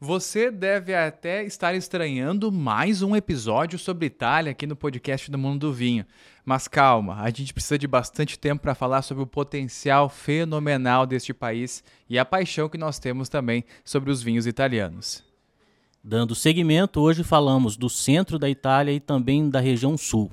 Você 0.00 0.50
deve 0.50 0.92
até 0.92 1.44
estar 1.44 1.72
estranhando 1.74 2.50
mais 2.50 3.00
um 3.00 3.14
episódio 3.14 3.78
sobre 3.78 4.06
Itália 4.06 4.50
aqui 4.50 4.66
no 4.66 4.74
podcast 4.74 5.30
do 5.30 5.38
Mundo 5.38 5.68
do 5.68 5.72
Vinho. 5.72 6.04
Mas 6.44 6.66
calma, 6.66 7.20
a 7.20 7.30
gente 7.30 7.54
precisa 7.54 7.78
de 7.78 7.86
bastante 7.86 8.36
tempo 8.36 8.62
para 8.62 8.74
falar 8.74 9.02
sobre 9.02 9.22
o 9.22 9.26
potencial 9.26 10.08
fenomenal 10.08 11.06
deste 11.06 11.32
país 11.32 11.82
e 12.10 12.18
a 12.18 12.24
paixão 12.24 12.68
que 12.68 12.76
nós 12.76 12.98
temos 12.98 13.28
também 13.28 13.64
sobre 13.84 14.10
os 14.10 14.20
vinhos 14.20 14.46
italianos. 14.46 15.24
Dando 16.02 16.34
seguimento, 16.34 17.00
hoje 17.00 17.22
falamos 17.22 17.76
do 17.76 17.88
centro 17.88 18.38
da 18.38 18.50
Itália 18.50 18.92
e 18.92 19.00
também 19.00 19.48
da 19.48 19.60
região 19.60 19.96
sul. 19.96 20.30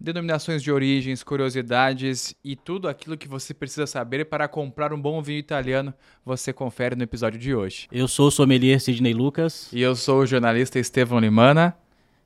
Denominações 0.00 0.62
de 0.62 0.70
origens, 0.70 1.22
curiosidades 1.22 2.34
e 2.44 2.54
tudo 2.54 2.88
aquilo 2.88 3.16
que 3.16 3.26
você 3.26 3.52
precisa 3.52 3.86
saber 3.86 4.26
para 4.26 4.46
comprar 4.46 4.92
um 4.92 5.00
bom 5.00 5.20
vinho 5.20 5.38
italiano, 5.38 5.92
você 6.24 6.52
confere 6.52 6.94
no 6.94 7.02
episódio 7.02 7.38
de 7.38 7.54
hoje. 7.54 7.88
Eu 7.90 8.06
sou 8.06 8.28
o 8.28 8.30
sommelier 8.30 8.80
Sidney 8.80 9.12
Lucas. 9.12 9.68
E 9.72 9.80
eu 9.80 9.96
sou 9.96 10.20
o 10.20 10.26
jornalista 10.26 10.78
Estevão 10.78 11.18
Limana. 11.18 11.76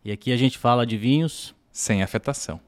E 0.05 0.13
aqui 0.13 0.33
a 0.33 0.37
gente 0.37 0.59
fala 0.59 0.85
de 0.85 0.99
vinhos 0.99 1.55
sem 1.71 2.03
afetação. 2.03 2.61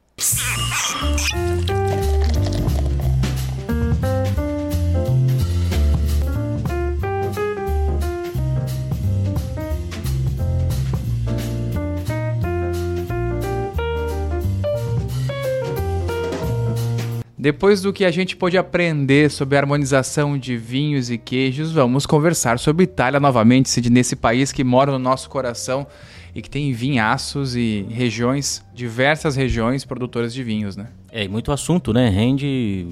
Depois 17.45 17.83
do 17.83 17.93
que 17.93 18.07
a 18.07 18.11
gente 18.11 18.35
pôde 18.39 18.57
aprender 18.57 19.31
sobre 19.31 19.59
a 19.59 19.61
harmonização 19.61 20.39
de 20.39 20.57
vinhos 20.57 21.11
e 21.11 21.19
queijos, 21.19 21.73
vamos 21.73 22.07
conversar 22.07 22.59
sobre 22.59 22.85
Itália 22.85 23.21
novamente, 23.21 23.91
nesse 23.91 24.17
país 24.17 24.51
que 24.51 24.65
mora 24.65 24.91
no 24.91 24.99
nosso 24.99 25.29
coração 25.29 25.87
e 26.35 26.41
que 26.41 26.49
tem 26.49 26.73
vinhaços 26.73 27.55
e 27.55 27.85
regiões, 27.91 28.65
diversas 28.75 29.37
regiões 29.37 29.85
produtoras 29.85 30.33
de 30.33 30.43
vinhos, 30.43 30.75
né? 30.75 30.87
É, 31.13 31.25
e 31.25 31.29
muito 31.29 31.53
assunto, 31.53 31.93
né? 31.93 32.09
Rende 32.09 32.87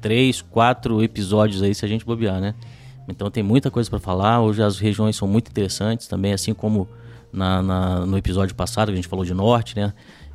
três, 0.00 0.42
quatro 0.42 1.00
episódios 1.00 1.62
aí 1.62 1.72
se 1.72 1.84
a 1.84 1.88
gente 1.88 2.04
bobear, 2.04 2.40
né? 2.40 2.56
Então 3.08 3.30
tem 3.30 3.44
muita 3.44 3.70
coisa 3.70 3.88
para 3.88 4.00
falar. 4.00 4.40
Hoje 4.40 4.60
as 4.60 4.80
regiões 4.80 5.14
são 5.14 5.28
muito 5.28 5.48
interessantes 5.48 6.08
também, 6.08 6.32
assim 6.32 6.52
como 6.52 6.88
na, 7.32 7.62
na, 7.62 8.06
no 8.06 8.18
episódio 8.18 8.56
passado 8.56 8.88
que 8.88 8.94
a 8.94 8.96
gente 8.96 9.06
falou 9.06 9.24
de 9.24 9.34
norte, 9.34 9.76
né? 9.76 9.92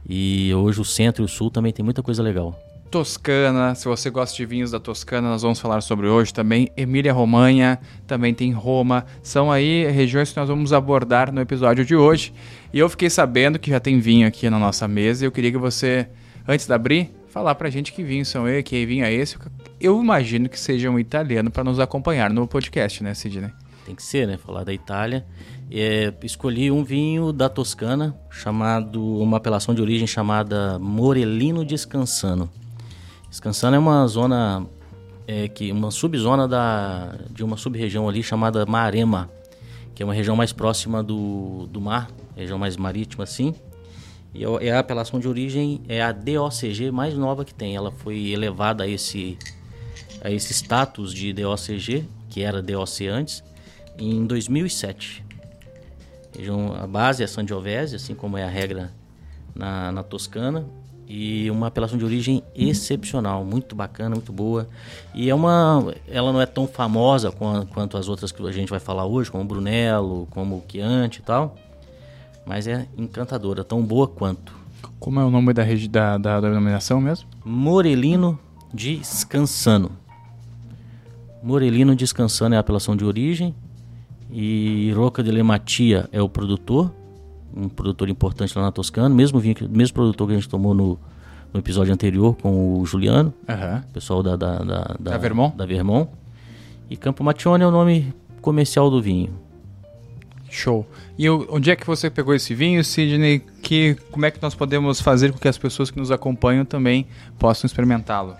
E 0.08 0.54
hoje 0.54 0.80
o 0.80 0.86
centro 0.86 1.22
e 1.22 1.26
o 1.26 1.28
sul 1.28 1.52
também 1.52 1.74
tem 1.74 1.84
muita 1.84 2.02
coisa 2.02 2.24
legal. 2.24 2.58
Toscana, 2.90 3.76
se 3.76 3.86
você 3.86 4.10
gosta 4.10 4.36
de 4.36 4.46
vinhos 4.46 4.72
da 4.72 4.80
Toscana, 4.80 5.30
nós 5.30 5.42
vamos 5.42 5.60
falar 5.60 5.82
sobre 5.82 6.08
hoje 6.08 6.34
também. 6.34 6.70
Emília-Romanha, 6.76 7.80
também 8.06 8.34
tem 8.34 8.52
Roma. 8.52 9.06
São 9.22 9.52
aí 9.52 9.86
regiões 9.92 10.32
que 10.32 10.40
nós 10.40 10.48
vamos 10.48 10.72
abordar 10.72 11.32
no 11.32 11.42
episódio 11.42 11.84
de 11.84 11.96
hoje. 11.96 12.34
E 12.74 12.80
eu 12.80 12.88
fiquei 12.88 13.10
sabendo 13.10 13.60
que 13.60 13.70
já 13.70 13.80
tem 13.80 14.00
vinho 14.00 14.28
aqui 14.28 14.50
na 14.50 14.58
nossa 14.58 14.88
mesa 14.88 15.24
e 15.24 15.28
eu 15.28 15.32
queria 15.32 15.52
que 15.52 15.58
você, 15.58 16.08
antes 16.48 16.66
de 16.66 16.74
abrir, 16.74 17.12
falar 17.28 17.56
pra 17.56 17.70
gente 17.70 17.92
que 17.92 18.04
vinhos 18.04 18.30
são 18.30 18.48
esses, 18.48 18.64
que 18.64 18.86
vinho 18.86 19.04
é 19.04 19.14
esse. 19.14 19.38
Eu 19.80 20.02
imagino 20.02 20.48
que 20.48 20.60
seja 20.60 20.90
um 20.90 20.98
italiano 20.98 21.52
para 21.52 21.64
nos 21.64 21.80
acompanhar 21.80 22.30
no 22.30 22.48
podcast, 22.48 23.04
né, 23.04 23.14
Sidney? 23.14 23.52
Tem 23.86 23.96
que 23.96 24.04
ser, 24.04 24.28
né? 24.28 24.38
Falar 24.38 24.64
da 24.64 24.74
Itália. 24.74 25.26
É, 25.70 26.14
escolhi 26.24 26.72
um 26.72 26.84
vinho 26.84 27.34
da 27.34 27.50
Toscana, 27.50 28.18
chamado, 28.30 29.04
uma 29.20 29.38
apelação 29.38 29.76
de 29.76 29.82
origem 29.82 30.08
chamada 30.08 30.80
Morellino 30.80 31.66
Descansano. 31.66 32.50
Descansando 33.30 33.76
é 33.76 33.80
uma 33.80 34.08
zona 34.08 34.66
é, 35.28 35.48
que 35.48 35.72
uma 35.72 35.92
subzona 35.92 36.48
da, 36.48 37.16
de 37.30 37.44
uma 37.44 37.58
sub-região 37.58 38.08
ali 38.08 38.24
chamada 38.24 38.66
Marema, 38.66 39.30
que 39.94 40.02
é 40.02 40.06
uma 40.06 40.14
região 40.14 40.36
mais 40.36 40.54
próxima 40.54 41.04
do, 41.04 41.68
do 41.68 41.82
mar, 41.82 42.10
região 42.36 42.58
mais 42.58 42.78
marítima 42.78 43.26
assim. 43.26 43.54
E 44.34 44.44
é, 44.44 44.68
é 44.68 44.72
a 44.72 44.80
apelação 44.80 45.20
de 45.20 45.28
origem 45.28 45.82
é 45.90 46.02
a 46.02 46.12
DOCG 46.12 46.92
mais 46.92 47.16
nova 47.16 47.44
que 47.44 47.54
tem. 47.54 47.76
Ela 47.76 47.92
foi 47.92 48.28
elevada 48.28 48.86
a 48.86 48.88
esse 48.88 49.38
a 50.22 50.32
esse 50.32 50.52
status 50.52 51.14
de 51.14 51.32
DOCG, 51.34 52.08
que 52.30 52.42
era 52.42 52.62
DOC 52.62 53.08
antes, 53.08 53.44
em 54.00 54.26
2007. 54.26 55.24
Região, 56.36 56.74
a 56.74 56.88
base 56.88 57.24
é 57.24 57.28
Sangiovese, 57.28 57.96
assim 57.96 58.16
como 58.16 58.38
é 58.38 58.44
a 58.44 58.50
regra 58.50 58.92
na, 59.56 59.92
na 59.92 60.04
Toscana 60.04 60.66
e 61.08 61.50
uma 61.50 61.68
apelação 61.68 61.98
de 61.98 62.04
origem 62.04 62.44
excepcional, 62.54 63.46
muito 63.46 63.76
bacana, 63.76 64.16
muito 64.16 64.34
boa. 64.34 64.68
E 65.16 65.30
é 65.30 65.34
uma, 65.34 65.94
ela 66.08 66.34
não 66.34 66.42
é 66.42 66.46
tão 66.46 66.68
famosa 66.68 67.32
quanto 67.32 67.98
as 67.98 68.10
outras 68.10 68.32
que 68.32 68.46
a 68.46 68.52
gente 68.52 68.70
vai 68.70 68.80
falar 68.80 69.06
hoje, 69.06 69.32
como 69.32 69.44
o 69.44 69.48
Brunello, 69.48 70.28
como 70.32 70.56
o 70.56 70.64
Chianti 70.70 71.20
e 71.20 71.22
tal, 71.22 71.56
mas 72.46 72.68
é 72.68 72.88
encantadora, 72.98 73.64
tão 73.64 73.82
boa 73.82 74.08
quanto. 74.08 74.54
Como 75.00 75.20
é 75.20 75.24
o 75.24 75.30
nome 75.30 75.54
da, 75.54 75.64
da, 75.64 76.18
da, 76.18 76.40
da 76.42 76.50
denominação 76.50 77.00
mesmo? 77.00 77.28
Morelino 77.46 78.38
Descansano. 78.74 79.92
Morelino 81.42 81.96
Descansano 81.96 82.56
é 82.56 82.58
a 82.58 82.62
apelação 82.62 82.98
de 82.98 83.06
origem 83.06 83.56
e 84.30 84.92
Roca 84.94 85.24
de 85.24 85.32
Lematia 85.32 86.10
é 86.12 86.22
o 86.22 86.28
produtor 86.28 86.94
um 87.56 87.70
produtor 87.70 88.10
importante 88.10 88.58
lá 88.58 88.64
na 88.64 88.72
Toscana, 88.72 89.14
mesmo 89.14 89.40
vinho, 89.40 89.56
mesmo 89.70 89.94
produtor 89.94 90.28
que 90.28 90.34
a 90.34 90.38
gente 90.38 90.50
tomou 90.50 90.74
no, 90.74 91.00
no 91.54 91.60
episódio 91.60 91.94
anterior 91.94 92.36
com 92.36 92.80
o 92.80 92.86
Juliano, 92.86 93.34
uhum. 93.48 93.82
pessoal 93.94 94.22
da 94.22 94.36
da, 94.36 94.60
da, 94.60 94.64
da, 94.64 95.12
da, 95.12 95.18
Vermont. 95.18 95.56
da 95.56 95.66
Vermont. 95.66 96.10
E 96.90 96.96
Campo 96.96 97.24
Matione 97.24 97.64
é 97.64 97.68
o 97.68 97.72
nome 97.72 98.14
comercial 98.42 98.90
do 98.90 99.02
vinho. 99.02 99.34
Show. 100.50 100.88
E 101.18 101.30
onde 101.30 101.70
é 101.70 101.76
que 101.76 101.86
você 101.86 102.10
pegou 102.10 102.34
esse 102.34 102.56
vinho, 102.56 102.84
Sidney? 102.84 103.42
Que, 103.62 103.96
como 104.12 104.26
é 104.26 104.32
que 104.32 104.42
nós 104.42 104.56
podemos 104.56 105.02
fazer 105.02 105.34
com 105.34 105.38
que 105.38 105.48
as 105.48 105.58
pessoas 105.58 105.92
que 105.92 106.00
nos 106.00 106.12
acompanham 106.12 106.64
também 106.64 107.06
possam 107.38 107.68
experimentá-lo? 107.68 108.36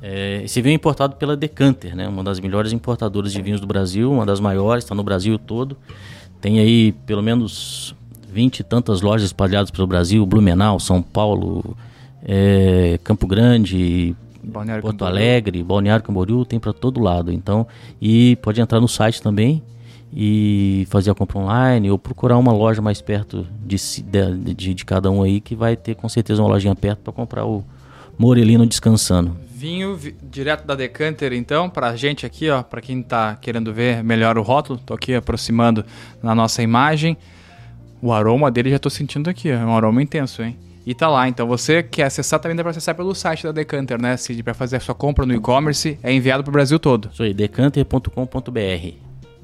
É, 0.00 0.42
esse 0.44 0.62
vinho 0.62 0.72
é 0.72 0.76
importado 0.76 1.16
pela 1.16 1.36
Decanter, 1.36 1.96
né? 1.96 2.06
uma 2.08 2.22
das 2.22 2.38
melhores 2.38 2.72
importadoras 2.72 3.32
de 3.32 3.42
vinhos 3.42 3.60
do 3.60 3.66
Brasil, 3.66 4.10
uma 4.10 4.24
das 4.24 4.40
maiores, 4.40 4.84
está 4.84 4.94
no 4.94 5.02
Brasil 5.02 5.38
todo. 5.38 5.76
Tem 6.46 6.60
aí 6.60 6.92
pelo 6.92 7.24
menos 7.24 7.92
20 8.32 8.60
e 8.60 8.62
tantas 8.62 9.00
lojas 9.00 9.26
espalhadas 9.26 9.68
pelo 9.68 9.84
Brasil, 9.84 10.24
Blumenau, 10.24 10.78
São 10.78 11.02
Paulo, 11.02 11.76
é, 12.22 13.00
Campo 13.02 13.26
Grande, 13.26 14.14
Balneário 14.44 14.80
Porto 14.80 14.98
Camboriú. 14.98 15.18
Alegre, 15.18 15.62
Balneário 15.64 16.04
Camboriú, 16.04 16.44
tem 16.44 16.60
para 16.60 16.72
todo 16.72 17.00
lado. 17.00 17.32
Então, 17.32 17.66
e 18.00 18.36
pode 18.36 18.60
entrar 18.60 18.80
no 18.80 18.86
site 18.86 19.20
também 19.20 19.60
e 20.14 20.86
fazer 20.88 21.10
a 21.10 21.16
compra 21.16 21.36
online 21.36 21.90
ou 21.90 21.98
procurar 21.98 22.38
uma 22.38 22.52
loja 22.52 22.80
mais 22.80 23.00
perto 23.00 23.44
de, 23.66 23.76
de, 24.04 24.54
de, 24.54 24.72
de 24.74 24.84
cada 24.84 25.10
um 25.10 25.24
aí 25.24 25.40
que 25.40 25.56
vai 25.56 25.74
ter 25.76 25.96
com 25.96 26.08
certeza 26.08 26.40
uma 26.40 26.48
lojinha 26.48 26.76
perto 26.76 27.00
para 27.00 27.12
comprar 27.12 27.44
o 27.44 27.64
Morelino 28.16 28.64
descansando. 28.64 29.36
Vinho 29.58 29.96
vi, 29.96 30.14
direto 30.22 30.66
da 30.66 30.74
Decanter, 30.74 31.32
então, 31.32 31.70
para 31.70 31.86
a 31.86 31.96
gente 31.96 32.26
aqui, 32.26 32.50
ó, 32.50 32.62
para 32.62 32.82
quem 32.82 33.00
está 33.00 33.36
querendo 33.36 33.72
ver 33.72 34.04
melhor 34.04 34.36
o 34.36 34.42
rótulo, 34.42 34.78
tô 34.78 34.92
aqui 34.92 35.14
aproximando 35.14 35.82
na 36.22 36.34
nossa 36.34 36.62
imagem. 36.62 37.16
O 38.02 38.12
aroma 38.12 38.50
dele 38.50 38.68
já 38.68 38.76
estou 38.76 38.90
sentindo 38.90 39.30
aqui, 39.30 39.48
é 39.48 39.56
um 39.56 39.74
aroma 39.74 40.02
intenso, 40.02 40.42
hein? 40.42 40.58
E 40.84 40.94
tá 40.94 41.08
lá, 41.08 41.26
então 41.26 41.46
você 41.46 41.82
quer 41.82 42.02
acessar 42.02 42.38
também 42.38 42.54
dá 42.54 42.62
para 42.62 42.72
acessar 42.72 42.94
pelo 42.94 43.14
site 43.14 43.44
da 43.44 43.52
Decanter, 43.52 43.98
né, 43.98 44.14
Cid, 44.18 44.42
para 44.42 44.52
fazer 44.52 44.76
a 44.76 44.80
sua 44.80 44.94
compra 44.94 45.24
no 45.24 45.32
e-commerce, 45.32 45.98
é 46.02 46.12
enviado 46.12 46.44
para 46.44 46.50
o 46.50 46.52
Brasil 46.52 46.78
todo. 46.78 47.08
Isso 47.10 47.22
aí, 47.22 47.32
decanter.com.br. 47.32 48.94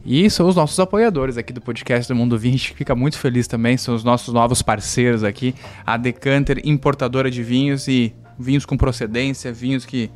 E 0.04 0.28
são 0.28 0.46
os 0.46 0.54
nossos 0.54 0.78
apoiadores 0.78 1.38
aqui 1.38 1.54
do 1.54 1.60
podcast 1.62 2.12
do 2.12 2.14
Mundo 2.14 2.38
Vinho. 2.38 2.56
A 2.56 2.58
gente 2.58 2.74
fica 2.74 2.94
muito 2.94 3.16
feliz 3.16 3.46
também. 3.46 3.78
São 3.78 3.94
os 3.94 4.02
nossos 4.02 4.34
novos 4.34 4.60
parceiros 4.60 5.22
aqui. 5.22 5.54
A 5.86 5.96
Decanter, 5.96 6.60
importadora 6.64 7.30
de 7.30 7.40
vinhos 7.42 7.86
e 7.86 8.12
vinhos 8.38 8.64
com 8.64 8.76
procedência, 8.76 9.52
vinhos 9.52 9.84
que. 9.84 10.10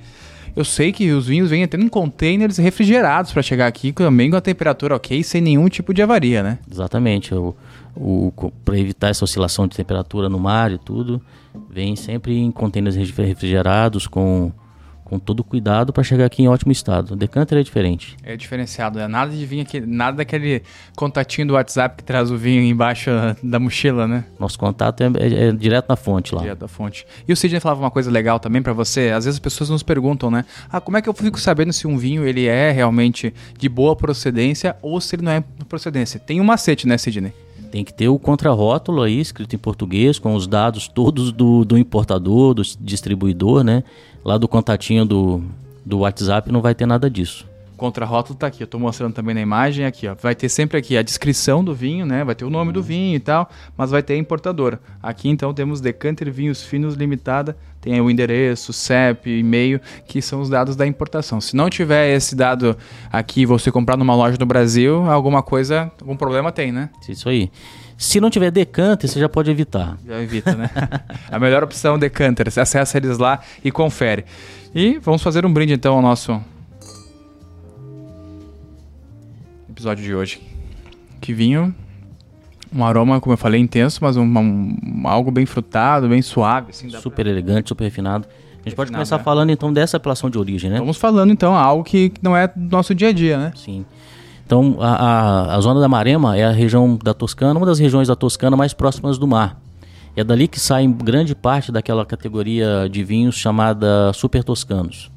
Eu 0.54 0.64
sei 0.64 0.90
que 0.90 1.10
os 1.10 1.26
vinhos 1.26 1.50
vêm 1.50 1.64
até 1.64 1.76
em 1.76 1.86
containers 1.86 2.56
refrigerados 2.56 3.30
para 3.30 3.42
chegar 3.42 3.66
aqui 3.66 3.92
também 3.92 4.30
com 4.30 4.36
a 4.36 4.40
temperatura 4.40 4.96
ok, 4.96 5.22
sem 5.22 5.42
nenhum 5.42 5.68
tipo 5.68 5.92
de 5.92 6.00
avaria, 6.00 6.42
né? 6.42 6.58
Exatamente. 6.70 7.34
O, 7.34 7.54
o, 7.94 8.32
para 8.64 8.78
evitar 8.78 9.10
essa 9.10 9.24
oscilação 9.24 9.68
de 9.68 9.76
temperatura 9.76 10.30
no 10.30 10.38
mar 10.38 10.72
e 10.72 10.78
tudo, 10.78 11.20
vem 11.70 11.94
sempre 11.94 12.38
em 12.38 12.50
containers 12.50 12.96
refrigerados 12.96 14.06
com 14.06 14.50
com 15.06 15.20
todo 15.20 15.44
cuidado 15.44 15.92
para 15.92 16.02
chegar 16.02 16.26
aqui 16.26 16.42
em 16.42 16.48
ótimo 16.48 16.72
estado. 16.72 17.12
O 17.12 17.16
decanter 17.16 17.58
é 17.58 17.62
diferente. 17.62 18.16
É 18.24 18.36
diferenciado, 18.36 18.98
é 18.98 19.06
nada 19.06 19.30
de 19.30 19.46
vinho 19.46 19.62
aqui, 19.62 19.80
nada 19.80 20.18
daquele 20.18 20.62
contatinho 20.96 21.46
do 21.46 21.54
WhatsApp 21.54 21.96
que 21.96 22.04
traz 22.04 22.30
o 22.30 22.36
vinho 22.36 22.60
embaixo 22.62 23.10
da 23.42 23.60
mochila, 23.60 24.08
né? 24.08 24.24
Nosso 24.38 24.58
contato 24.58 25.00
é, 25.02 25.06
é, 25.06 25.48
é 25.48 25.52
direto 25.52 25.88
na 25.88 25.96
fonte 25.96 26.34
lá. 26.34 26.42
Direto 26.42 26.58
da 26.58 26.68
fonte. 26.68 27.06
E 27.26 27.32
o 27.32 27.36
Sidney 27.36 27.60
falava 27.60 27.80
uma 27.80 27.90
coisa 27.90 28.10
legal 28.10 28.40
também 28.40 28.60
para 28.60 28.72
você, 28.72 29.10
às 29.10 29.24
vezes 29.24 29.36
as 29.36 29.40
pessoas 29.40 29.70
nos 29.70 29.84
perguntam, 29.84 30.28
né? 30.28 30.44
Ah, 30.70 30.80
como 30.80 30.96
é 30.96 31.02
que 31.02 31.08
eu 31.08 31.14
fico 31.14 31.38
sabendo 31.38 31.72
se 31.72 31.86
um 31.86 31.96
vinho 31.96 32.26
ele 32.26 32.46
é 32.46 32.72
realmente 32.72 33.32
de 33.56 33.68
boa 33.68 33.94
procedência 33.94 34.76
ou 34.82 35.00
se 35.00 35.14
ele 35.14 35.22
não 35.22 35.32
é 35.32 35.44
procedência? 35.68 36.18
Tem 36.18 36.40
um 36.40 36.44
macete, 36.44 36.86
né, 36.86 36.98
Sidney? 36.98 37.32
Tem 37.70 37.84
que 37.84 37.92
ter 37.92 38.08
o 38.08 38.18
contrarótulo 38.18 39.02
aí, 39.02 39.20
escrito 39.20 39.54
em 39.54 39.58
português, 39.58 40.18
com 40.18 40.34
os 40.34 40.46
dados 40.46 40.88
todos 40.88 41.30
do, 41.30 41.64
do 41.64 41.76
importador, 41.76 42.54
do 42.54 42.62
distribuidor, 42.80 43.62
né? 43.62 43.84
Lá 44.26 44.36
do 44.36 44.48
contatinho 44.48 45.06
do, 45.06 45.40
do 45.84 46.00
WhatsApp 46.00 46.50
não 46.50 46.60
vai 46.60 46.74
ter 46.74 46.84
nada 46.84 47.08
disso. 47.08 47.46
Contra-rótulo 47.76 48.38
tá 48.38 48.46
aqui, 48.46 48.62
eu 48.62 48.66
tô 48.66 48.78
mostrando 48.78 49.12
também 49.12 49.34
na 49.34 49.40
imagem 49.40 49.84
aqui, 49.84 50.08
ó. 50.08 50.14
Vai 50.14 50.34
ter 50.34 50.48
sempre 50.48 50.78
aqui 50.78 50.96
a 50.96 51.02
descrição 51.02 51.62
do 51.62 51.74
vinho, 51.74 52.06
né? 52.06 52.24
Vai 52.24 52.34
ter 52.34 52.44
o 52.44 52.50
nome 52.50 52.72
do 52.72 52.82
vinho 52.82 53.16
e 53.16 53.20
tal, 53.20 53.50
mas 53.76 53.90
vai 53.90 54.02
ter 54.02 54.14
a 54.14 54.16
importadora. 54.16 54.80
Aqui 55.02 55.28
então 55.28 55.52
temos 55.52 55.80
Decanter 55.80 56.32
Vinhos 56.32 56.62
Finos 56.62 56.94
Limitada, 56.94 57.56
tem 57.80 58.00
o 58.00 58.10
endereço, 58.10 58.72
CEP, 58.72 59.28
e-mail, 59.30 59.80
que 60.06 60.22
são 60.22 60.40
os 60.40 60.48
dados 60.48 60.74
da 60.74 60.86
importação. 60.86 61.40
Se 61.40 61.54
não 61.54 61.68
tiver 61.68 62.14
esse 62.14 62.34
dado 62.34 62.76
aqui, 63.12 63.44
você 63.44 63.70
comprar 63.70 63.96
numa 63.96 64.14
loja 64.14 64.38
no 64.40 64.46
Brasil, 64.46 65.08
alguma 65.10 65.42
coisa, 65.42 65.92
algum 66.00 66.16
problema 66.16 66.50
tem, 66.50 66.72
né? 66.72 66.88
Isso 67.06 67.28
aí. 67.28 67.50
Se 67.98 68.20
não 68.20 68.30
tiver 68.30 68.50
decanter, 68.50 69.08
você 69.08 69.20
já 69.20 69.28
pode 69.28 69.50
evitar. 69.50 69.96
Já 70.06 70.20
evita, 70.20 70.54
né? 70.54 70.70
a 71.30 71.38
melhor 71.38 71.62
opção 71.62 71.96
é 71.96 71.98
decanter. 71.98 72.50
Você 72.50 72.60
acessa 72.60 72.96
eles 72.96 73.18
lá 73.18 73.40
e 73.62 73.70
confere. 73.70 74.24
E 74.74 74.98
vamos 74.98 75.22
fazer 75.22 75.46
um 75.46 75.52
brinde 75.52 75.72
então 75.72 75.94
ao 75.94 76.02
nosso 76.02 76.42
episódio 79.76 80.02
de 80.02 80.14
hoje. 80.14 80.40
Que 81.20 81.34
vinho, 81.34 81.74
um 82.74 82.82
aroma, 82.82 83.20
como 83.20 83.34
eu 83.34 83.36
falei, 83.36 83.60
intenso, 83.60 83.98
mas 84.00 84.16
um, 84.16 84.24
um 84.24 85.06
algo 85.06 85.30
bem 85.30 85.44
frutado, 85.44 86.08
bem 86.08 86.22
suave. 86.22 86.70
Assim, 86.70 86.88
super 86.88 87.24
pra... 87.24 87.30
elegante, 87.30 87.68
super 87.68 87.84
refinado. 87.84 88.26
A 88.64 88.68
gente 88.68 88.74
pode 88.74 88.90
começar 88.90 89.18
né? 89.18 89.22
falando 89.22 89.50
então 89.50 89.72
dessa 89.72 89.98
apelação 89.98 90.30
de 90.30 90.38
origem, 90.38 90.70
né? 90.70 90.78
Vamos 90.78 90.96
falando 90.96 91.30
então 91.30 91.54
algo 91.54 91.84
que 91.84 92.10
não 92.22 92.34
é 92.34 92.48
do 92.48 92.74
nosso 92.74 92.94
dia 92.94 93.08
a 93.08 93.12
dia, 93.12 93.38
né? 93.38 93.52
Sim. 93.54 93.84
Então, 94.44 94.76
a, 94.80 94.94
a, 94.94 95.56
a, 95.56 95.60
zona 95.60 95.78
da 95.78 95.88
Marema 95.88 96.36
é 96.36 96.44
a 96.44 96.50
região 96.50 96.98
da 97.02 97.12
Toscana, 97.12 97.58
uma 97.58 97.66
das 97.66 97.78
regiões 97.78 98.08
da 98.08 98.16
Toscana 98.16 98.56
mais 98.56 98.72
próximas 98.72 99.18
do 99.18 99.26
mar. 99.26 99.60
É 100.16 100.24
dali 100.24 100.48
que 100.48 100.58
sai 100.58 100.86
grande 100.86 101.34
parte 101.34 101.70
daquela 101.70 102.06
categoria 102.06 102.88
de 102.90 103.04
vinhos 103.04 103.36
chamada 103.36 104.12
super 104.14 104.42
toscanos, 104.42 105.10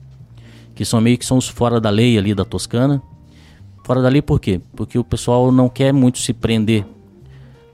que 0.76 0.84
são 0.84 1.00
meio 1.00 1.18
que 1.18 1.26
são 1.26 1.38
os 1.38 1.48
fora 1.48 1.80
da 1.80 1.90
lei 1.90 2.18
ali 2.18 2.36
da 2.36 2.44
Toscana, 2.44 3.02
Fora 3.90 4.04
dali 4.04 4.22
por 4.22 4.40
quê? 4.40 4.62
Porque 4.76 5.00
o 5.00 5.04
pessoal 5.04 5.52
não 5.52 5.68
quer 5.68 5.92
muito 5.92 6.20
se 6.20 6.32
prender. 6.32 6.86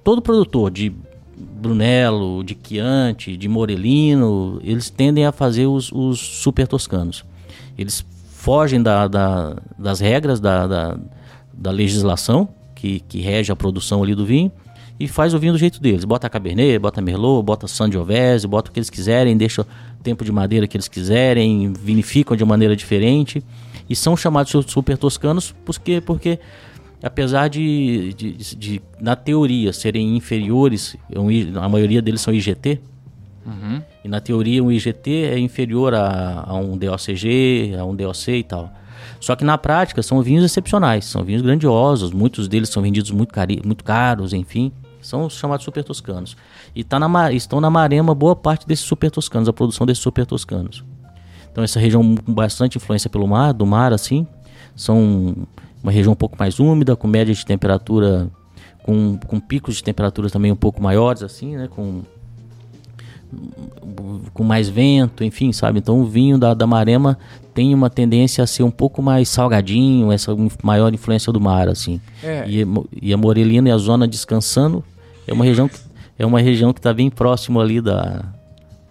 Todo 0.02 0.22
produtor 0.22 0.72
de 0.72 0.90
Brunello, 1.36 2.42
de 2.42 2.58
Chianti, 2.66 3.36
de 3.36 3.50
Morelino, 3.50 4.62
eles 4.64 4.90
tendem 4.90 5.26
a 5.26 5.34
fazer 5.34 5.66
os, 5.66 5.92
os 5.92 6.18
super 6.18 6.70
toscanos. 6.70 7.26
Eles 7.78 8.06
fogem 8.32 8.82
da, 8.82 9.10
da, 9.10 9.58
das 9.78 10.00
regras 10.00 10.40
da, 10.40 10.66
da, 10.66 10.98
da 11.54 11.72
legislação 11.72 12.48
que, 12.74 13.02
que, 13.02 13.20
rege 13.20 13.52
a 13.52 13.56
produção 13.58 14.02
ali 14.02 14.16
do 14.16 14.26
vinho 14.26 14.50
e 14.98 15.10
faz 15.10 15.34
o 15.34 15.38
vinho 15.38 15.52
do 15.52 15.60
jeito 15.60 15.82
deles. 15.82 16.06
Bota 16.06 16.30
Cabernet, 16.30 16.80
bota 16.80 17.02
Merlot, 17.02 17.44
bota 17.44 17.68
Sangiovese, 17.68 18.48
bota 18.48 18.70
o 18.70 18.74
que 18.74 18.80
eles 18.80 18.90
quiserem, 18.90 19.36
deixa 19.36 19.64
o 19.64 19.66
tempo 20.02 20.24
de 20.24 20.32
madeira 20.32 20.66
que 20.66 20.78
eles 20.78 20.88
quiserem, 20.88 21.74
vinificam 21.74 22.38
de 22.38 22.46
maneira 22.46 22.74
diferente 22.74 23.44
e 23.90 23.96
são 23.96 24.16
chamados 24.16 24.52
super 24.68 24.98
toscanos 24.98 25.54
porque, 25.66 26.02
porque 26.02 26.40
apesar 27.04 27.48
de, 27.48 28.14
de, 28.14 28.34
de 28.34 28.82
na 29.00 29.16
teoria, 29.16 29.72
serem 29.72 30.16
inferiores, 30.16 30.96
a 31.62 31.70
maioria 31.70 32.02
deles 32.02 32.22
são 32.22 32.34
IGT, 32.34 32.80
uhum. 33.46 33.82
e 34.04 34.08
na 34.08 34.20
teoria 34.20 34.64
um 34.64 34.72
IGT 34.72 35.12
é 35.12 35.40
inferior 35.40 35.94
a, 35.94 36.44
a 36.48 36.56
um 36.56 36.78
DOCG, 36.78 37.76
a 37.78 37.86
um 37.86 37.96
DOC 37.96 38.28
e 38.30 38.44
tal. 38.44 38.72
Só 39.20 39.36
que 39.36 39.44
na 39.44 39.58
prática 39.58 40.02
são 40.02 40.22
vinhos 40.22 40.44
excepcionais, 40.44 41.06
são 41.06 41.24
vinhos 41.24 41.42
grandiosos, 41.42 42.12
muitos 42.12 42.48
deles 42.48 42.70
são 42.70 42.82
vendidos 42.82 43.12
muito, 43.12 43.34
cari 43.34 43.62
muito 43.64 43.84
caros, 43.84 44.34
enfim, 44.34 44.72
são 45.02 45.26
os 45.26 45.34
chamados 45.38 45.64
super 45.64 45.84
toscanos. 45.84 46.36
E 46.76 46.84
tá 46.84 47.00
na, 47.00 47.32
estão 47.32 47.62
na 47.62 47.70
Marema 47.70 48.14
boa 48.14 48.36
parte 48.36 48.68
desses 48.68 48.86
super 48.86 49.12
toscanos, 49.12 49.48
a 49.48 49.54
produção 49.54 49.86
desses 49.86 50.02
super 50.02 50.26
toscanos. 50.26 50.84
Então 51.56 51.63
essa 51.63 51.80
região 51.80 52.18
com 52.18 52.34
bastante 52.34 52.78
influência 52.78 53.10
pelo 53.10 53.25
mar, 53.25 53.54
do 53.54 53.66
mar 53.66 53.94
assim, 53.94 54.28
são 54.75 55.34
uma 55.81 55.90
região 55.90 56.12
um 56.12 56.16
pouco 56.16 56.36
mais 56.38 56.60
úmida, 56.60 56.98
com 56.98 57.07
média 57.07 57.34
de 57.34 57.46
temperatura, 57.46 58.28
com, 58.84 59.18
com 59.25 59.40
picos 59.40 59.78
de 59.78 59.81
temperatura 59.81 60.30
também 60.30 60.52
um 60.52 60.56
pouco 60.57 60.84
maiores 60.84 61.24
assim, 61.24 61.56
né, 61.56 61.69
com 61.69 62.02
com 64.34 64.44
mais 64.44 64.68
vento, 64.68 65.24
enfim, 65.24 65.54
sabe? 65.54 65.80
Então 65.80 66.02
o 66.02 66.06
vinho 66.06 66.38
da, 66.38 66.54
da 66.54 66.68
Marema 66.68 67.18
tem 67.54 67.74
uma 67.74 67.90
tendência 67.90 68.44
a 68.44 68.48
ser 68.48 68.63
um 68.63 68.72
pouco 68.72 69.01
mais 69.01 69.30
salgadinho, 69.30 70.12
essa 70.12 70.36
maior 70.62 70.94
influência 70.94 71.31
do 71.31 71.40
mar, 71.40 71.69
assim. 71.69 72.01
É. 72.22 72.44
E, 72.50 72.68
e 73.01 73.13
a 73.13 73.18
Morelina 73.18 73.69
e 73.69 73.72
a 73.72 73.78
zona 73.78 74.06
descansando 74.06 74.84
é 75.25 75.31
uma 75.31 75.46
região 75.46 75.69
que 75.69 75.80
é 76.19 76.25
uma 76.25 76.42
região 76.42 76.74
que 76.74 76.80
está 76.80 76.94
bem 76.94 77.10
próximo 77.10 77.62
ali 77.62 77.80
da, 77.80 78.25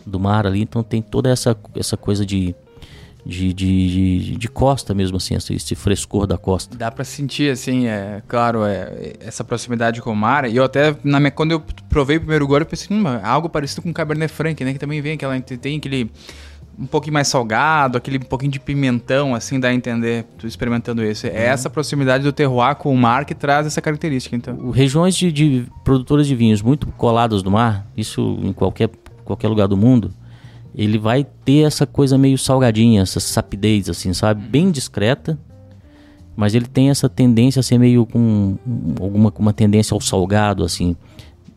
do 0.07 0.21
mar 0.21 0.47
ali, 0.47 0.63
então 0.63 0.83
tem 0.83 1.01
toda 1.03 1.31
essa, 1.31 1.57
essa 1.75 1.97
coisa 1.97 2.25
de, 2.25 2.55
de, 3.25 3.53
de, 3.53 3.89
de, 3.89 4.37
de 4.37 4.49
costa 4.49 4.93
mesmo, 4.93 5.17
assim, 5.17 5.35
esse, 5.35 5.55
esse, 5.55 5.75
frescor 5.75 6.27
da 6.27 6.37
costa. 6.37 6.77
Dá 6.77 6.91
para 6.91 7.05
sentir, 7.05 7.51
assim, 7.51 7.87
é 7.87 8.23
claro, 8.29 8.65
é, 8.65 9.15
essa 9.21 9.43
proximidade 9.43 10.03
com 10.03 10.13
o 10.13 10.17
mar. 10.17 10.49
E 10.49 10.57
eu 10.57 10.65
até, 10.65 10.95
na 11.03 11.19
minha, 11.19 11.31
quando 11.31 11.53
eu 11.53 11.63
provei 11.89 12.19
o 12.19 12.21
primeiro 12.21 12.47
gole, 12.47 12.63
eu 12.63 12.67
pensei, 12.67 12.95
hum, 12.95 13.05
algo 13.23 13.49
parecido 13.49 13.83
com 13.83 13.91
o 13.91 13.95
Cabernet 13.95 14.33
Franc, 14.33 14.63
né? 14.63 14.73
Que 14.73 14.79
também 14.79 15.01
vem 15.01 15.15
aquela, 15.15 15.41
tem 15.41 15.79
aquele 15.79 16.11
um 16.79 16.87
pouquinho 16.87 17.15
mais 17.15 17.29
salgado, 17.29 17.97
aquele 17.97 18.19
pouquinho 18.19 18.51
de 18.51 18.59
pimentão, 18.59 19.35
assim, 19.35 19.61
dá 19.61 19.69
a 19.69 19.75
entender, 19.75 20.25
tô 20.39 20.47
experimentando 20.47 21.03
esse. 21.03 21.29
É 21.29 21.31
uhum. 21.31 21.39
essa 21.39 21.71
proximidade 21.71 22.25
do 22.25 22.33
terroir 22.33 22.75
com 22.77 22.93
o 22.93 22.97
mar 22.97 23.25
que 23.25 23.35
traz 23.35 23.67
essa 23.67 23.81
característica, 23.81 24.35
então. 24.35 24.71
Regiões 24.71 25.15
de, 25.15 25.31
de 25.31 25.67
produtoras 25.85 26.27
de 26.27 26.35
vinhos 26.35 26.61
muito 26.61 26.87
coladas 26.89 27.43
do 27.43 27.51
mar, 27.51 27.87
isso 27.97 28.39
em 28.43 28.53
qualquer 28.53 28.91
qualquer 29.25 29.49
lugar 29.49 29.67
do 29.67 29.77
mundo, 29.77 30.13
ele 30.75 30.99
vai 30.99 31.25
ter 31.45 31.67
essa 31.67 31.87
coisa 31.87 32.19
meio 32.19 32.37
salgadinha, 32.37 33.03
essa 33.03 33.21
sapidez, 33.21 33.89
assim, 33.89 34.13
sabe? 34.13 34.43
Bem 34.47 34.71
discreta, 34.71 35.39
mas 36.37 36.55
ele 36.55 36.67
tem 36.67 36.91
essa 36.91 37.09
tendência 37.09 37.61
a 37.61 37.63
ser 37.63 37.79
meio 37.79 38.05
com 38.05 38.57
alguma 39.01 39.33
uma 39.39 39.53
tendência 39.53 39.95
ao 39.95 40.01
salgado, 40.01 40.65
assim. 40.65 40.97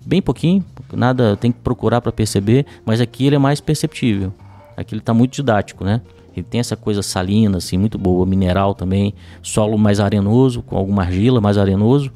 Bem 0.05 0.21
pouquinho, 0.21 0.63
nada 0.93 1.35
tem 1.35 1.51
que 1.51 1.59
procurar 1.59 1.99
para 1.99 2.11
perceber, 2.11 2.65
mas 2.85 3.01
aqui 3.01 3.25
ele 3.25 3.35
é 3.35 3.39
mais 3.39 3.59
perceptível. 3.59 4.31
Aqui 4.75 4.93
ele 4.93 5.01
está 5.01 5.13
muito 5.13 5.33
didático, 5.33 5.83
né? 5.83 6.01
Ele 6.35 6.45
tem 6.47 6.59
essa 6.59 6.75
coisa 6.75 7.01
salina, 7.01 7.57
assim, 7.57 7.77
muito 7.77 7.97
boa, 7.97 8.23
mineral 8.23 8.75
também, 8.75 9.15
solo 9.41 9.75
mais 9.75 9.99
arenoso, 9.99 10.61
com 10.61 10.77
alguma 10.77 11.01
argila 11.01 11.41
mais 11.41 11.57
arenoso. 11.57 12.11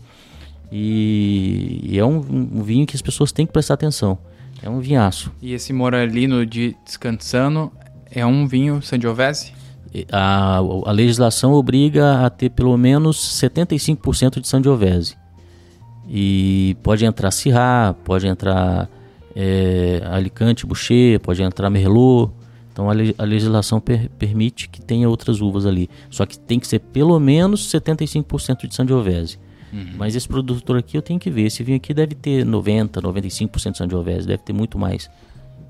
E, 0.72 1.82
e 1.84 1.98
é 1.98 2.06
um, 2.06 2.18
um 2.18 2.62
vinho 2.62 2.86
que 2.86 2.96
as 2.96 3.02
pessoas 3.02 3.32
têm 3.32 3.48
que 3.48 3.52
prestar 3.52 3.74
atenção. 3.74 4.20
É 4.64 4.70
um 4.70 4.80
vinhaço. 4.80 5.32
E 5.42 5.54
esse 5.54 5.74
Moralino 5.74 6.46
de 6.46 6.76
Scanzano 6.88 7.72
é 8.10 8.26
um 8.26 8.48
vinho 8.48 8.82
Sangiovese? 8.82 9.54
A, 10.12 10.58
a 10.58 10.92
legislação 10.92 11.54
obriga 11.54 12.26
a 12.26 12.30
ter 12.30 12.50
pelo 12.50 12.78
menos 12.78 13.18
75% 13.18 14.40
de 14.40 14.48
Sangiovese. 14.48 15.18
E 16.08 16.78
pode 16.84 17.06
entrar 17.06 17.32
Syrah, 17.32 17.96
pode 18.04 18.28
entrar 18.28 18.90
é, 19.36 20.02
Alicante, 20.12 20.66
Boucher, 20.66 21.20
pode 21.20 21.42
entrar 21.42 21.70
Merlot. 21.70 22.32
Então 22.72 22.90
a, 22.90 22.94
a 23.18 23.24
legislação 23.24 23.82
per, 23.82 24.10
permite 24.12 24.70
que 24.70 24.82
tenha 24.82 25.10
outras 25.10 25.42
uvas 25.42 25.66
ali. 25.66 25.90
Só 26.10 26.26
que 26.26 26.38
tem 26.40 26.60
que 26.60 26.68
ser 26.68 26.80
pelo 26.80 27.20
menos 27.20 27.72
75% 27.72 28.68
de 28.68 28.76
Sangiovese. 28.76 29.40
Uhum. 29.72 29.94
Mas 29.98 30.16
esse 30.16 30.28
produtor 30.28 30.78
aqui 30.78 30.98
eu 30.98 31.02
tenho 31.02 31.20
que 31.20 31.30
ver. 31.30 31.44
Esse 31.44 31.64
vinho 31.64 31.78
aqui 31.78 31.94
deve 31.94 32.16
ter 32.16 32.46
90, 32.46 33.02
95% 33.02 33.72
de 33.72 33.78
Sangiovese, 33.78 34.28
deve 34.28 34.44
ter 34.44 34.54
muito 34.54 34.78
mais 34.78 35.10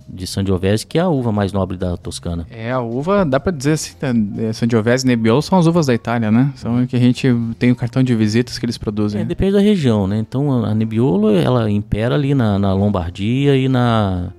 de 0.07 0.27
Sangiovese, 0.27 0.85
que 0.85 0.97
é 0.97 1.01
a 1.01 1.07
uva 1.07 1.31
mais 1.31 1.53
nobre 1.53 1.77
da 1.77 1.95
Toscana. 1.95 2.45
É, 2.49 2.71
a 2.71 2.81
uva, 2.81 3.23
dá 3.23 3.39
para 3.39 3.51
dizer 3.51 3.73
assim, 3.73 3.93
né, 4.01 4.49
é, 4.49 4.53
Sangiovese 4.53 5.05
e 5.05 5.07
Nebbiolo 5.07 5.41
são 5.41 5.57
as 5.57 5.67
uvas 5.67 5.85
da 5.85 5.93
Itália, 5.93 6.29
né? 6.29 6.51
São 6.55 6.85
que 6.85 6.95
a 6.95 6.99
gente 6.99 7.27
tem 7.57 7.71
o 7.71 7.75
cartão 7.75 8.03
de 8.03 8.13
visitas 8.13 8.59
que 8.59 8.65
eles 8.65 8.77
produzem. 8.77 9.21
É, 9.21 9.25
depende 9.25 9.53
da 9.53 9.61
região, 9.61 10.07
né? 10.07 10.17
Então 10.17 10.65
a 10.65 10.75
Nebbiolo, 10.75 11.29
ela 11.29 11.69
impera 11.71 12.15
ali 12.15 12.33
na, 12.33 12.59
na 12.59 12.73
Lombardia 12.73 13.55
e 13.55 13.69
na 13.69 14.33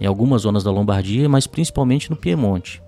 em 0.00 0.06
algumas 0.06 0.42
zonas 0.42 0.64
da 0.64 0.70
Lombardia, 0.70 1.28
mas 1.28 1.46
principalmente 1.46 2.10
no 2.10 2.16
Piemonte. 2.16 2.82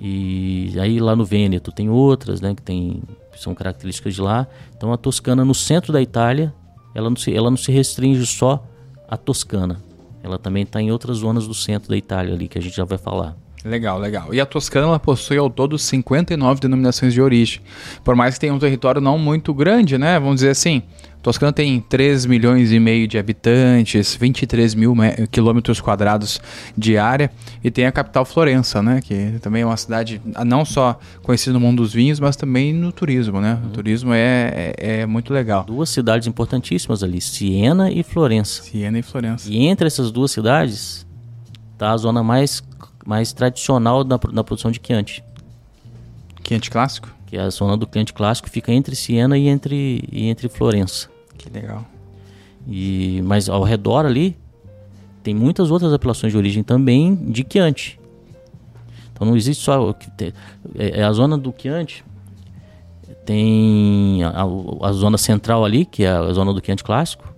E 0.00 0.72
aí 0.80 0.98
lá 0.98 1.14
no 1.14 1.24
Vêneto 1.24 1.70
tem 1.70 1.90
outras, 1.90 2.40
né, 2.40 2.54
que 2.54 2.62
tem 2.62 3.02
são 3.40 3.54
características 3.54 4.14
de 4.14 4.20
lá. 4.20 4.46
Então 4.76 4.92
a 4.92 4.96
Toscana 4.96 5.44
no 5.44 5.54
centro 5.54 5.92
da 5.92 6.00
Itália, 6.00 6.52
ela 6.94 7.08
não 7.08 7.16
se, 7.16 7.34
ela 7.34 7.50
não 7.50 7.56
se 7.56 7.72
restringe 7.72 8.26
só 8.26 8.64
à 9.08 9.16
Toscana. 9.16 9.82
Ela 10.22 10.38
também 10.38 10.64
está 10.64 10.80
em 10.80 10.92
outras 10.92 11.18
zonas 11.18 11.48
do 11.48 11.54
centro 11.54 11.88
da 11.88 11.96
Itália 11.96 12.34
ali, 12.34 12.48
que 12.48 12.58
a 12.58 12.62
gente 12.62 12.76
já 12.76 12.84
vai 12.84 12.98
falar. 12.98 13.36
Legal, 13.64 13.98
legal. 13.98 14.32
E 14.32 14.40
a 14.40 14.46
Toscana 14.46 14.86
ela 14.86 14.98
possui 14.98 15.36
ao 15.36 15.50
todo 15.50 15.78
59 15.78 16.60
denominações 16.60 17.12
de 17.12 17.20
origem. 17.20 17.60
Por 18.02 18.14
mais 18.14 18.34
que 18.34 18.40
tenha 18.40 18.54
um 18.54 18.58
território 18.58 19.00
não 19.00 19.18
muito 19.18 19.52
grande, 19.52 19.98
né? 19.98 20.18
Vamos 20.18 20.36
dizer 20.36 20.50
assim, 20.50 20.82
Toscana 21.22 21.52
tem 21.52 21.80
3 21.80 22.24
milhões 22.24 22.72
e 22.72 22.80
meio 22.80 23.06
de 23.06 23.18
habitantes, 23.18 24.14
23 24.14 24.74
mil 24.74 24.94
quilômetros 25.30 25.78
quadrados 25.80 26.40
de 26.76 26.96
área 26.96 27.30
e 27.62 27.70
tem 27.70 27.84
a 27.84 27.92
capital 27.92 28.24
Florença, 28.24 28.82
né? 28.82 29.00
Que 29.02 29.38
também 29.42 29.62
é 29.62 29.66
uma 29.66 29.76
cidade 29.76 30.20
não 30.46 30.64
só 30.64 30.98
conhecida 31.22 31.52
no 31.52 31.60
mundo 31.60 31.82
dos 31.82 31.92
vinhos, 31.92 32.18
mas 32.18 32.36
também 32.36 32.72
no 32.72 32.90
turismo, 32.90 33.40
né? 33.40 33.60
O 33.66 33.68
turismo 33.68 34.14
é, 34.14 34.72
é, 34.78 35.00
é 35.00 35.06
muito 35.06 35.34
legal. 35.34 35.64
Duas 35.64 35.90
cidades 35.90 36.26
importantíssimas 36.26 37.02
ali, 37.02 37.20
Siena 37.20 37.90
e 37.90 38.02
Florença. 38.02 38.62
Siena 38.62 38.98
e 38.98 39.02
Florença. 39.02 39.50
E 39.50 39.66
entre 39.66 39.86
essas 39.86 40.10
duas 40.10 40.30
cidades 40.30 41.06
está 41.74 41.92
a 41.92 41.96
zona 41.98 42.22
mais, 42.22 42.62
mais 43.10 43.32
tradicional 43.32 44.04
da, 44.04 44.16
da 44.16 44.44
produção 44.44 44.70
de 44.70 44.80
Chianti. 44.80 45.24
Chianti 46.46 46.70
clássico? 46.70 47.08
Que 47.26 47.36
é 47.36 47.40
a 47.40 47.50
zona 47.50 47.76
do 47.76 47.88
Chianti 47.92 48.12
clássico 48.12 48.48
fica 48.48 48.72
entre 48.72 48.94
Siena 48.94 49.36
e 49.36 49.48
entre, 49.48 50.08
e 50.12 50.28
entre 50.28 50.48
Florença. 50.48 51.10
Que 51.36 51.50
legal. 51.50 51.84
E, 52.68 53.20
mas 53.24 53.48
ao 53.48 53.64
redor 53.64 54.06
ali 54.06 54.36
tem 55.24 55.34
muitas 55.34 55.72
outras 55.72 55.92
apelações 55.92 56.32
de 56.32 56.38
origem 56.38 56.62
também 56.62 57.16
de 57.16 57.44
Chianti. 57.50 57.98
Então 59.12 59.26
não 59.26 59.36
existe 59.36 59.64
só 59.64 59.92
é, 60.78 61.00
é 61.00 61.02
a 61.02 61.12
zona 61.12 61.36
do 61.36 61.52
Chianti 61.58 62.04
tem 63.26 64.22
a, 64.22 64.44
a, 64.86 64.92
zona 64.92 65.18
central 65.18 65.64
ali, 65.64 65.84
que 65.84 66.04
é 66.04 66.10
a 66.10 66.32
zona 66.32 66.52
do 66.52 66.64
Chianti 66.64 66.84
clássico. 66.84 67.32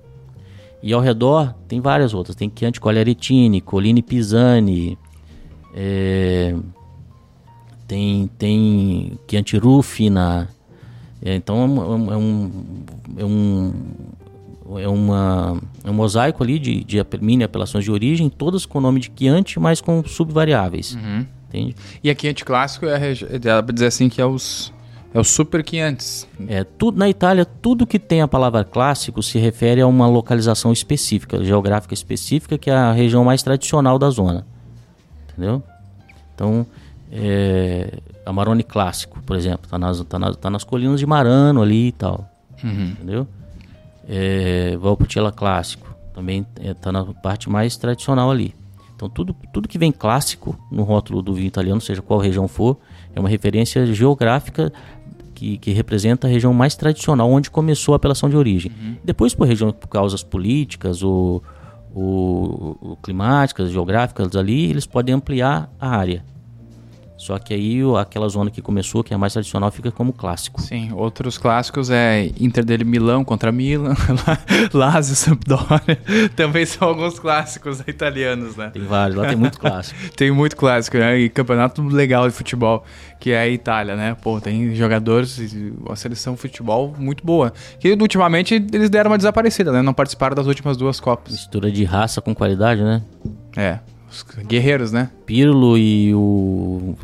E 0.82 0.92
ao 0.92 1.00
redor 1.00 1.54
tem 1.66 1.80
várias 1.80 2.12
outras. 2.12 2.36
Tem 2.36 2.52
Chianti 2.54 2.78
Cogliaretini, 2.78 3.60
Colline 3.60 4.02
Pisani, 4.02 4.98
é, 5.74 6.54
tem, 7.86 8.30
tem 8.38 9.18
Chianti 9.28 9.56
Rufina. 9.56 10.48
É, 11.24 11.34
então 11.34 11.56
é 11.56 11.66
um, 11.66 12.12
é 12.12 12.16
um, 12.16 12.84
é 13.18 13.24
um 13.24 13.72
é, 14.80 14.88
uma, 14.88 15.60
é 15.84 15.90
um 15.90 15.94
mosaico 15.94 16.42
ali 16.42 16.58
de, 16.58 16.84
de 16.84 17.04
mini 17.20 17.44
apelações 17.44 17.84
de 17.84 17.90
origem, 17.90 18.28
todas 18.28 18.64
com 18.64 18.78
o 18.78 18.80
nome 18.80 19.00
de 19.00 19.12
Chianti, 19.16 19.60
mas 19.60 19.80
com 19.80 20.02
subvariáveis. 20.04 20.94
Uhum. 20.94 21.26
Entende? 21.48 21.76
E 22.02 22.10
a 22.10 22.14
Chianti 22.14 22.44
clássico 22.44 22.86
é, 22.86 23.14
dá 23.38 23.62
pra 23.62 23.72
dizer 23.72 23.86
assim 23.86 24.08
que 24.08 24.20
é 24.20 24.26
os 24.26 24.72
é 25.14 25.20
o 25.20 25.24
Super 25.24 25.62
500. 25.62 26.26
É, 26.48 26.64
tudo, 26.64 26.98
na 26.98 27.06
Itália, 27.06 27.44
tudo 27.44 27.86
que 27.86 27.98
tem 27.98 28.22
a 28.22 28.28
palavra 28.28 28.64
clássico 28.64 29.22
se 29.22 29.38
refere 29.38 29.82
a 29.82 29.86
uma 29.86 30.06
localização 30.06 30.72
específica, 30.72 31.44
geográfica 31.44 31.92
específica, 31.92 32.56
que 32.56 32.70
é 32.70 32.74
a 32.74 32.92
região 32.92 33.22
mais 33.22 33.42
tradicional 33.42 33.98
da 33.98 34.08
zona. 34.08 34.46
Entendeu? 35.32 35.62
Então, 36.34 36.66
é, 37.10 37.98
Amarone 38.24 38.62
clássico, 38.62 39.20
por 39.22 39.36
exemplo, 39.36 39.64
está 39.64 39.78
nas, 39.78 40.00
tá 40.00 40.18
nas, 40.18 40.36
tá 40.36 40.50
nas 40.50 40.64
colinas 40.64 41.00
de 41.00 41.06
Marano 41.06 41.62
ali 41.62 41.88
e 41.88 41.92
tal. 41.92 42.28
Uhum. 42.62 42.90
Entendeu? 42.90 43.26
É, 44.08 44.76
clássico, 45.34 45.94
também 46.14 46.46
está 46.60 46.90
é, 46.90 46.92
na 46.92 47.04
parte 47.04 47.50
mais 47.50 47.76
tradicional 47.76 48.30
ali. 48.30 48.54
Então, 48.94 49.08
tudo, 49.08 49.34
tudo 49.52 49.68
que 49.68 49.78
vem 49.78 49.90
clássico 49.90 50.56
no 50.70 50.84
rótulo 50.84 51.22
do 51.22 51.34
vinho 51.34 51.48
italiano, 51.48 51.80
seja 51.80 52.00
qual 52.00 52.20
região 52.20 52.46
for, 52.46 52.78
é 53.14 53.18
uma 53.18 53.28
referência 53.28 53.84
geográfica 53.92 54.72
que, 55.34 55.58
que, 55.58 55.72
representa 55.72 56.28
a 56.28 56.30
região 56.30 56.54
mais 56.54 56.76
tradicional 56.76 57.28
onde 57.28 57.50
começou 57.50 57.94
a 57.94 57.96
apelação 57.96 58.30
de 58.30 58.36
origem. 58.36 58.70
Uhum. 58.70 58.96
Depois, 59.02 59.34
por 59.34 59.46
região 59.46 59.72
por 59.72 59.88
causas 59.88 60.22
políticas 60.22 61.02
ou, 61.02 61.42
ou, 61.94 62.78
ou, 62.80 62.96
climáticas, 62.96 63.70
geográficas 63.70 64.34
ali, 64.36 64.70
eles 64.70 64.86
podem 64.86 65.14
ampliar 65.14 65.70
a 65.80 65.88
área. 65.96 66.24
Só 67.22 67.38
que 67.38 67.54
aí 67.54 67.78
aquela 68.00 68.28
zona 68.28 68.50
que 68.50 68.60
começou, 68.60 69.04
que 69.04 69.14
é 69.14 69.16
mais 69.16 69.32
tradicional, 69.32 69.70
fica 69.70 69.92
como 69.92 70.12
clássico. 70.12 70.60
Sim, 70.60 70.90
outros 70.92 71.38
clássicos 71.38 71.88
é 71.88 72.32
Inter 72.40 72.64
dele 72.64 72.82
Milão 72.82 73.24
contra 73.24 73.52
Milan, 73.52 73.94
Lazio, 74.74 75.14
Sampdoria. 75.14 76.00
Também 76.34 76.66
são 76.66 76.88
alguns 76.88 77.20
clássicos 77.20 77.78
italianos, 77.86 78.56
né? 78.56 78.70
Tem 78.70 78.82
vários, 78.82 79.16
lá 79.16 79.28
tem 79.28 79.36
muito 79.36 79.60
clássico. 79.60 80.00
tem 80.16 80.32
muito 80.32 80.56
clássico, 80.56 80.98
né? 80.98 81.16
E 81.16 81.28
campeonato 81.28 81.80
legal 81.86 82.28
de 82.28 82.34
futebol, 82.34 82.82
que 83.20 83.30
é 83.30 83.38
a 83.38 83.48
Itália, 83.48 83.94
né? 83.94 84.16
Pô, 84.20 84.40
tem 84.40 84.74
jogadores, 84.74 85.38
uma 85.78 85.94
seleção 85.94 86.34
de 86.34 86.40
futebol 86.40 86.92
muito 86.98 87.24
boa. 87.24 87.52
Que 87.78 87.92
ultimamente 87.92 88.54
eles 88.54 88.90
deram 88.90 89.12
uma 89.12 89.16
desaparecida, 89.16 89.70
né? 89.70 89.80
Não 89.80 89.94
participaram 89.94 90.34
das 90.34 90.48
últimas 90.48 90.76
duas 90.76 90.98
Copas. 90.98 91.34
Mistura 91.34 91.70
de 91.70 91.84
raça 91.84 92.20
com 92.20 92.34
qualidade, 92.34 92.82
né? 92.82 93.00
É. 93.56 93.78
Os 94.12 94.22
guerreiros, 94.46 94.92
né? 94.92 95.08
Pirlo 95.24 95.78
e 95.78 96.14
o. 96.14 96.94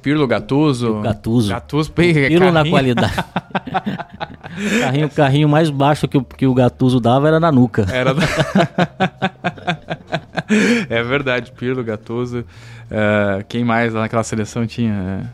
Pirlo, 0.00 0.26
Gattuso. 0.28 1.00
Gattuso. 1.00 1.50
Gattuso, 1.50 1.90
Pirlo 1.90 2.52
na 2.52 2.64
qualidade. 2.64 3.14
carrinho, 4.80 5.10
carrinho 5.10 5.48
mais 5.48 5.70
baixo 5.70 6.06
que 6.06 6.16
o, 6.16 6.22
que 6.22 6.46
o 6.46 6.54
Gattuso 6.54 7.00
dava 7.00 7.26
era 7.26 7.40
na 7.40 7.50
nuca. 7.50 7.86
Era. 7.90 8.14
é 10.88 11.02
verdade, 11.02 11.50
Pirlo, 11.52 11.82
Gattuso. 11.82 12.40
Uh, 12.40 13.44
quem 13.48 13.64
mais 13.64 13.92
lá 13.92 14.02
naquela 14.02 14.22
seleção 14.22 14.66
tinha? 14.66 15.32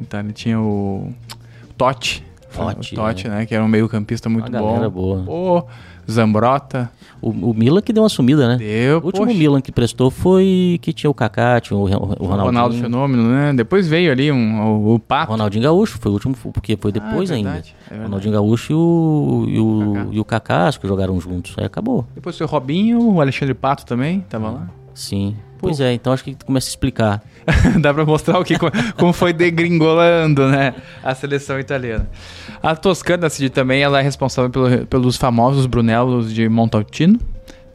Então, 0.00 0.22
tinha 0.32 0.60
o 0.60 1.12
Totti. 1.76 2.26
Totti, 2.54 2.94
o 2.94 2.96
Totti, 2.96 3.26
é. 3.26 3.30
né? 3.30 3.46
Que 3.46 3.54
era 3.54 3.64
um 3.64 3.68
meio 3.68 3.88
campista 3.88 4.28
muito 4.28 4.48
Uma 4.48 4.60
bom. 4.60 4.90
boa. 4.90 5.24
Oh, 5.26 5.62
Zambrota. 6.10 6.90
O, 7.20 7.30
o, 7.30 7.54
Milan 7.54 7.80
que 7.80 7.92
deu 7.92 8.02
uma 8.02 8.08
sumida, 8.08 8.46
né? 8.46 8.56
Deu, 8.56 9.00
O 9.00 9.06
último 9.06 9.26
poxa. 9.26 9.38
Milan 9.38 9.60
que 9.60 9.72
prestou 9.72 10.10
foi 10.10 10.78
que 10.80 10.92
tinha 10.92 11.10
o 11.10 11.14
Kaká, 11.14 11.60
tinha 11.60 11.76
o, 11.76 11.82
o 11.82 11.86
Ronaldinho. 11.86 12.44
Ronaldo 12.44 12.76
Fenômeno, 12.76 13.28
né? 13.28 13.52
Depois 13.52 13.88
veio 13.88 14.12
ali 14.12 14.30
um, 14.30 14.60
o, 14.60 14.94
o 14.94 14.98
Pato. 14.98 15.32
Ronaldinho 15.32 15.64
Gaúcho 15.64 15.98
foi 16.00 16.10
o 16.10 16.14
último, 16.14 16.34
porque 16.52 16.76
foi 16.76 16.92
depois 16.92 17.30
ah, 17.30 17.34
é 17.34 17.42
verdade, 17.42 17.74
ainda. 17.90 18.02
É 18.02 18.04
Ronaldinho 18.04 18.34
Gaúcho 18.34 18.72
e 18.72 18.76
o, 18.76 19.44
e 19.48 19.58
o, 19.58 19.92
Kaká. 19.92 20.08
e 20.12 20.20
o 20.20 20.24
Kaká, 20.24 20.68
acho 20.68 20.80
que 20.80 20.86
jogaram 20.86 21.20
juntos. 21.20 21.54
Aí 21.58 21.64
acabou. 21.64 22.06
Depois 22.14 22.36
foi 22.36 22.46
o 22.46 22.48
Robinho, 22.48 23.14
o 23.14 23.20
Alexandre 23.20 23.54
Pato 23.54 23.84
também, 23.84 24.20
tava 24.28 24.50
lá. 24.50 24.68
Sim. 24.94 25.36
Pois 25.60 25.80
é, 25.80 25.92
então 25.92 26.12
acho 26.12 26.24
que 26.24 26.36
começa 26.44 26.68
a 26.68 26.70
explicar. 26.70 27.22
Dá 27.80 27.92
para 27.92 28.04
mostrar 28.04 28.38
o 28.38 28.44
que 28.44 28.54
como 28.96 29.12
foi 29.12 29.32
degringolando, 29.32 30.48
né, 30.48 30.74
a 31.02 31.14
seleção 31.14 31.58
italiana. 31.58 32.08
A 32.62 32.76
Toscana 32.76 33.28
Cid 33.28 33.50
também, 33.50 33.82
ela 33.82 34.00
é 34.00 34.02
responsável 34.02 34.50
pelo, 34.50 34.86
pelos 34.86 35.16
famosos 35.16 35.66
Brunellos 35.66 36.32
de 36.32 36.48
Montalcino. 36.48 37.18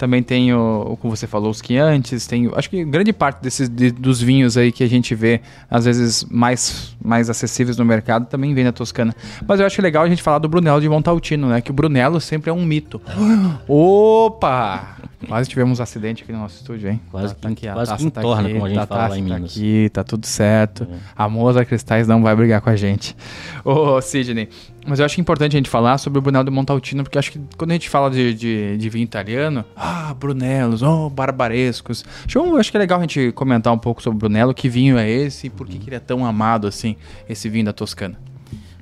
Também 0.03 0.21
tem 0.21 0.53
o, 0.53 0.97
como 0.99 1.15
você 1.15 1.25
falou, 1.25 1.49
os 1.49 1.61
Chiantis, 1.65 2.27
tem, 2.27 2.51
acho 2.55 2.69
que 2.69 2.83
grande 2.83 3.13
parte 3.13 3.41
desses 3.41 3.69
de, 3.69 3.89
dos 3.89 4.21
vinhos 4.21 4.57
aí 4.57 4.69
que 4.69 4.83
a 4.83 4.89
gente 4.89 5.15
vê, 5.15 5.39
às 5.71 5.85
vezes 5.85 6.25
mais, 6.29 6.93
mais 7.01 7.29
acessíveis 7.29 7.77
no 7.77 7.85
mercado, 7.85 8.25
também 8.25 8.53
vem 8.53 8.65
da 8.65 8.73
Toscana. 8.73 9.15
Mas 9.47 9.61
eu 9.61 9.65
acho 9.65 9.81
legal 9.81 10.03
a 10.03 10.09
gente 10.09 10.21
falar 10.21 10.39
do 10.39 10.49
Brunello 10.49 10.81
de 10.81 10.89
Montalcino, 10.89 11.47
né? 11.47 11.61
Que 11.61 11.71
o 11.71 11.73
Brunello 11.73 12.19
sempre 12.19 12.49
é 12.49 12.53
um 12.53 12.65
mito. 12.65 13.01
Opa! 13.65 14.97
Quase 15.25 15.49
tivemos 15.49 15.79
um 15.79 15.83
acidente 15.83 16.23
aqui 16.23 16.33
no 16.33 16.39
nosso 16.39 16.57
estúdio, 16.57 16.89
hein? 16.89 16.99
Quase, 17.09 17.33
tá, 17.33 17.39
tá 17.43 17.47
aqui, 17.47 17.67
quase 17.71 17.95
que 17.95 18.03
entorna, 18.03 18.43
tá 18.43 18.53
como 18.53 18.65
a 18.65 18.67
gente 18.67 18.77
tá, 18.77 18.87
fala 18.87 19.07
lá 19.07 19.17
em 19.17 19.21
tá 19.21 19.35
Minas. 19.35 19.53
Tá 19.53 19.59
aqui, 19.59 19.89
tá 19.93 20.03
tudo 20.03 20.25
certo. 20.25 20.83
É. 20.83 20.95
A 21.15 21.29
Moza 21.29 21.63
Cristais 21.63 22.09
não 22.09 22.21
vai 22.21 22.35
brigar 22.35 22.59
com 22.59 22.69
a 22.69 22.75
gente. 22.75 23.15
Ô, 23.63 24.01
Sidney, 24.01 24.49
mas 24.85 24.99
eu 24.99 25.05
acho 25.05 25.19
importante 25.19 25.55
a 25.55 25.57
gente 25.57 25.69
falar 25.69 25.97
sobre 25.97 26.19
o 26.19 26.21
Brunello 26.21 26.51
Montaltino, 26.51 27.03
porque 27.03 27.17
acho 27.17 27.31
que 27.31 27.39
quando 27.57 27.71
a 27.71 27.73
gente 27.73 27.89
fala 27.89 28.09
de, 28.09 28.33
de, 28.33 28.77
de 28.77 28.89
vinho 28.89 29.03
italiano, 29.03 29.63
ah, 29.75 30.13
Brunellos, 30.13 30.81
oh, 30.81 31.09
barbarescos. 31.09 32.03
Acho, 32.25 32.55
acho 32.57 32.71
que 32.71 32.77
é 32.77 32.79
legal 32.79 32.99
a 32.99 33.01
gente 33.01 33.31
comentar 33.31 33.71
um 33.71 33.77
pouco 33.77 34.01
sobre 34.01 34.17
o 34.17 34.19
Brunello, 34.19 34.53
que 34.53 34.67
vinho 34.67 34.97
é 34.97 35.09
esse 35.09 35.47
e 35.47 35.49
por 35.49 35.67
que, 35.67 35.79
que 35.79 35.89
ele 35.89 35.95
é 35.95 35.99
tão 35.99 36.25
amado 36.25 36.67
assim, 36.67 36.95
esse 37.29 37.47
vinho 37.49 37.65
da 37.65 37.73
Toscana. 37.73 38.19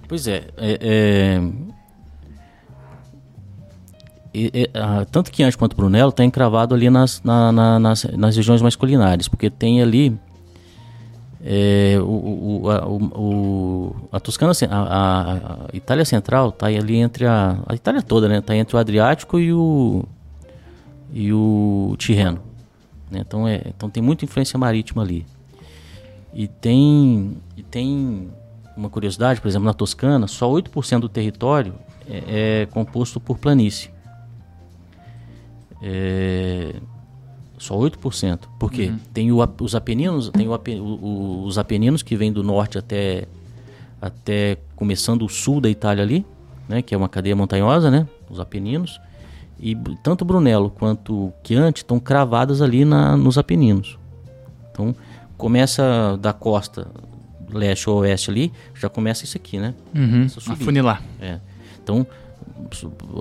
Pois 0.08 0.28
é, 0.28 0.48
é, 0.58 1.40
é 4.34 4.70
ah, 4.74 5.06
tanto 5.10 5.36
Chianti 5.36 5.58
quanto 5.58 5.76
Brunello 5.76 6.10
está 6.10 6.24
encravado 6.24 6.74
ali 6.74 6.90
nas, 6.90 7.22
na, 7.24 7.52
na, 7.52 7.80
nas, 7.80 8.04
nas 8.04 8.36
regiões 8.36 8.62
mais 8.62 8.76
culinárias, 8.76 9.28
porque 9.28 9.50
tem 9.50 9.82
ali 9.82 10.18
é, 11.44 11.98
o, 12.00 12.62
o, 12.64 12.70
a, 12.70 12.88
o, 12.88 13.96
a 14.12 14.20
Toscana, 14.20 14.54
a, 14.70 15.34
a, 15.34 15.58
Itália 15.74 16.06
Central 16.06 16.50
está 16.50 16.68
ali 16.68 16.98
entre 16.98 17.26
a, 17.26 17.58
a 17.66 17.74
Itália 17.74 18.02
toda, 18.02 18.30
né? 18.30 18.38
Está 18.38 18.56
entre 18.56 18.76
o 18.76 18.80
Adriático 18.80 19.40
e 19.40 19.52
o 19.52 20.06
e 21.14 21.34
o 21.34 21.96
Tirreno. 21.98 22.42
Né? 23.10 23.20
Então, 23.20 23.48
é, 23.48 23.62
então 23.68 23.90
tem 23.90 24.02
muita 24.02 24.24
influência 24.24 24.58
marítima 24.58 25.02
ali. 25.02 25.26
E 26.34 26.48
tem, 26.48 27.38
e 27.58 27.64
tem 27.64 28.30
uma 28.78 28.90
curiosidade, 28.90 29.42
por 29.42 29.48
exemplo, 29.48 29.66
na 29.66 29.74
Toscana, 29.74 30.28
só 30.28 30.50
8% 30.50 31.00
do 31.00 31.10
território 31.10 31.76
é, 32.08 32.62
é 32.62 32.66
composto 32.68 33.20
por 33.20 33.38
planície. 33.38 33.90
É, 35.84 36.76
só 37.62 37.78
8%. 37.78 38.40
Por 38.58 38.72
quê? 38.72 38.88
Uhum. 38.88 39.00
Tem 39.14 39.32
o, 39.32 39.38
os 39.62 39.76
Apeninos, 39.76 40.30
tem 40.30 40.48
o, 40.48 40.52
o, 40.52 41.44
os 41.46 41.60
Apeninos 41.60 42.02
que 42.02 42.16
vêm 42.16 42.34
do 42.34 42.42
norte 42.42 42.80
até, 42.80 43.28
até 44.02 44.58
começando 44.76 45.24
o 45.24 45.30
sul 45.30 45.62
da 45.62 45.70
Itália 45.70 46.04
ali, 46.04 46.26
né, 46.68 46.82
que 46.82 46.96
é 46.96 46.98
uma 46.98 47.08
cadeia 47.08 47.36
montanhosa, 47.36 47.92
né, 47.92 48.08
os 48.30 48.40
Apeninos. 48.40 49.00
E 49.60 49.78
tanto 50.04 50.26
Brunello 50.26 50.72
quanto 50.72 51.32
Chianti 51.44 51.84
estão 51.84 52.00
cravadas 52.00 52.64
ali 52.64 52.84
na, 52.84 53.16
nos 53.16 53.38
Apeninos. 53.38 54.00
Então, 54.72 54.96
começa 55.38 56.18
da 56.20 56.34
costa 56.34 56.88
leste 57.54 57.88
ou 57.88 58.00
oeste 58.00 58.32
ali, 58.32 58.52
já 58.74 58.90
começa 58.90 59.24
isso 59.24 59.38
aqui, 59.38 59.60
né? 59.60 59.76
Uhum. 59.94 60.26
A 60.48 60.56
funilar. 60.56 61.04
É. 61.20 61.40
Então, 61.84 62.08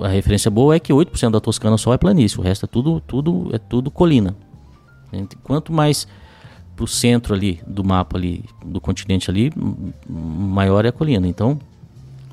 a 0.03 0.07
referência 0.07 0.49
boa 0.49 0.75
é 0.75 0.79
que 0.79 0.93
8% 0.93 1.31
da 1.31 1.39
Toscana 1.39 1.77
só 1.77 1.93
é 1.93 1.97
planície, 1.97 2.39
o 2.39 2.41
resto 2.41 2.65
é 2.65 2.67
tudo, 2.67 3.01
tudo, 3.01 3.49
é 3.53 3.57
tudo 3.57 3.91
colina. 3.91 4.35
Quanto 5.43 5.73
mais 5.73 6.07
para 6.75 6.85
o 6.85 6.87
centro 6.87 7.33
ali 7.33 7.61
do 7.67 7.83
mapa 7.83 8.17
ali, 8.17 8.45
do 8.65 8.79
continente 8.79 9.29
ali, 9.29 9.51
maior 10.07 10.85
é 10.85 10.89
a 10.89 10.91
colina. 10.91 11.27
Então, 11.27 11.59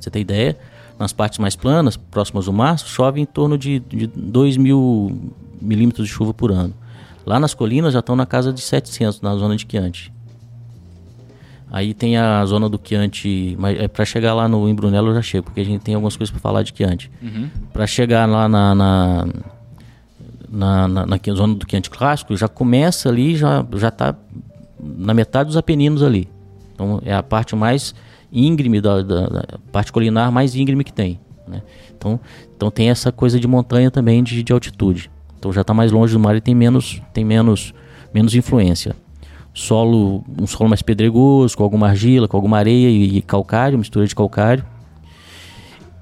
você 0.00 0.11
tem 0.11 0.23
ideia, 0.23 0.57
nas 0.99 1.12
partes 1.12 1.38
mais 1.38 1.57
planas, 1.57 1.97
próximas 1.97 2.47
do 2.47 2.52
mar, 2.52 2.78
chove 2.78 3.21
em 3.21 3.26
torno 3.26 3.59
de, 3.59 3.81
de 3.81 4.07
2 4.07 4.57
mil 4.57 5.33
milímetros 5.61 6.07
de 6.07 6.12
chuva 6.12 6.33
por 6.33 6.50
ano. 6.50 6.75
Lá 7.26 7.38
nas 7.38 7.52
colinas 7.52 7.93
já 7.93 8.00
estão 8.00 8.17
na 8.17 8.25
casa 8.25 8.52
de 8.52 8.61
700, 8.61 9.21
na 9.21 9.37
zona 9.37 9.57
de 9.57 9.67
Chianti. 9.69 10.12
Aí 11.71 11.93
tem 11.93 12.17
a 12.17 12.45
zona 12.47 12.69
do 12.69 12.81
Chianti, 12.83 13.55
mas 13.59 13.79
é 13.79 13.89
para 13.89 14.05
chegar 14.05 14.33
lá 14.33 14.49
no 14.49 14.69
em 14.69 14.75
Brunello 14.75 15.09
eu 15.09 15.15
já 15.15 15.23
chego, 15.23 15.45
porque 15.45 15.61
a 15.61 15.65
gente 15.65 15.83
tem 15.83 15.95
algumas 15.95 16.17
coisas 16.17 16.31
para 16.31 16.41
falar 16.41 16.63
de 16.63 16.73
Chianti. 16.75 17.11
Uhum. 17.23 17.51
Para 17.73 17.87
chegar 17.87 18.27
lá 18.27 18.49
na 18.49 18.75
na, 18.75 19.29
na, 20.49 20.89
na, 20.89 21.07
na 21.07 21.19
zona 21.35 21.55
do 21.55 21.67
Chianti 21.69 21.91
clássico, 21.91 22.35
já 22.37 22.49
começa 22.49 23.11
ali, 23.11 23.37
já 23.37 23.65
já 23.77 23.91
tá 23.91 24.15
na 24.81 25.13
metade 25.13 25.49
dos 25.49 25.57
Apeninos 25.59 26.03
ali. 26.03 26.29
Então 26.75 27.03
é 27.05 27.13
a 27.13 27.23
parte 27.23 27.55
mais 27.55 27.95
íngreme 28.33 28.81
da, 28.81 29.03
da, 29.03 29.27
da 29.27 29.45
parte 29.71 29.93
culinar 29.93 30.33
mais 30.33 30.55
íngreme 30.55 30.83
que 30.83 30.93
tem, 30.93 31.21
né? 31.47 31.63
Então, 31.97 32.19
então 32.57 32.71
tem 32.71 32.89
essa 32.89 33.13
coisa 33.13 33.39
de 33.39 33.47
montanha 33.47 33.91
também 33.91 34.23
de, 34.23 34.43
de 34.43 34.53
altitude. 34.53 35.11
Então 35.39 35.53
já 35.53 35.61
está 35.61 35.75
mais 35.75 35.93
longe 35.93 36.15
do 36.15 36.21
mar 36.21 36.35
e 36.35 36.41
tem 36.41 36.55
menos 36.55 37.03
tem 37.13 37.27
menos 37.27 37.75
menos 38.15 38.35
influência 38.35 38.97
solo, 39.52 40.25
um 40.40 40.47
solo 40.47 40.69
mais 40.69 40.83
pedregoso, 40.83 41.57
com 41.57 41.62
alguma 41.62 41.88
argila, 41.88 42.28
com 42.28 42.37
alguma 42.37 42.59
areia 42.59 42.88
e, 42.88 43.19
e 43.19 43.23
calcário, 43.23 43.78
mistura 43.78 44.07
de 44.07 44.14
calcário. 44.14 44.64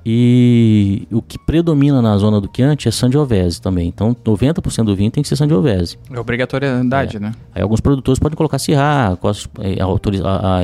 E 0.09 1.09
o 1.11 1.21
que 1.21 1.37
predomina 1.37 2.01
na 2.01 2.17
zona 2.17 2.41
do 2.41 2.49
Chianti 2.55 2.87
é 2.87 2.93
Sangiovese 2.93 3.61
também. 3.61 3.89
Então, 3.89 4.15
90% 4.15 4.85
do 4.85 4.95
vinho 4.95 5.11
tem 5.11 5.21
que 5.21 5.29
ser 5.29 5.35
Sangiovese. 5.35 5.99
É 6.09 6.21
obrigatoriedade, 6.21 7.17
é. 7.17 7.21
né? 7.21 7.33
Aí 7.53 7.61
alguns 7.61 7.81
produtores 7.81 8.21
podem 8.21 8.37
colocar 8.37 8.61
Syrah, 8.61 9.19
é, 9.59 9.81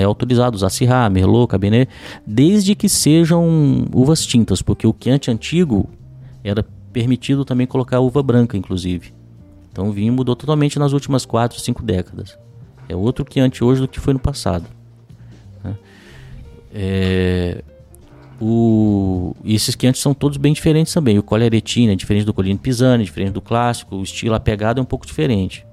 é 0.01 0.05
autorizado 0.05 0.55
usar 0.55 0.71
Syrah, 0.71 1.11
Merlot, 1.11 1.49
Cabernet, 1.49 1.91
desde 2.25 2.77
que 2.77 2.89
sejam 2.89 3.85
uvas 3.93 4.25
tintas, 4.25 4.63
porque 4.63 4.87
o 4.87 4.95
Chianti 4.97 5.29
antigo 5.29 5.91
era 6.45 6.65
permitido 6.93 7.45
também 7.45 7.67
colocar 7.67 7.99
uva 7.99 8.23
branca, 8.23 8.57
inclusive. 8.57 9.13
Então 9.73 9.89
o 9.89 9.93
vinho 9.93 10.13
mudou 10.13 10.37
totalmente 10.37 10.79
nas 10.79 10.93
últimas 10.93 11.27
4, 11.27 11.59
5 11.59 11.83
décadas. 11.83 12.39
É 12.93 12.97
outro 12.97 13.25
Chianti 13.29 13.65
hoje 13.65 13.81
do 13.81 13.89
que 13.89 13.99
foi 13.99 14.13
no 14.13 14.21
passado. 14.21 14.67
Né? 15.65 15.75
É, 16.75 17.65
o, 18.41 19.35
e 19.45 19.55
esses 19.55 19.77
Chianti 19.79 19.99
são 19.99 20.13
todos 20.13 20.37
bem 20.37 20.53
diferentes 20.53 20.93
também. 20.93 21.19
O 21.19 21.35
Aretina 21.35 21.93
é 21.93 21.97
diferente 21.97 22.25
do 22.25 22.35
Colline 22.35 22.59
Pisani, 22.59 23.03
é 23.03 23.07
diferente 23.07 23.33
do 23.33 23.41
clássico. 23.41 23.97
O 23.97 24.03
estilo, 24.03 24.35
a 24.35 24.41
pegada 24.41 24.81
é 24.81 24.83
um 24.83 24.87
pouco 24.87 25.07
diferente. 25.07 25.65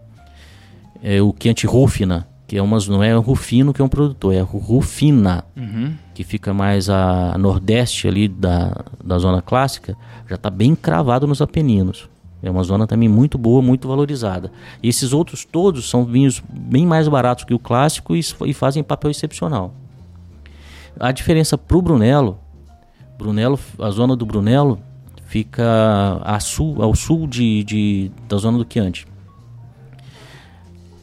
É, 1.04 1.22
o 1.22 1.34
Chianti 1.40 1.66
Rufina, 1.66 2.28
que 2.48 2.58
é 2.58 2.62
umas, 2.62 2.88
não 2.88 3.04
é 3.04 3.16
o 3.16 3.22
Rufino 3.22 3.74
que 3.74 3.82
é 3.82 3.86
um 3.86 3.90
produtor, 3.90 4.34
é 4.34 4.40
a 4.40 4.44
Rufina, 4.44 5.46
uhum. 5.56 5.94
que 6.14 6.24
fica 6.24 6.54
mais 6.54 6.90
a, 6.90 7.34
a 7.36 7.38
nordeste 7.38 8.08
ali 8.08 8.28
da, 8.28 8.84
da 9.04 9.18
zona 9.20 9.42
clássica, 9.42 9.96
já 10.28 10.36
está 10.36 10.50
bem 10.50 10.76
cravado 10.76 11.28
nos 11.28 11.42
Apeninos. 11.42 12.09
É 12.42 12.50
uma 12.50 12.64
zona 12.64 12.88
também 12.88 13.10
muito 13.10 13.38
boa, 13.38 13.62
muito 13.62 13.88
valorizada. 13.88 14.52
E 14.82 14.88
esses 14.88 15.12
outros 15.12 15.46
todos 15.46 15.90
são 15.90 16.06
vinhos 16.06 16.42
bem 16.50 16.86
mais 16.86 17.08
baratos 17.08 17.44
que 17.44 17.54
o 17.54 17.60
clássico 17.60 18.16
e, 18.16 18.22
e 18.46 18.54
fazem 18.54 18.82
papel 18.84 19.12
excepcional. 19.12 19.74
A 21.00 21.12
diferença 21.12 21.58
para 21.58 21.78
o 21.78 21.82
Brunello, 21.82 22.38
Brunello, 23.18 23.60
a 23.78 23.90
zona 23.90 24.16
do 24.16 24.26
Brunello 24.26 24.80
fica 25.28 26.22
a 26.24 26.40
sul, 26.40 26.82
ao 26.82 26.96
sul 26.96 27.28
de, 27.28 27.64
de, 27.64 28.12
da 28.28 28.38
zona 28.38 28.58
do 28.58 28.66
Chianti. 28.68 29.06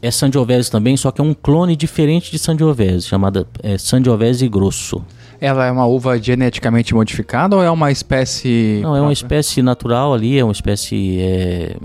É 0.00 0.10
Sangiovese 0.10 0.70
também, 0.70 0.96
só 0.96 1.10
que 1.10 1.20
é 1.20 1.24
um 1.24 1.34
clone 1.34 1.76
diferente 1.76 2.30
de 2.30 2.38
Sangiovese, 2.38 3.06
chamada 3.06 3.46
é, 3.62 3.76
Sangiovese 3.76 4.48
Grosso. 4.48 5.04
Ela 5.40 5.66
é 5.66 5.70
uma 5.70 5.86
uva 5.86 6.18
geneticamente 6.18 6.94
modificada 6.94 7.56
ou 7.56 7.62
é 7.62 7.70
uma 7.70 7.90
espécie. 7.90 8.80
Não, 8.82 8.96
é 8.96 9.00
uma 9.00 9.12
espécie 9.12 9.62
natural 9.62 10.14
ali, 10.14 10.38
é 10.38 10.44
uma 10.44 10.52
espécie. 10.52 11.20
É, 11.20 11.76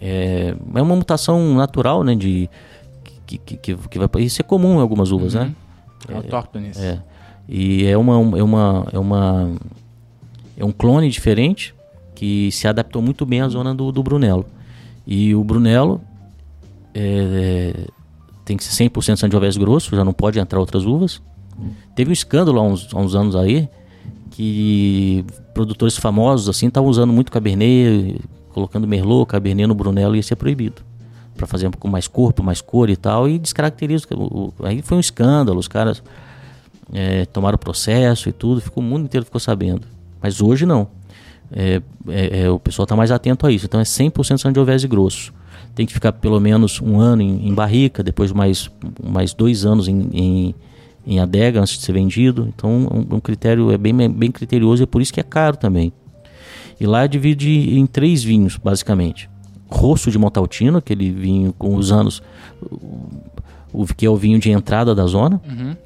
é, 0.00 0.54
é 0.74 0.82
uma 0.82 0.96
mutação 0.96 1.54
natural, 1.54 2.04
né? 2.04 2.14
De, 2.14 2.48
que, 3.26 3.38
que, 3.38 3.56
que, 3.56 3.76
que 3.76 3.98
vai, 3.98 4.08
isso 4.18 4.40
é 4.40 4.44
comum 4.44 4.78
em 4.78 4.80
algumas 4.80 5.10
uvas, 5.10 5.34
uhum. 5.34 5.44
né? 5.44 5.54
É, 6.08 6.14
autóctones. 6.14 6.78
É. 6.78 7.00
E 7.48 7.84
é 7.84 7.96
uma, 7.96 8.14
é 8.38 8.42
uma. 8.42 8.86
É 8.92 8.98
uma. 8.98 9.50
É 10.56 10.64
um 10.64 10.70
clone 10.70 11.08
diferente 11.08 11.74
que 12.14 12.50
se 12.52 12.68
adaptou 12.68 13.02
muito 13.02 13.26
bem 13.26 13.40
à 13.40 13.48
zona 13.48 13.74
do, 13.74 13.90
do 13.90 14.02
Brunello. 14.02 14.46
E 15.04 15.34
o 15.34 15.42
Brunello 15.42 16.00
é, 16.94 17.74
é 17.74 17.86
tem 18.44 18.56
que 18.56 18.64
ser 18.64 18.88
100% 18.88 19.16
Sangiovese 19.16 19.58
grosso, 19.58 19.96
já 19.96 20.04
não 20.04 20.12
pode 20.12 20.38
entrar 20.38 20.60
outras 20.60 20.84
uvas. 20.84 21.20
Teve 21.94 22.10
um 22.10 22.12
escândalo 22.12 22.58
há 22.58 22.62
uns, 22.62 22.88
há 22.92 22.98
uns 22.98 23.14
anos 23.14 23.36
aí 23.36 23.68
que 24.30 25.24
produtores 25.52 25.96
famosos 25.96 26.48
assim 26.48 26.66
estavam 26.66 26.90
usando 26.90 27.12
muito 27.12 27.30
Cabernet, 27.30 28.20
colocando 28.52 28.86
Merlot, 28.86 29.26
Cabernet 29.26 29.68
no 29.68 29.74
Brunello 29.74 30.16
ia 30.16 30.22
ser 30.22 30.36
proibido 30.36 30.82
para 31.36 31.46
fazer 31.46 31.70
com 31.76 31.88
mais 31.88 32.06
corpo, 32.06 32.42
mais 32.42 32.60
cor 32.60 32.88
e 32.88 32.96
tal 32.96 33.28
e 33.28 33.38
descaracteriza. 33.38 34.06
Aí 34.62 34.82
foi 34.82 34.96
um 34.96 35.00
escândalo, 35.00 35.58
os 35.58 35.68
caras 35.68 36.02
é, 36.92 37.24
tomaram 37.26 37.58
processo 37.58 38.28
e 38.28 38.32
tudo, 38.32 38.60
ficou, 38.60 38.82
o 38.82 38.86
mundo 38.86 39.04
inteiro 39.04 39.24
ficou 39.24 39.40
sabendo. 39.40 39.86
Mas 40.22 40.40
hoje 40.40 40.64
não. 40.64 40.88
É, 41.52 41.82
é, 42.08 42.40
é 42.40 42.50
o 42.50 42.58
pessoal 42.58 42.84
está 42.84 42.96
mais 42.96 43.10
atento 43.10 43.46
a 43.46 43.50
isso. 43.50 43.66
Então 43.66 43.80
é 43.80 43.84
100% 43.84 44.38
Sangiovese 44.38 44.86
grosso. 44.86 45.32
Tem 45.74 45.86
que 45.86 45.92
ficar 45.92 46.12
pelo 46.12 46.40
menos 46.40 46.80
um 46.80 47.00
ano 47.00 47.22
em, 47.22 47.48
em 47.48 47.54
barrica, 47.54 48.02
depois 48.02 48.32
mais, 48.32 48.70
mais 49.02 49.34
dois 49.34 49.64
anos 49.64 49.88
em, 49.88 50.08
em 50.12 50.54
em 51.06 51.18
adega 51.18 51.60
antes 51.60 51.76
de 51.78 51.82
ser 51.82 51.92
vendido. 51.92 52.48
Então, 52.54 52.70
um, 52.70 53.16
um 53.16 53.20
critério 53.20 53.70
é 53.70 53.78
bem, 53.78 53.94
bem 54.10 54.30
criterioso 54.30 54.82
e 54.82 54.84
é 54.84 54.86
por 54.86 55.02
isso 55.02 55.12
que 55.12 55.20
é 55.20 55.24
caro 55.24 55.56
também. 55.56 55.92
E 56.80 56.86
lá 56.86 57.06
divide 57.06 57.78
em 57.78 57.86
três 57.86 58.22
vinhos, 58.22 58.56
basicamente. 58.56 59.30
Rosso 59.68 60.10
de 60.10 60.18
Montaltino, 60.18 60.78
aquele 60.78 61.10
vinho 61.10 61.52
com 61.52 61.76
os 61.76 61.92
anos, 61.92 62.22
o, 63.72 63.86
que 63.86 64.06
é 64.06 64.10
o 64.10 64.16
vinho 64.16 64.38
de 64.38 64.50
entrada 64.50 64.94
da 64.94 65.06
zona. 65.06 65.40
Uhum. 65.48 65.76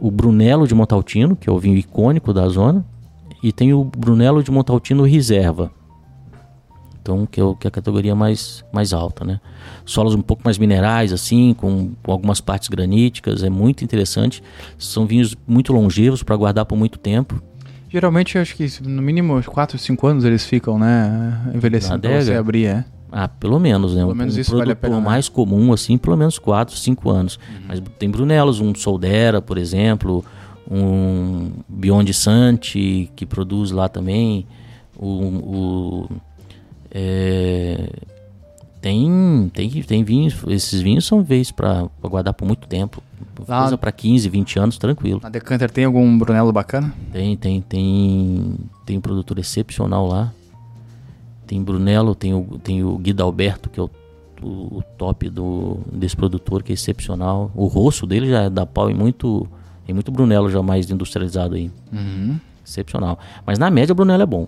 O 0.00 0.10
Brunello 0.10 0.66
de 0.66 0.74
Montaltino, 0.74 1.36
que 1.36 1.48
é 1.48 1.52
o 1.52 1.58
vinho 1.58 1.76
icônico 1.76 2.32
da 2.32 2.48
zona. 2.48 2.84
E 3.42 3.52
tem 3.52 3.72
o 3.72 3.84
Brunello 3.84 4.42
de 4.42 4.50
Montaltino 4.50 5.02
Reserva, 5.04 5.70
então 7.10 7.26
que 7.26 7.40
é, 7.40 7.44
o, 7.44 7.54
que 7.54 7.66
é 7.66 7.68
a 7.68 7.70
categoria 7.70 8.14
mais, 8.14 8.64
mais 8.72 8.92
alta, 8.92 9.24
né? 9.24 9.40
Solos 9.84 10.14
um 10.14 10.22
pouco 10.22 10.42
mais 10.44 10.56
minerais, 10.58 11.12
assim, 11.12 11.54
com, 11.54 11.90
com 12.02 12.12
algumas 12.12 12.40
partes 12.40 12.68
graníticas, 12.68 13.42
é 13.42 13.50
muito 13.50 13.82
interessante. 13.84 14.42
São 14.78 15.06
vinhos 15.06 15.36
muito 15.46 15.72
longevos 15.72 16.22
para 16.22 16.36
guardar 16.36 16.64
por 16.64 16.76
muito 16.76 16.98
tempo. 16.98 17.42
Geralmente, 17.88 18.38
acho 18.38 18.54
que 18.54 18.68
no 18.82 19.02
mínimo 19.02 19.42
4, 19.42 19.76
5 19.76 20.06
anos 20.06 20.24
eles 20.24 20.44
ficam, 20.44 20.78
né? 20.78 21.50
Envelhecendo 21.52 22.08
você 22.08 22.34
abrir, 22.34 22.66
é. 22.66 22.84
Ah, 23.10 23.26
pelo 23.26 23.58
menos, 23.58 23.96
né? 23.96 24.02
Pelo 24.02 24.14
menos 24.14 24.36
um 24.36 24.40
isso 24.40 24.56
vale 24.56 24.70
a 24.70 24.76
pena. 24.76 24.94
O 24.94 25.00
né? 25.00 25.04
mais 25.04 25.28
comum, 25.28 25.72
assim, 25.72 25.98
pelo 25.98 26.16
menos 26.16 26.38
4, 26.38 26.76
5 26.76 27.10
anos. 27.10 27.36
Uhum. 27.36 27.64
Mas 27.66 27.82
tem 27.98 28.08
Brunelos, 28.08 28.60
um 28.60 28.72
Soldera, 28.72 29.42
por 29.42 29.58
exemplo, 29.58 30.24
um 30.70 31.50
Beyond 31.68 32.14
Sante, 32.14 33.10
que 33.16 33.26
produz 33.26 33.72
lá 33.72 33.88
também, 33.88 34.46
o, 34.96 35.06
o 35.06 36.08
é, 36.90 37.88
tem, 38.80 39.50
tem, 39.52 39.70
tem 39.82 40.04
vinhos, 40.04 40.34
esses 40.48 40.80
vinhos 40.80 41.06
são 41.06 41.22
vez 41.22 41.50
para 41.50 41.86
guardar 42.00 42.32
por 42.32 42.46
muito 42.46 42.66
tempo. 42.66 43.02
Coisa 43.36 43.76
para 43.76 43.92
15, 43.92 44.28
20 44.28 44.58
anos, 44.58 44.78
tranquilo. 44.78 45.20
Na 45.22 45.28
Decanter 45.28 45.70
tem 45.70 45.84
algum 45.84 46.18
Brunello 46.18 46.52
bacana? 46.52 46.92
Tem, 47.12 47.36
tem, 47.36 47.60
tem. 47.60 48.56
Tem 48.86 48.98
um 48.98 49.00
produtor 49.00 49.38
excepcional 49.38 50.06
lá. 50.06 50.32
Tem 51.46 51.62
Brunello, 51.62 52.14
tem 52.14 52.32
o, 52.32 52.58
tem 52.62 52.82
o 52.82 52.96
Guido 52.96 53.22
Alberto, 53.22 53.68
que 53.68 53.80
é 53.80 53.82
o, 53.82 53.90
o, 54.42 54.78
o, 54.78 54.82
top 54.96 55.28
do, 55.28 55.80
desse 55.92 56.16
produtor, 56.16 56.62
que 56.62 56.72
é 56.72 56.74
excepcional. 56.74 57.50
O 57.54 57.66
rosto 57.66 58.06
dele 58.06 58.30
já 58.30 58.48
dá 58.48 58.64
pau 58.64 58.90
em 58.90 58.94
muito, 58.94 59.46
em 59.88 59.92
muito 59.92 60.10
Brunello 60.10 60.50
já 60.50 60.62
mais 60.62 60.90
industrializado 60.90 61.54
aí. 61.54 61.70
Uhum. 61.92 62.38
Excepcional. 62.64 63.18
Mas 63.44 63.58
na 63.58 63.70
média, 63.70 63.92
o 63.92 63.96
Brunello 63.96 64.22
é 64.22 64.26
bom. 64.26 64.46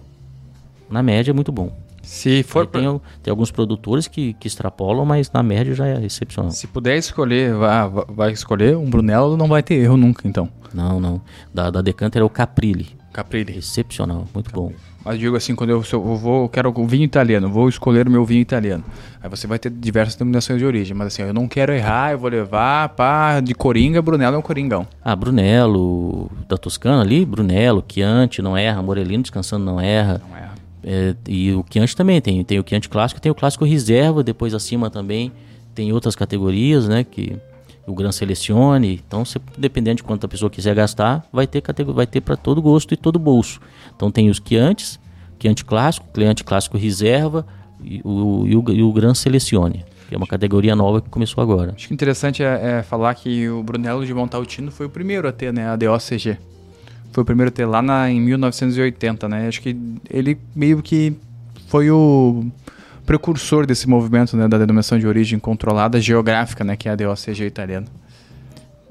Na 0.88 1.02
média 1.02 1.33
é 1.33 1.35
muito 1.35 1.50
bom. 1.50 1.72
Se 2.03 2.43
for 2.43 2.67
pra... 2.67 2.81
tem, 2.81 3.01
tem, 3.23 3.31
alguns 3.31 3.51
produtores 3.51 4.09
que, 4.09 4.35
que 4.35 4.49
extrapolam, 4.49 5.05
mas 5.05 5.31
na 5.33 5.43
média 5.43 5.75
já 5.75 5.87
é 5.87 6.05
excepcional. 6.05 6.51
Se 6.51 6.67
puder 6.67 6.97
escolher, 6.97 7.55
vai, 7.55 7.88
vai 8.09 8.33
escolher 8.33 8.77
um 8.77 8.91
Brunello, 8.91 9.37
não 9.37 9.49
vai 9.49 9.62
ter 9.62 9.75
erro 9.75 9.97
nunca, 9.97 10.27
então. 10.27 10.49
Não, 10.75 10.99
não. 11.01 11.21
Da, 11.53 11.71
da 11.71 11.81
Decanter 11.81 12.23
é 12.23 12.25
o 12.25 12.31
Caprilli. 12.31 12.88
Caprilli. 13.12 13.57
Excepcional, 13.59 14.27
muito 14.35 14.51
Caprilli. 14.51 14.75
bom. 14.75 14.93
Mas 15.05 15.19
digo 15.19 15.37
assim, 15.37 15.55
quando 15.55 15.71
eu, 15.71 15.83
eu 15.93 16.17
vou, 16.17 16.43
eu 16.45 16.49
quero 16.49 16.73
o 16.75 16.87
vinho 16.87 17.05
italiano, 17.05 17.49
vou 17.49 17.69
escolher 17.69 18.07
o 18.07 18.11
meu 18.11 18.25
vinho 18.25 18.41
italiano. 18.41 18.85
Aí 19.21 19.29
você 19.29 19.47
vai 19.47 19.59
ter 19.59 19.69
diversas 19.69 20.15
denominações 20.15 20.61
de 20.61 20.65
origem, 20.65 20.97
mas 20.97 21.09
assim, 21.09 21.23
eu 21.23 21.35
não 21.35 21.49
quero 21.49 21.73
errar, 21.73 22.12
eu 22.12 22.19
vou 22.19 22.31
levar 22.31 22.88
pá, 22.91 23.41
de 23.41 23.53
Coringa, 23.53 24.01
Brunello 24.01 24.37
é 24.37 24.38
um 24.38 24.43
Coringão. 24.43 24.87
Ah, 25.05 25.17
Brunello, 25.17 26.31
da 26.49 26.57
Toscana 26.57 27.03
ali, 27.03 27.25
Brunello, 27.25 27.85
Chianti, 27.87 28.41
não 28.41 28.57
erra, 28.57 28.81
Morelino 28.81 29.23
descansando 29.23 29.65
não 29.65 29.81
erra. 29.81 30.23
Não 30.29 30.37
erra. 30.37 30.41
É, 30.85 31.14
e 31.29 31.53
o 31.53 31.64
Chianti 31.71 31.97
também 31.97 32.21
tem, 32.21 32.42
tem 32.45 32.59
o 32.59 32.64
Chianti 32.66 32.88
clássico, 32.88 33.21
tem 33.21 33.31
o 33.31 33.35
clássico 33.35 33.64
reserva, 33.64 34.23
depois 34.23 34.53
acima 34.55 34.90
também 34.90 35.33
tem 35.75 35.92
outras 35.92 36.14
categorias, 36.14 36.88
né, 36.88 37.05
que 37.05 37.37
o 37.87 37.95
Gran 37.95 38.12
Selecione. 38.12 39.01
Então, 39.07 39.25
você, 39.25 39.40
dependendo 39.57 39.97
de 39.97 40.03
quanto 40.03 40.25
a 40.25 40.29
pessoa 40.29 40.51
quiser 40.51 40.75
gastar, 40.75 41.27
vai 41.33 41.47
ter 41.47 41.62
vai 41.87 42.07
ter 42.07 42.21
para 42.21 42.37
todo 42.37 42.61
gosto 42.61 42.92
e 42.95 42.97
todo 42.97 43.18
bolso. 43.18 43.61
Então, 43.95 44.11
tem 44.11 44.29
os 44.29 44.40
Chiantis, 44.45 44.99
Chianti 45.40 45.64
clássico, 45.64 46.07
Chianti 46.14 46.45
clássico 46.45 46.77
reserva 46.77 47.47
e 47.83 48.01
o, 48.05 48.45
e 48.47 48.57
o, 48.57 48.64
e 48.71 48.83
o 48.83 48.92
Gran 48.92 49.14
Selecione. 49.14 49.85
que 50.09 50.14
é 50.14 50.18
uma 50.18 50.27
categoria 50.27 50.77
nova 50.77 51.01
que 51.01 51.09
começou 51.09 51.42
agora. 51.42 51.73
Acho 51.75 51.88
que 51.88 51.95
interessante 51.95 52.42
é, 52.42 52.79
é 52.79 52.83
falar 52.83 53.14
que 53.14 53.49
o 53.49 53.62
Brunello 53.62 54.05
de 54.05 54.14
Montaltino 54.14 54.71
foi 54.71 54.87
o 54.87 54.90
primeiro 54.90 55.27
a 55.27 55.33
ter, 55.33 55.53
né, 55.53 55.68
a 55.68 55.77
DOCG. 55.77 56.38
Foi 57.12 57.22
o 57.22 57.25
primeiro 57.27 57.48
a 57.51 57.53
ter 57.53 57.66
lá 57.66 57.81
na, 57.83 58.11
em 58.11 58.20
1980, 58.20 59.29
né? 59.29 59.46
Acho 59.48 59.61
que 59.61 59.77
ele 60.11 60.38
meio 60.57 60.83
que 60.83 61.14
foi 61.68 61.90
o 61.90 62.44
precursor 63.07 63.66
desse 63.66 63.88
movimento, 63.88 64.37
né, 64.37 64.48
da 64.48 64.59
denominação 64.59 64.98
de 64.98 65.07
origem 65.07 65.38
controlada 65.38 66.01
geográfica, 66.01 66.62
né, 66.64 66.77
que 66.77 66.88
é 66.88 66.92
a 66.92 66.96
DOCG 66.96 67.44
italiana. 67.44 67.87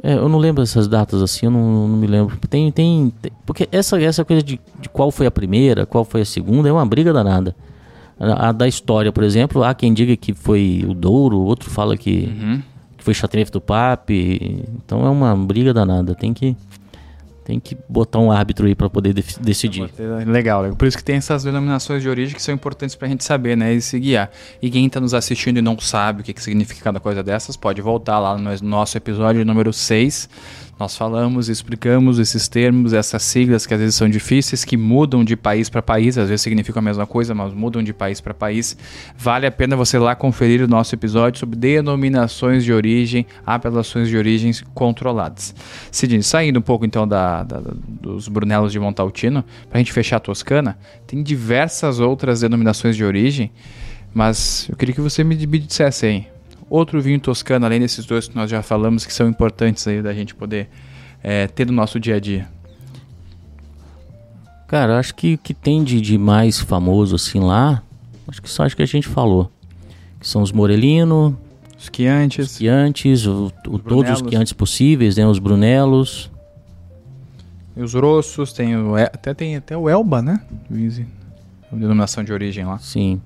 É, 0.04 0.16
eu 0.16 0.28
não 0.28 0.38
lembro 0.40 0.64
essas 0.64 0.88
datas 0.88 1.22
assim, 1.22 1.46
eu 1.46 1.52
não, 1.52 1.88
não 1.88 1.98
me 1.98 2.08
lembro. 2.08 2.36
Tem, 2.50 2.72
tem, 2.72 3.14
tem, 3.22 3.32
porque 3.46 3.70
essa, 3.72 4.02
essa 4.02 4.26
coisa 4.26 4.42
de, 4.42 4.60
de 4.80 4.90
qual 4.90 5.12
foi 5.12 5.28
a 5.28 5.32
primeira, 5.32 5.86
qual 5.86 6.04
foi 6.04 6.22
a 6.22 6.26
segunda, 6.26 6.68
é 6.68 6.72
uma 6.72 6.86
briga 6.86 7.14
danada. 7.14 7.56
A, 8.20 8.50
a 8.50 8.52
da 8.52 8.68
história, 8.68 9.12
por 9.12 9.24
exemplo, 9.24 9.64
há 9.64 9.74
quem 9.74 9.94
diga 9.94 10.16
que 10.18 10.34
foi 10.34 10.86
o 10.88 10.94
Douro, 10.94 11.38
outro 11.40 11.70
fala 11.70 11.96
que, 11.96 12.26
Uhum. 12.40 12.62
que 12.98 13.04
foi 13.04 13.14
Chateauneuf 13.14 13.52
do 13.52 13.62
Pape. 13.62 14.66
Então 14.84 15.06
é 15.06 15.10
uma 15.10 15.36
briga 15.36 15.74
danada. 15.74 16.16
Tem 16.16 16.34
que, 16.34 16.56
tem 17.52 17.60
que 17.60 17.78
botar 17.90 18.20
um 18.20 18.32
árbitro 18.32 18.66
aí 18.66 18.74
para 18.74 18.90
poder 18.90 19.14
def- 19.14 19.38
decidir. 19.40 19.90
Legal, 20.26 20.62
legal. 20.62 20.76
por 20.78 20.88
isso 20.88 20.98
que 20.98 21.04
tem 21.04 21.18
essas 21.18 21.44
denominações 21.44 22.02
de 22.02 22.08
origem 22.08 22.34
que 22.34 22.42
são 22.42 22.56
importantes 22.56 22.96
pra 22.96 23.10
gente 23.10 23.26
saber, 23.26 23.58
né, 23.58 23.74
e 23.74 23.82
se 23.82 24.00
guiar. 24.00 24.32
E 24.62 24.70
quem 24.70 24.88
tá 24.90 25.02
nos 25.02 25.14
assistindo 25.14 25.58
e 25.58 25.62
não 25.62 25.78
sabe 25.78 26.22
o 26.22 26.24
que, 26.24 26.34
que 26.34 26.42
significa 26.42 26.82
cada 26.82 27.00
coisa 27.02 27.22
dessas, 27.22 27.58
pode 27.58 27.82
voltar 27.82 28.20
lá 28.20 28.38
no 28.38 28.50
nosso 28.62 28.96
episódio 28.98 29.44
número 29.44 29.74
6. 29.74 30.30
Nós 30.82 30.98
falamos 30.98 31.48
explicamos 31.48 32.18
esses 32.18 32.48
termos, 32.48 32.92
essas 32.92 33.22
siglas 33.22 33.68
que 33.68 33.74
às 33.76 33.80
vezes 33.80 33.94
são 33.94 34.10
difíceis, 34.10 34.66
que 34.66 34.76
mudam 34.76 35.24
de 35.24 35.38
país 35.38 35.70
para 35.70 35.80
país, 35.80 36.18
às 36.18 36.28
vezes 36.28 36.42
significam 36.42 36.80
a 36.80 36.84
mesma 36.84 37.06
coisa, 37.06 37.36
mas 37.36 37.54
mudam 37.54 37.84
de 37.84 37.94
país 37.94 38.20
para 38.20 38.34
país. 38.34 38.76
Vale 39.16 39.46
a 39.46 39.52
pena 39.52 39.76
você 39.76 40.00
lá 40.00 40.16
conferir 40.16 40.60
o 40.60 40.68
nosso 40.68 40.96
episódio 40.96 41.40
sobre 41.40 41.56
denominações 41.56 42.64
de 42.64 42.74
origem, 42.74 43.28
apelações 43.46 44.10
de 44.10 44.18
origens 44.18 44.64
controladas. 44.74 45.54
Sidney, 45.92 46.24
saindo 46.24 46.58
um 46.58 46.64
pouco 46.64 46.84
então 46.84 47.08
da, 47.08 47.44
da- 47.44 47.62
dos 47.88 48.28
Brunelos 48.28 48.72
de 48.72 48.80
Montaltino, 48.80 49.46
para 49.70 49.78
a 49.78 49.82
gente 49.84 49.94
fechar 49.94 50.18
a 50.18 50.20
Toscana, 50.20 50.80
tem 51.06 51.22
diversas 51.22 52.00
outras 52.00 52.40
denominações 52.42 52.96
de 52.96 53.04
origem, 53.06 53.52
mas 54.12 54.66
eu 54.68 54.76
queria 54.76 54.96
que 54.96 55.02
você 55.02 55.24
me, 55.24 55.36
me 55.46 55.60
dissesse 55.60 56.08
aí, 56.08 56.28
outro 56.72 57.02
vinho 57.02 57.20
toscano, 57.20 57.66
além 57.66 57.80
desses 57.80 58.06
dois 58.06 58.28
que 58.28 58.36
nós 58.36 58.50
já 58.50 58.62
falamos, 58.64 59.06
que 59.06 59.14
são 59.14 59.28
importantes 59.30 59.88
aí 59.88 60.02
da 60.02 60.14
gente 60.14 60.34
poder 60.34 60.70
eh, 61.24 61.48
ter 61.48 61.66
no 61.68 61.74
nosso 61.74 62.00
dia 62.00 62.16
a 62.16 62.20
dia. 62.20 62.48
Cara, 64.68 64.98
acho 64.98 65.14
que 65.14 65.34
o 65.34 65.38
que 65.38 65.54
tem 65.54 65.84
de, 65.84 66.00
de 66.00 66.18
mais 66.18 66.60
famoso 66.60 67.16
assim 67.16 67.40
lá, 67.40 67.84
acho 68.28 68.42
que 68.42 68.50
só 68.50 68.64
acho 68.64 68.76
que 68.76 68.82
a 68.82 68.86
gente 68.88 69.08
falou. 69.08 69.52
Que 70.20 70.28
são 70.28 70.42
os 70.42 70.52
Morelino, 70.52 71.38
Os 71.78 71.90
quiantes, 71.90 72.58
quiantes, 72.58 73.26
o, 73.26 73.52
o- 73.68 73.80
todos 73.80 74.12
os 74.12 74.22
quiantes 74.22 74.54
possíveis, 74.54 75.18
né? 75.18 75.28
Os 75.28 75.40
Brunelos. 75.40 76.32
e 77.76 77.82
os 77.82 77.94
rossos, 77.94 78.54
tem 78.54 78.78
o, 78.78 78.96
até 78.96 79.34
tem 79.34 79.56
até 79.58 79.76
o 79.76 79.90
Elba, 79.90 80.22
né? 80.22 80.40
Denominação 81.72 82.24
de 82.24 82.32
origem 82.32 82.64
lá. 82.66 82.78
Sim. 82.80 83.22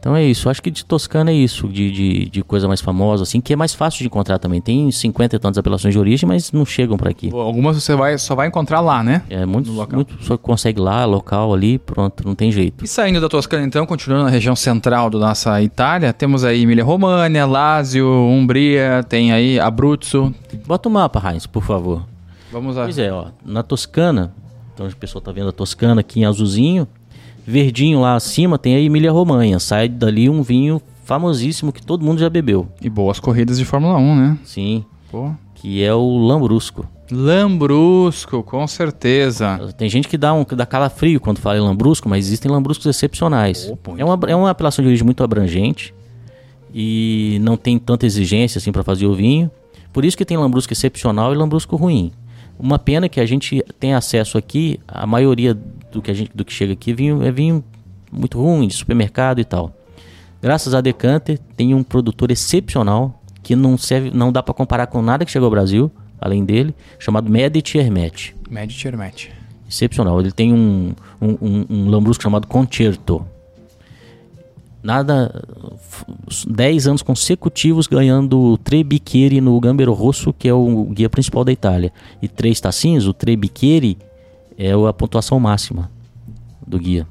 Então 0.00 0.16
é 0.16 0.24
isso. 0.24 0.48
Acho 0.48 0.62
que 0.62 0.70
de 0.70 0.82
Toscana 0.82 1.30
é 1.30 1.34
isso, 1.34 1.68
de, 1.68 1.90
de, 1.92 2.30
de 2.30 2.42
coisa 2.42 2.66
mais 2.66 2.80
famosa, 2.80 3.22
assim, 3.22 3.38
que 3.38 3.52
é 3.52 3.56
mais 3.56 3.74
fácil 3.74 3.98
de 3.98 4.06
encontrar 4.06 4.38
também. 4.38 4.60
Tem 4.60 4.90
50 4.90 5.36
e 5.36 5.38
tantas 5.38 5.58
apelações 5.58 5.92
de 5.92 6.00
origem, 6.00 6.26
mas 6.26 6.50
não 6.52 6.64
chegam 6.64 6.96
para 6.96 7.10
aqui. 7.10 7.30
Algumas 7.30 7.76
você 7.76 7.94
vai, 7.94 8.16
só 8.16 8.34
vai 8.34 8.48
encontrar 8.48 8.80
lá, 8.80 9.04
né? 9.04 9.22
É 9.28 9.44
muito, 9.44 9.70
muito 9.70 10.24
só 10.24 10.38
consegue 10.38 10.80
lá, 10.80 11.04
local 11.04 11.52
ali, 11.52 11.78
pronto, 11.78 12.26
não 12.26 12.34
tem 12.34 12.50
jeito. 12.50 12.82
E 12.82 12.88
saindo 12.88 13.20
da 13.20 13.28
Toscana, 13.28 13.66
então, 13.66 13.84
continuando 13.84 14.24
na 14.24 14.30
região 14.30 14.56
central 14.56 15.10
da 15.10 15.18
nossa 15.18 15.60
Itália, 15.62 16.14
temos 16.14 16.44
aí 16.44 16.62
Emília-Romagna, 16.62 17.44
Lazio, 17.44 18.08
Umbria, 18.08 19.04
tem 19.06 19.32
aí 19.32 19.60
Abruzzo. 19.60 20.34
Bota 20.66 20.88
o 20.88 20.92
mapa, 20.92 21.22
Heinz, 21.30 21.46
por 21.46 21.62
favor. 21.62 22.06
Vamos 22.50 22.76
lá. 22.76 22.84
Pois 22.84 22.98
é, 22.98 23.12
ó, 23.12 23.26
na 23.44 23.62
Toscana, 23.62 24.32
então 24.72 24.86
a 24.86 24.90
pessoa 24.90 25.20
tá 25.20 25.30
vendo 25.30 25.50
a 25.50 25.52
Toscana 25.52 26.00
aqui 26.00 26.20
em 26.20 26.24
azulzinho, 26.24 26.88
verdinho 27.46 28.00
lá 28.00 28.14
acima 28.14 28.58
tem 28.58 28.74
a 28.74 28.80
Emília 28.80 29.12
Romanha, 29.12 29.58
sai 29.58 29.88
dali 29.88 30.28
um 30.28 30.42
vinho 30.42 30.80
famosíssimo 31.04 31.72
que 31.72 31.82
todo 31.82 32.04
mundo 32.04 32.20
já 32.20 32.30
bebeu. 32.30 32.68
E 32.80 32.88
boas 32.88 33.18
corridas 33.18 33.58
de 33.58 33.64
Fórmula 33.64 33.96
1, 33.96 34.16
né? 34.16 34.38
Sim, 34.44 34.84
Pô. 35.10 35.32
que 35.54 35.82
é 35.82 35.92
o 35.92 36.18
Lambrusco. 36.18 36.86
Lambrusco, 37.10 38.42
com 38.42 38.66
certeza. 38.66 39.74
Tem 39.76 39.88
gente 39.88 40.06
que 40.06 40.16
dá 40.16 40.32
um 40.32 40.44
dá 40.44 40.64
calafrio 40.64 41.20
quando 41.20 41.38
fala 41.38 41.58
em 41.58 41.60
lambrusco, 41.60 42.08
mas 42.08 42.26
existem 42.26 42.50
lambruscos 42.50 42.86
excepcionais. 42.86 43.68
Opa, 43.68 43.94
é, 43.98 44.04
uma, 44.04 44.18
é 44.28 44.36
uma 44.36 44.50
apelação 44.50 44.82
de 44.82 44.88
origem 44.88 45.04
muito 45.04 45.24
abrangente 45.24 45.92
e 46.72 47.38
não 47.42 47.56
tem 47.56 47.78
tanta 47.78 48.06
exigência 48.06 48.58
assim 48.58 48.70
para 48.70 48.84
fazer 48.84 49.06
o 49.06 49.14
vinho. 49.14 49.50
Por 49.92 50.04
isso 50.04 50.16
que 50.16 50.24
tem 50.24 50.36
lambrusco 50.36 50.72
excepcional 50.72 51.32
e 51.32 51.36
lambrusco 51.36 51.74
ruim. 51.74 52.12
Uma 52.58 52.78
pena 52.78 53.08
que 53.08 53.18
a 53.18 53.26
gente 53.26 53.64
tem 53.80 53.94
acesso 53.94 54.38
aqui, 54.38 54.78
a 54.86 55.06
maioria 55.06 55.58
do 55.90 56.00
que, 56.02 56.10
a 56.10 56.14
gente, 56.14 56.30
do 56.34 56.44
que 56.44 56.52
chega 56.52 56.72
aqui 56.72 56.90
é 56.90 56.94
vinho, 56.94 57.22
é 57.22 57.30
vinho 57.32 57.64
muito 58.12 58.38
ruim, 58.40 58.66
de 58.68 58.74
supermercado 58.74 59.40
e 59.40 59.44
tal. 59.44 59.72
Graças 60.42 60.74
a 60.74 60.80
Decanter, 60.80 61.38
tem 61.56 61.74
um 61.74 61.82
produtor 61.82 62.30
excepcional 62.30 63.20
que 63.42 63.54
não 63.56 63.76
serve, 63.76 64.10
não 64.10 64.32
dá 64.32 64.42
para 64.42 64.54
comparar 64.54 64.86
com 64.86 65.02
nada 65.02 65.24
que 65.24 65.30
chegou 65.30 65.46
ao 65.46 65.50
Brasil, 65.50 65.90
além 66.20 66.44
dele, 66.44 66.74
chamado 66.98 67.30
Medici 67.30 67.78
Hermete 67.78 68.34
Medici 68.50 68.86
Hermete. 68.88 69.30
excepcional. 69.68 70.20
Ele 70.20 70.32
tem 70.32 70.52
um, 70.52 70.92
um, 71.20 71.36
um, 71.40 71.66
um 71.70 71.88
lambrusco 71.90 72.22
chamado 72.22 72.46
Concerto. 72.46 73.24
Nada. 74.82 75.44
f- 75.76 76.04
10 76.50 76.86
anos 76.86 77.02
consecutivos 77.02 77.86
ganhando 77.86 78.56
Tre 78.58 78.82
Bicchieri 78.82 79.40
no 79.40 79.58
Gambero 79.60 79.92
Rosso, 79.92 80.32
que 80.32 80.48
é 80.48 80.54
o 80.54 80.84
guia 80.86 81.08
principal 81.10 81.44
da 81.44 81.52
Itália. 81.52 81.92
E 82.22 82.26
três 82.28 82.58
tacinhos, 82.60 83.06
o 83.06 83.12
Tre 83.12 83.36
Bicchieri 83.36 83.98
é 84.60 84.72
a 84.72 84.92
pontuação 84.92 85.40
máxima 85.40 85.90
do 86.66 86.78
guia. 86.78 87.06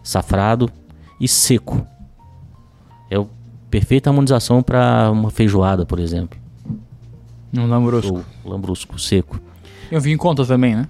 Safrado 0.00 0.70
e 1.20 1.26
seco. 1.26 1.84
É 3.10 3.16
a 3.16 3.24
perfeita 3.68 4.10
harmonização 4.10 4.62
para 4.62 5.10
uma 5.10 5.30
feijoada, 5.30 5.84
por 5.84 5.98
exemplo. 5.98 6.38
Um 7.52 7.66
Lambrusco. 7.66 8.24
Ou 8.44 8.50
lambrusco 8.50 8.98
seco. 8.98 9.40
Eu 9.90 10.00
vi 10.00 10.12
em 10.12 10.16
conta 10.16 10.46
também, 10.46 10.76
né? 10.76 10.88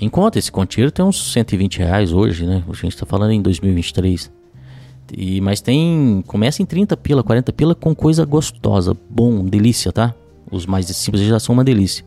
Em 0.00 0.08
conta, 0.08 0.38
esse 0.38 0.50
contínuo 0.50 0.90
tem 0.90 1.04
uns 1.04 1.32
120 1.32 1.78
reais 1.78 2.10
hoje, 2.10 2.46
né? 2.46 2.64
A 2.66 2.72
gente 2.72 2.96
tá 2.96 3.04
falando 3.04 3.32
em 3.32 3.42
2023. 3.42 4.32
E, 5.12 5.42
mas 5.42 5.60
tem. 5.60 6.24
Começa 6.26 6.62
em 6.62 6.66
30 6.66 6.96
pila, 6.96 7.22
40 7.22 7.52
pila 7.52 7.74
com 7.74 7.94
coisa 7.94 8.24
gostosa, 8.24 8.96
bom, 9.10 9.44
delícia, 9.44 9.92
tá? 9.92 10.14
Os 10.50 10.64
mais 10.64 10.86
simples 10.86 11.22
já 11.22 11.38
são 11.38 11.52
uma 11.52 11.62
delícia. 11.62 12.04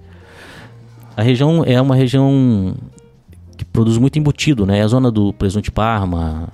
A 1.16 1.22
região 1.22 1.64
é 1.64 1.80
uma 1.82 1.96
região 1.96 2.76
que 3.58 3.64
produz 3.64 3.98
muito 3.98 4.18
embutido, 4.18 4.66
né? 4.66 4.80
É 4.80 4.82
a 4.82 4.88
zona 4.88 5.12
do 5.12 5.32
presunto 5.34 5.66
de 5.66 5.72
Parma, 5.72 6.50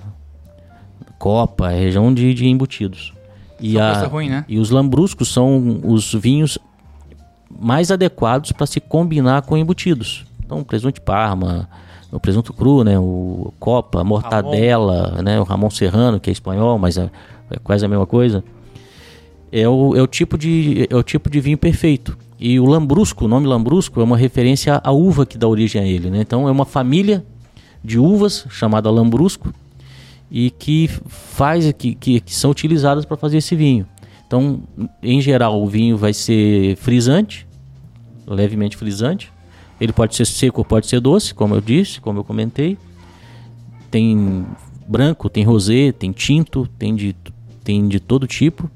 Copa, 1.18 1.70
é 1.70 1.76
a 1.76 1.80
região 1.80 2.12
de, 2.12 2.32
de 2.34 2.46
embutidos. 2.46 3.12
E, 3.60 3.78
a, 3.78 4.06
ruim, 4.06 4.30
né? 4.30 4.44
e 4.48 4.58
os 4.58 4.70
lambruscos 4.70 5.28
são 5.28 5.80
os 5.84 6.14
vinhos 6.14 6.58
mais 7.50 7.90
adequados 7.90 8.52
para 8.52 8.66
se 8.66 8.80
combinar 8.80 9.42
com 9.42 9.56
embutidos. 9.56 10.24
Então, 10.44 10.64
presunto 10.64 10.94
de 10.94 11.00
Parma, 11.02 11.68
o 12.10 12.18
presunto 12.18 12.52
cru, 12.52 12.82
né? 12.82 12.98
O 12.98 13.52
Copa, 13.60 14.00
a 14.00 14.04
mortadela, 14.04 15.22
né? 15.22 15.38
O 15.38 15.44
Ramon 15.44 15.70
Serrano, 15.70 16.18
que 16.18 16.30
é 16.30 16.32
espanhol, 16.32 16.78
mas 16.78 16.96
é, 16.96 17.10
é 17.50 17.58
quase 17.62 17.84
a 17.84 17.88
mesma 17.88 18.06
coisa. 18.06 18.42
É 19.52 19.68
o, 19.68 19.94
é, 19.96 20.02
o 20.02 20.06
tipo 20.06 20.38
de, 20.38 20.86
é 20.88 20.96
o 20.96 21.02
tipo 21.02 21.28
de 21.28 21.40
vinho 21.40 21.58
perfeito. 21.58 22.16
E 22.40 22.58
o 22.58 22.64
lambrusco, 22.64 23.26
o 23.26 23.28
nome 23.28 23.46
lambrusco 23.46 24.00
é 24.00 24.02
uma 24.02 24.16
referência 24.16 24.80
à 24.82 24.90
uva 24.90 25.26
que 25.26 25.36
dá 25.36 25.46
origem 25.46 25.82
a 25.82 25.86
ele, 25.86 26.08
né? 26.08 26.22
Então 26.22 26.48
é 26.48 26.50
uma 26.50 26.64
família 26.64 27.22
de 27.84 27.98
uvas 27.98 28.46
chamada 28.48 28.90
lambrusco 28.90 29.52
e 30.30 30.50
que 30.50 30.88
faz 31.06 31.70
que, 31.72 31.94
que, 31.94 32.18
que 32.18 32.34
são 32.34 32.50
utilizadas 32.50 33.04
para 33.04 33.18
fazer 33.18 33.36
esse 33.36 33.54
vinho. 33.54 33.86
Então, 34.26 34.62
em 35.02 35.20
geral, 35.20 35.62
o 35.62 35.66
vinho 35.66 35.98
vai 35.98 36.14
ser 36.14 36.76
frisante, 36.76 37.46
levemente 38.26 38.74
frisante. 38.74 39.30
Ele 39.78 39.92
pode 39.92 40.16
ser 40.16 40.24
seco 40.24 40.64
pode 40.64 40.86
ser 40.86 41.00
doce, 41.00 41.34
como 41.34 41.54
eu 41.54 41.60
disse, 41.60 42.00
como 42.00 42.20
eu 42.20 42.24
comentei. 42.24 42.78
Tem 43.90 44.46
branco, 44.88 45.28
tem 45.28 45.44
rosé, 45.44 45.92
tem 45.92 46.10
tinto, 46.10 46.66
tem 46.78 46.94
de, 46.94 47.14
tem 47.62 47.86
de 47.86 48.00
todo 48.00 48.26
tipo. 48.26 48.70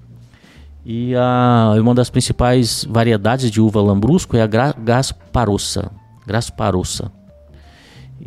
E 0.84 1.14
a, 1.14 1.74
uma 1.80 1.94
das 1.94 2.10
principais 2.10 2.84
variedades 2.88 3.50
de 3.50 3.60
uva 3.60 3.80
lambrusco 3.80 4.36
é 4.36 4.42
a 4.42 4.46
gra, 4.46 4.74
Gasparossa. 4.78 5.90
Gasparossa. 6.26 7.10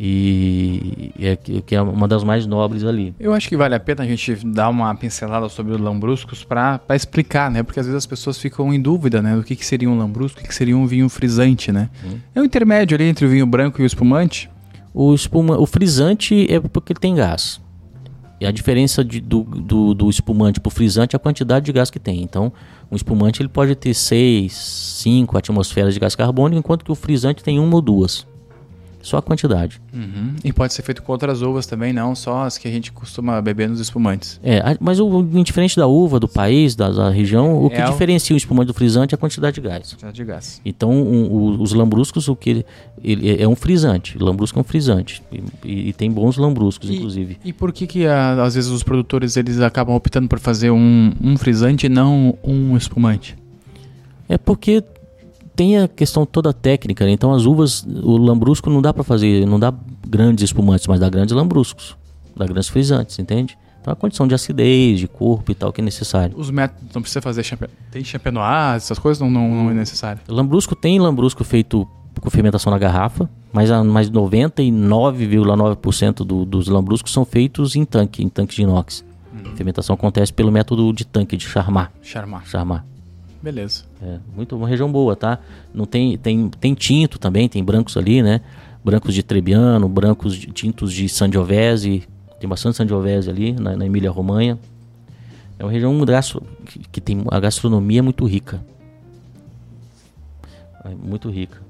E 0.00 1.12
é, 1.18 1.36
que 1.36 1.74
é 1.74 1.82
uma 1.82 2.06
das 2.06 2.22
mais 2.22 2.46
nobres 2.46 2.84
ali. 2.84 3.14
Eu 3.18 3.32
acho 3.32 3.48
que 3.48 3.56
vale 3.56 3.74
a 3.74 3.80
pena 3.80 4.04
a 4.04 4.06
gente 4.06 4.34
dar 4.46 4.68
uma 4.68 4.94
pincelada 4.94 5.48
sobre 5.48 5.72
os 5.72 5.80
lambruscos 5.80 6.44
para 6.44 6.80
explicar, 6.90 7.50
né? 7.50 7.62
Porque 7.62 7.80
às 7.80 7.86
vezes 7.86 7.96
as 7.96 8.06
pessoas 8.06 8.38
ficam 8.38 8.72
em 8.72 8.80
dúvida, 8.80 9.20
né? 9.20 9.34
Do 9.34 9.42
que, 9.42 9.56
que 9.56 9.66
seria 9.66 9.90
um 9.90 9.98
lambrusco, 9.98 10.38
o 10.38 10.42
que, 10.42 10.48
que 10.48 10.54
seria 10.54 10.76
um 10.76 10.86
vinho 10.86 11.08
frisante, 11.08 11.72
né? 11.72 11.90
É 12.34 12.40
o 12.40 12.44
intermédio 12.44 12.94
ali 12.94 13.04
entre 13.04 13.26
o 13.26 13.28
vinho 13.28 13.46
branco 13.46 13.80
e 13.80 13.84
o 13.84 13.86
espumante. 13.86 14.48
O, 14.94 15.14
espuma, 15.14 15.58
o 15.58 15.66
frisante 15.66 16.46
é 16.52 16.60
porque 16.60 16.92
ele 16.92 17.00
tem 17.00 17.14
gás. 17.14 17.60
E 18.40 18.46
a 18.46 18.50
diferença 18.50 19.04
de, 19.04 19.20
do, 19.20 19.42
do, 19.42 19.94
do 19.94 20.10
espumante 20.10 20.60
para 20.60 20.68
o 20.68 20.70
frisante 20.70 21.14
é 21.14 21.16
a 21.16 21.20
quantidade 21.20 21.66
de 21.66 21.72
gás 21.72 21.90
que 21.90 21.98
tem. 21.98 22.22
Então, 22.22 22.52
um 22.90 22.96
espumante 22.96 23.42
ele 23.42 23.48
pode 23.48 23.74
ter 23.74 23.94
6, 23.94 24.52
5 24.52 25.36
atmosferas 25.36 25.94
de 25.94 26.00
gás 26.00 26.14
carbônico, 26.14 26.58
enquanto 26.58 26.84
que 26.84 26.92
o 26.92 26.94
frisante 26.94 27.42
tem 27.42 27.58
uma 27.58 27.74
ou 27.74 27.82
duas. 27.82 28.26
Só 29.00 29.18
a 29.18 29.22
quantidade. 29.22 29.80
Uhum. 29.92 30.34
E 30.44 30.52
pode 30.52 30.72
ser 30.74 30.82
feito 30.82 31.02
com 31.02 31.12
outras 31.12 31.40
uvas 31.40 31.66
também, 31.66 31.92
não 31.92 32.14
só 32.14 32.44
as 32.44 32.58
que 32.58 32.66
a 32.66 32.70
gente 32.70 32.90
costuma 32.90 33.40
beber 33.40 33.68
nos 33.68 33.80
espumantes. 33.80 34.40
É, 34.42 34.76
mas 34.80 34.98
o, 35.00 35.22
diferente 35.42 35.76
da 35.76 35.86
uva, 35.86 36.18
do 36.18 36.28
país, 36.28 36.74
da, 36.74 36.90
da 36.90 37.10
região, 37.10 37.64
o 37.64 37.70
que 37.70 37.76
é 37.76 37.84
diferencia 37.84 38.34
o... 38.34 38.36
espumante 38.36 38.66
do 38.66 38.74
frisante 38.74 39.14
é 39.14 39.16
a 39.16 39.18
quantidade 39.18 39.54
de 39.54 39.60
gás. 39.60 39.90
Quantidade 39.92 40.16
de 40.16 40.24
gás. 40.24 40.60
Então, 40.64 40.90
um, 40.90 41.30
o, 41.30 41.62
os 41.62 41.72
lambruscos, 41.72 42.28
o 42.28 42.36
que 42.36 42.50
ele, 42.50 42.66
ele, 43.02 43.42
é 43.42 43.46
um 43.46 43.56
frisante. 43.56 44.18
Lambrusco 44.18 44.58
é 44.58 44.60
um 44.60 44.64
frisante. 44.64 45.22
E, 45.64 45.88
e 45.88 45.92
tem 45.92 46.10
bons 46.10 46.36
lambruscos, 46.36 46.90
e, 46.90 46.96
inclusive. 46.96 47.38
E 47.44 47.52
por 47.52 47.72
que 47.72 47.86
que 47.86 48.06
a, 48.06 48.42
às 48.42 48.54
vezes 48.54 48.70
os 48.70 48.82
produtores 48.82 49.36
eles 49.36 49.60
acabam 49.60 49.94
optando 49.94 50.28
por 50.28 50.38
fazer 50.38 50.70
um, 50.70 51.12
um 51.22 51.36
frisante 51.36 51.86
e 51.86 51.88
não 51.88 52.36
um 52.42 52.76
espumante? 52.76 53.36
É 54.28 54.36
porque 54.36 54.84
tem 55.58 55.76
a 55.76 55.86
questão 55.88 56.24
toda 56.24 56.52
técnica, 56.52 57.04
né? 57.04 57.10
então 57.10 57.34
as 57.34 57.44
uvas, 57.44 57.84
o 57.84 58.16
lambrusco 58.16 58.70
não 58.70 58.80
dá 58.80 58.94
para 58.94 59.02
fazer, 59.02 59.44
não 59.44 59.58
dá 59.58 59.74
grandes 60.06 60.44
espumantes, 60.44 60.86
mas 60.86 61.00
dá 61.00 61.10
grandes 61.10 61.34
lambruscos, 61.34 61.96
dá 62.36 62.46
grandes 62.46 62.68
frisantes, 62.68 63.18
entende? 63.18 63.58
Então 63.80 63.92
a 63.92 63.96
condição 63.96 64.28
de 64.28 64.36
acidez, 64.36 65.00
de 65.00 65.08
corpo 65.08 65.50
e 65.50 65.56
tal 65.56 65.72
que 65.72 65.80
é 65.80 65.84
necessário. 65.84 66.38
Os 66.38 66.48
métodos, 66.48 66.94
não 66.94 67.02
precisa 67.02 67.20
fazer 67.20 67.42
champ... 67.42 67.62
tem 67.90 68.04
champenoise, 68.04 68.84
essas 68.84 69.00
coisas 69.00 69.20
não, 69.20 69.28
não, 69.28 69.48
não 69.48 69.68
é 69.72 69.74
necessário. 69.74 70.22
Lambrusco 70.28 70.76
tem 70.76 71.00
lambrusco 71.00 71.42
feito 71.42 71.88
com 72.20 72.30
fermentação 72.30 72.70
na 72.70 72.78
garrafa, 72.78 73.28
mas 73.52 73.68
a, 73.68 73.82
mais 73.82 74.08
99,9% 74.08 76.24
do, 76.24 76.44
dos 76.44 76.68
lambruscos 76.68 77.12
são 77.12 77.24
feitos 77.24 77.74
em 77.74 77.84
tanque, 77.84 78.22
em 78.22 78.28
tanque 78.28 78.54
de 78.54 78.62
inox. 78.62 79.04
A 79.44 79.56
fermentação 79.56 79.94
acontece 79.94 80.32
pelo 80.32 80.52
método 80.52 80.92
de 80.92 81.04
tanque, 81.04 81.36
de 81.36 81.48
charmar. 81.48 81.90
Charmar. 82.00 82.46
Charmar. 82.46 82.84
Beleza. 83.42 83.84
É, 84.02 84.18
muito 84.34 84.56
uma 84.56 84.68
região 84.68 84.90
boa, 84.90 85.14
tá? 85.14 85.38
Não 85.72 85.86
tem, 85.86 86.18
tem, 86.18 86.48
tem 86.48 86.74
tinto 86.74 87.18
também, 87.18 87.48
tem 87.48 87.62
brancos 87.62 87.96
ali, 87.96 88.22
né? 88.22 88.40
Brancos 88.84 89.14
de 89.14 89.22
Trebbiano, 89.22 89.88
brancos 89.88 90.36
de, 90.36 90.48
tintos 90.48 90.92
de 90.92 91.08
Sangiovese, 91.08 92.08
tem 92.40 92.48
bastante 92.48 92.76
Sangiovese 92.76 93.30
ali 93.30 93.52
na, 93.52 93.76
na 93.76 93.86
Emília 93.86 94.10
Romanha. 94.10 94.58
É 95.58 95.64
uma 95.64 95.72
região 95.72 95.92
que, 96.66 96.78
que, 96.92 97.00
tem 97.00 97.24
a 97.30 97.40
gastronomia 97.40 98.02
muito 98.02 98.24
rica. 98.24 98.60
É 100.84 100.88
muito 100.88 101.28
rica. 101.30 101.60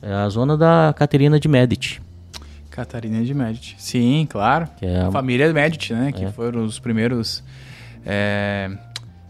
É 0.00 0.12
a 0.12 0.28
zona 0.28 0.56
da 0.56 0.94
Caterina 0.96 1.38
de 1.38 1.48
Medici. 1.48 2.00
Catarina 2.70 3.22
de 3.24 3.34
Medici. 3.34 3.74
Sim, 3.78 4.26
claro. 4.30 4.68
Que 4.78 4.86
é 4.86 5.02
a 5.02 5.10
família 5.10 5.52
Medici, 5.52 5.92
né? 5.92 6.12
Que 6.12 6.24
é. 6.24 6.32
foram 6.32 6.64
os 6.64 6.78
primeiros 6.78 7.42
é, 8.06 8.70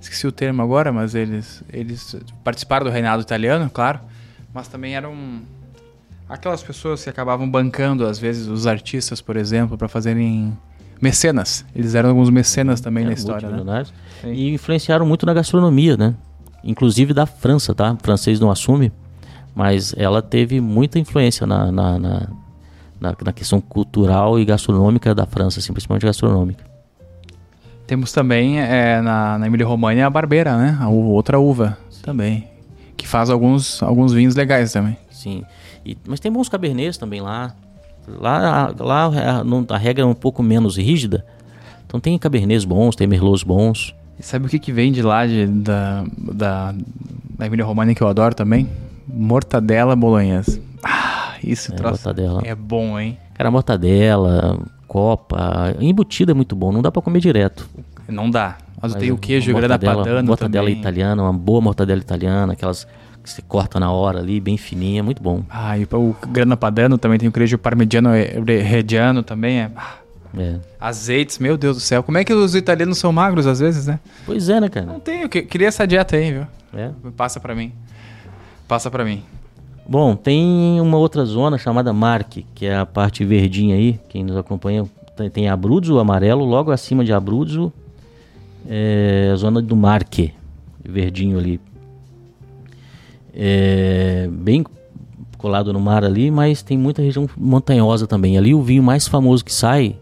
esqueci 0.03 0.27
o 0.27 0.33
termo 0.33 0.63
agora, 0.63 0.93
mas 0.93 1.15
eles, 1.15 1.63
eles 1.73 2.17
participaram 2.45 2.85
do 2.85 2.91
reinado 2.91 3.23
italiano, 3.23 3.71
claro, 3.71 4.01
mas 4.53 4.69
também 4.69 4.95
eram 4.95 5.41
aquelas 6.29 6.63
pessoas 6.63 7.03
que 7.05 7.11
acabavam 7.11 7.49
bancando, 7.49 8.07
às 8.07 8.19
vezes, 8.19 8.47
os 8.47 8.67
artistas, 8.67 9.21
por 9.21 9.37
exemplo, 9.37 9.77
para 9.77 9.89
fazerem 9.89 10.57
mecenas. 11.01 11.65
Eles 11.75 11.95
eram 11.95 12.11
alguns 12.11 12.31
mecenas 12.31 12.81
também 12.81 13.05
é, 13.05 13.09
na 13.09 13.13
história, 13.13 13.49
né? 13.49 13.85
E 14.25 14.55
influenciaram 14.55 15.05
muito 15.05 15.27
na 15.27 15.35
gastronomia, 15.35 15.97
né? 15.97 16.15
Inclusive 16.65 17.13
da 17.13 17.27
França, 17.27 17.75
tá? 17.75 17.93
O 17.93 17.99
francês 18.03 18.39
não 18.39 18.51
assume, 18.51 18.93
mas 19.55 19.95
ela 19.97 20.23
teve 20.23 20.61
muita 20.61 20.99
influência 20.99 21.47
na, 21.47 21.73
na, 21.73 21.99
na, 21.99 22.29
na, 23.01 23.17
na 23.25 23.33
questão 23.33 23.61
cultural 23.61 24.39
e 24.39 24.45
gastronômica 24.45 25.15
da 25.15 25.27
França, 25.27 25.59
assim, 25.59 25.73
principalmente 25.73 26.07
gastronômica. 26.07 26.72
Temos 27.93 28.11
também 28.11 28.59
é, 28.59 29.03
na, 29.03 29.39
na 29.39 29.47
Emília 29.47 29.67
Romagna 29.67 30.07
a 30.07 30.09
Barbeira, 30.09 30.57
né? 30.57 30.79
A 30.81 30.89
uva, 30.89 31.09
outra 31.09 31.39
uva 31.39 31.77
também. 32.03 32.49
Que 32.97 33.07
faz 33.07 33.29
alguns, 33.29 33.83
alguns 33.83 34.15
vinhos 34.15 34.35
legais 34.35 34.73
também. 34.73 34.97
Sim. 35.11 35.45
E, 35.85 35.95
mas 36.09 36.19
tem 36.19 36.33
bons 36.33 36.49
cabernets 36.49 36.97
também 36.97 37.21
lá. 37.21 37.55
Lá, 38.09 38.75
lá 38.81 39.11
a, 39.13 39.75
a, 39.75 39.77
regra 39.77 40.05
é 40.05 40.07
um 40.07 40.15
pouco 40.15 40.43
menos 40.43 40.79
rígida. 40.79 41.23
Então 41.87 42.01
tem 42.01 42.17
cabernets 42.17 42.65
bons, 42.65 42.97
tem 42.97 43.07
merlots 43.07 43.43
bons. 43.43 43.95
E 44.19 44.23
sabe 44.23 44.47
o 44.47 44.49
que, 44.49 44.59
que 44.59 44.73
vem 44.73 44.91
de 44.91 45.03
lá, 45.03 45.27
de, 45.27 45.47
da, 45.47 46.03
da, 46.17 46.75
da 47.37 47.47
Emília 47.47 47.67
Romagna 47.67 47.95
que 47.95 48.03
eu 48.03 48.09
adoro 48.09 48.35
também? 48.35 48.71
Mortadela 49.07 49.95
bolonhesa. 49.95 50.59
Ah, 50.83 51.35
isso 51.45 51.75
é, 51.75 51.83
mortadela. 51.83 52.41
é 52.43 52.55
bom, 52.55 52.99
hein? 52.99 53.19
Cara, 53.35 53.51
mortadela, 53.51 54.59
copa. 54.93 55.75
Embutido 55.81 56.33
é 56.33 56.35
muito 56.35 56.55
bom, 56.55 56.71
não 56.71 56.83
dá 56.83 56.93
para 56.93 57.01
comer 57.01 57.19
direto. 57.19 57.67
Não 58.07 58.31
dá. 58.31 58.59
Mas, 58.81 58.93
Mas 58.93 59.01
tem 59.01 59.11
o 59.11 59.17
queijo 59.17 59.55
grana 59.55 59.79
padano 59.79 60.27
Mortadela 60.27 60.67
também. 60.67 60.79
italiana, 60.79 61.23
uma 61.23 61.33
boa 61.33 61.63
mortadela 61.63 61.99
italiana, 61.99 62.53
aquelas 62.53 62.87
que 63.23 63.31
você 63.31 63.41
corta 63.41 63.81
na 63.81 63.91
hora 63.91 64.19
ali, 64.19 64.39
bem 64.39 64.59
fininha, 64.59 65.03
muito 65.03 65.23
bom. 65.23 65.45
Ah, 65.49 65.79
e 65.79 65.85
o 65.85 66.15
grana 66.29 66.59
padano 66.59 66.99
também 66.99 67.19
tem 67.19 67.27
o 67.27 67.33
queijo 67.33 67.57
parmigiano 67.57 68.11
reggiano 68.47 69.23
também, 69.23 69.61
é... 69.61 69.71
É. 70.37 70.57
Azeites, 70.81 71.39
meu 71.39 71.57
Deus 71.57 71.77
do 71.77 71.81
céu. 71.81 72.03
Como 72.03 72.17
é 72.19 72.25
que 72.25 72.33
os 72.33 72.55
italianos 72.55 72.99
são 72.99 73.13
magros 73.13 73.47
às 73.47 73.61
vezes, 73.61 73.87
né? 73.87 74.01
Pois 74.25 74.49
é, 74.49 74.61
né, 74.61 74.69
cara? 74.71 74.87
Não 74.87 74.99
tenho. 74.99 75.29
Queria 75.29 75.69
essa 75.69 75.87
dieta 75.87 76.17
aí, 76.17 76.33
viu? 76.33 76.47
É. 76.75 76.91
Passa 77.15 77.39
pra 77.39 77.55
mim. 77.55 77.71
Passa 78.67 78.91
pra 78.91 79.05
mim. 79.05 79.23
Bom, 79.89 80.15
tem 80.15 80.81
uma 80.81 80.97
outra 80.97 81.25
zona 81.25 81.59
chamada 81.59 81.93
Marque, 81.93 82.47
que 82.55 82.67
é 82.67 82.77
a 82.77 82.87
parte 82.87 83.25
verdinha 83.25 83.75
aí, 83.75 83.99
quem 84.09 84.25
nos 84.25 84.37
acompanha 84.37 84.87
tem 85.33 85.49
Abruzzo, 85.49 85.99
amarelo, 85.99 86.45
logo 86.45 86.71
acima 86.71 87.05
de 87.05 87.13
Abruzzo 87.13 87.73
é 88.69 89.31
a 89.33 89.37
zona 89.37 89.61
do 89.61 89.77
Marque, 89.77 90.33
verdinho 90.85 91.39
ali. 91.39 91.61
É 93.35 94.29
bem 94.31 94.65
colado 95.39 95.73
no 95.73 95.81
mar 95.81 96.05
ali, 96.05 96.31
mas 96.31 96.63
tem 96.63 96.79
muita 96.79 97.03
região 97.03 97.29
montanhosa 97.37 98.07
também. 98.07 98.39
Ali 98.39 98.55
o 98.55 98.63
vinho 98.63 98.83
mais 98.83 99.09
famoso 99.09 99.45
que 99.45 99.53
sai, 99.53 99.97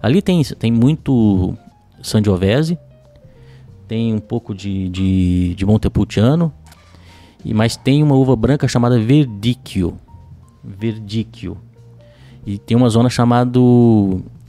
ali 0.00 0.22
tem, 0.22 0.42
tem 0.44 0.70
muito 0.70 1.56
Sangiovese, 2.02 2.78
tem 3.88 4.14
um 4.14 4.20
pouco 4.20 4.54
de, 4.54 4.88
de, 4.88 5.54
de 5.54 5.66
Montepulciano, 5.66 6.52
mas 7.52 7.76
tem 7.76 8.02
uma 8.02 8.14
uva 8.14 8.34
branca 8.34 8.66
chamada 8.66 8.98
Verdicchio. 8.98 9.98
Verdicchio. 10.62 11.58
E 12.46 12.58
tem 12.58 12.76
uma 12.76 12.88
zona 12.88 13.10
chamada. 13.10 13.60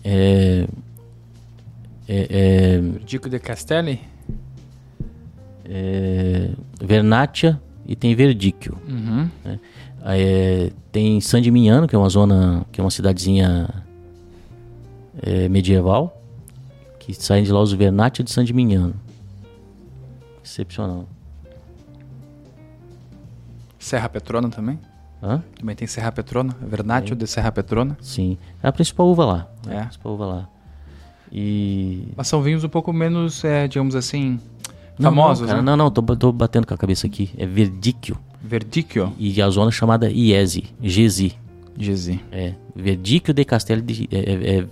É, 0.04 0.68
é, 2.08 2.28
é, 2.30 2.80
Verdicchio 2.80 3.30
de 3.30 3.40
Castelli? 3.40 4.00
É, 5.66 6.52
Vernaccia 6.80 7.60
e 7.86 7.96
tem 7.96 8.16
Verdicchio. 8.16 8.78
Uhum. 8.88 9.30
Né? 9.44 9.60
É, 10.06 10.72
tem 10.92 11.20
San 11.20 11.42
Dimiano, 11.42 11.88
que 11.88 11.96
é 11.96 12.00
uma 12.00 12.10
zona, 12.10 12.66
que 12.72 12.80
é 12.80 12.84
uma 12.84 12.92
cidadezinha 12.92 13.68
é, 15.22 15.50
medieval, 15.50 16.22
que 17.00 17.14
saem 17.14 17.44
de 17.44 17.52
lá 17.52 17.62
os 17.62 17.74
Vernaccia 17.74 18.24
de 18.24 18.32
San 18.32 18.46
Dimiano. 18.46 18.94
Excepcional. 20.44 21.08
Serra 23.86 24.10
Petrona 24.10 24.50
também? 24.50 24.80
Hã? 25.22 25.44
Também 25.60 25.76
tem 25.76 25.88
Serra 25.88 26.12
Petrona, 26.12 26.56
Vernatio 26.60 27.16
de 27.16 27.28
Serra 27.28 27.52
Petrona. 27.52 27.96
Sim, 28.02 28.36
é 28.64 28.68
a 28.68 28.72
principal 28.72 29.08
uva 29.08 29.26
lá. 29.26 29.48
É. 29.70 29.78
A 29.78 29.82
principal 29.84 30.14
uva 30.14 30.26
lá. 30.26 30.50
E... 31.32 32.08
Mas 32.18 32.28
são 32.28 32.42
vinhos 32.42 32.64
um 32.64 32.70
pouco 32.70 32.92
menos, 32.92 33.44
é, 33.44 33.68
digamos 33.68 33.96
assim, 33.96 34.40
não, 34.98 35.12
famosos, 35.12 35.42
não, 35.42 35.48
cara, 35.48 35.62
né? 35.62 35.66
Não, 35.66 35.78
não, 35.78 35.92
tô, 35.92 36.02
tô 36.16 36.32
batendo 36.32 36.66
com 36.66 36.74
a 36.74 36.78
cabeça 36.78 37.06
aqui. 37.06 37.30
É 37.38 37.46
Verdicchio. 37.46 38.18
Verdicchio? 38.42 39.14
E 39.20 39.40
a 39.40 39.48
zona 39.52 39.70
chamada 39.70 40.10
Iesi, 40.10 40.64
Gesi. 40.82 41.38
Gesi. 41.78 42.20
É, 42.32 42.54
Verdicchio 42.76 43.34
de 43.34 43.46
Castelli 43.46 43.82
de... 43.82 44.10
É, 44.12 44.18
é, 44.18 44.58
é 44.60 44.66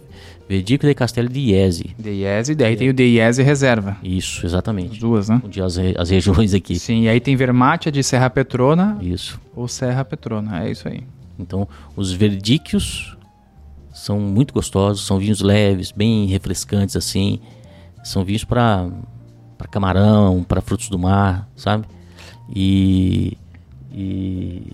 Verdicchio 0.47 0.87
de 0.87 0.93
Castelli 0.93 1.29
de 1.29 1.39
Iesi. 1.39 1.95
De 1.97 2.09
Iesi, 2.09 2.53
daí 2.53 2.73
é. 2.73 2.75
tem 2.75 2.89
o 2.89 2.93
de 2.93 3.03
Iesi 3.03 3.41
Reserva. 3.41 3.97
Isso, 4.03 4.45
exatamente. 4.45 4.93
As 4.93 4.97
duas, 4.97 5.29
né? 5.29 5.41
Onde 5.43 5.61
as, 5.61 5.77
as 5.77 6.09
regiões 6.09 6.53
aqui. 6.53 6.77
Sim, 6.77 7.03
e 7.03 7.09
aí 7.09 7.19
tem 7.19 7.35
Vermátia 7.35 7.91
de 7.91 8.03
Serra 8.03 8.29
Petrona. 8.29 8.97
Isso. 9.01 9.39
Ou 9.55 9.67
Serra 9.67 10.03
Petrona, 10.03 10.63
é 10.63 10.71
isso 10.71 10.87
aí. 10.87 11.03
Então, 11.39 11.67
os 11.95 12.11
verdíquios 12.11 13.17
são 13.93 14.19
muito 14.19 14.53
gostosos, 14.53 15.05
são 15.05 15.17
vinhos 15.17 15.41
leves, 15.41 15.91
bem 15.91 16.25
refrescantes 16.25 16.95
assim. 16.95 17.39
São 18.03 18.23
vinhos 18.23 18.43
para 18.43 18.89
para 19.57 19.67
camarão, 19.67 20.43
para 20.43 20.61
frutos 20.61 20.89
do 20.89 20.99
mar, 20.99 21.47
sabe? 21.55 21.87
E, 22.53 23.37
e 23.91 24.73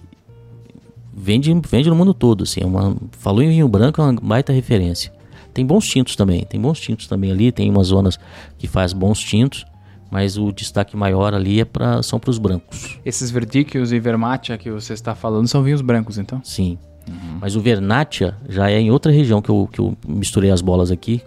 vende, 1.19 1.53
vende 1.69 1.89
no 1.89 1.95
mundo 1.95 2.13
todo, 2.13 2.43
assim. 2.43 2.61
É 2.61 2.65
uma, 2.65 2.95
falou 3.11 3.43
em 3.43 3.49
vinho 3.49 3.67
branco, 3.67 4.01
é 4.01 4.05
uma 4.05 4.13
baita 4.13 4.53
referência. 4.53 5.11
Tem 5.53 5.65
bons 5.65 5.85
tintos 5.85 6.15
também, 6.15 6.45
tem 6.45 6.59
bons 6.59 6.79
tintos 6.79 7.07
também 7.07 7.31
ali, 7.31 7.51
tem 7.51 7.69
umas 7.69 7.87
zonas 7.87 8.17
que 8.57 8.67
faz 8.67 8.93
bons 8.93 9.19
tintos, 9.19 9.65
mas 10.09 10.37
o 10.37 10.51
destaque 10.51 10.95
maior 10.95 11.33
ali 11.33 11.59
é 11.59 11.65
pra, 11.65 12.01
são 12.01 12.19
para 12.19 12.29
os 12.29 12.37
brancos. 12.37 12.97
Esses 13.03 13.29
verdíquios 13.29 13.91
e 13.91 13.99
vermatia 13.99 14.57
que 14.57 14.71
você 14.71 14.93
está 14.93 15.13
falando 15.13 15.47
são 15.47 15.61
vinhos 15.61 15.81
brancos, 15.81 16.17
então? 16.17 16.39
Sim. 16.43 16.77
Uhum. 17.07 17.39
Mas 17.41 17.55
o 17.55 17.61
vernatia 17.61 18.35
já 18.47 18.69
é 18.69 18.79
em 18.79 18.91
outra 18.91 19.11
região 19.11 19.41
que 19.41 19.49
eu, 19.49 19.67
que 19.71 19.79
eu 19.79 19.97
misturei 20.07 20.51
as 20.51 20.61
bolas 20.61 20.91
aqui. 20.91 21.21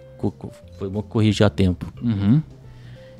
foi 0.79 0.89
bom 0.89 1.01
corrigir 1.01 1.45
a 1.45 1.49
tempo. 1.49 1.85
Uhum. 2.01 2.41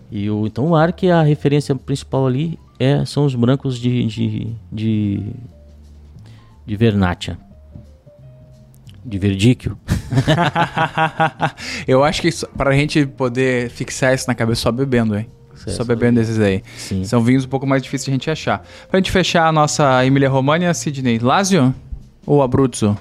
E 0.09 0.29
o, 0.29 0.47
então 0.47 0.69
o 0.69 0.75
Arc, 0.75 1.03
a 1.05 1.21
referência 1.21 1.75
principal 1.75 2.25
ali 2.25 2.57
é, 2.79 3.03
são 3.05 3.25
os 3.25 3.36
brancos 3.36 3.77
de, 3.77 4.05
de, 4.05 4.47
de, 4.71 5.23
de 6.65 6.76
Vernátia. 6.76 7.38
De 9.06 9.17
Verdíquio. 9.17 9.78
Eu 11.88 12.04
acho 12.04 12.21
que 12.21 12.30
isso, 12.30 12.47
pra 12.58 12.71
gente 12.73 13.06
poder 13.06 13.69
fixar 13.69 14.13
isso 14.13 14.26
na 14.28 14.36
cabeça 14.36 14.62
só 14.62 14.71
bebendo, 14.71 15.17
hein? 15.17 15.28
Certo. 15.56 15.78
Só 15.78 15.84
bebendo 15.84 16.19
esses 16.19 16.39
aí. 16.39 16.63
Sim. 16.78 17.04
São 17.04 17.21
vinhos 17.21 17.45
um 17.45 17.49
pouco 17.49 17.65
mais 17.67 17.82
difíceis 17.84 18.06
de 18.06 18.12
a 18.12 18.13
gente 18.13 18.32
achar. 18.32 18.65
Pra 18.89 18.99
gente 18.99 19.12
fechar 19.12 19.47
a 19.47 19.52
nossa 19.52 20.06
Emília 20.06 20.30
Romagna, 20.30 20.73
Sidney, 20.73 21.19
Lazio 21.19 21.73
ou 22.26 22.41
Abruzzo? 22.41 22.97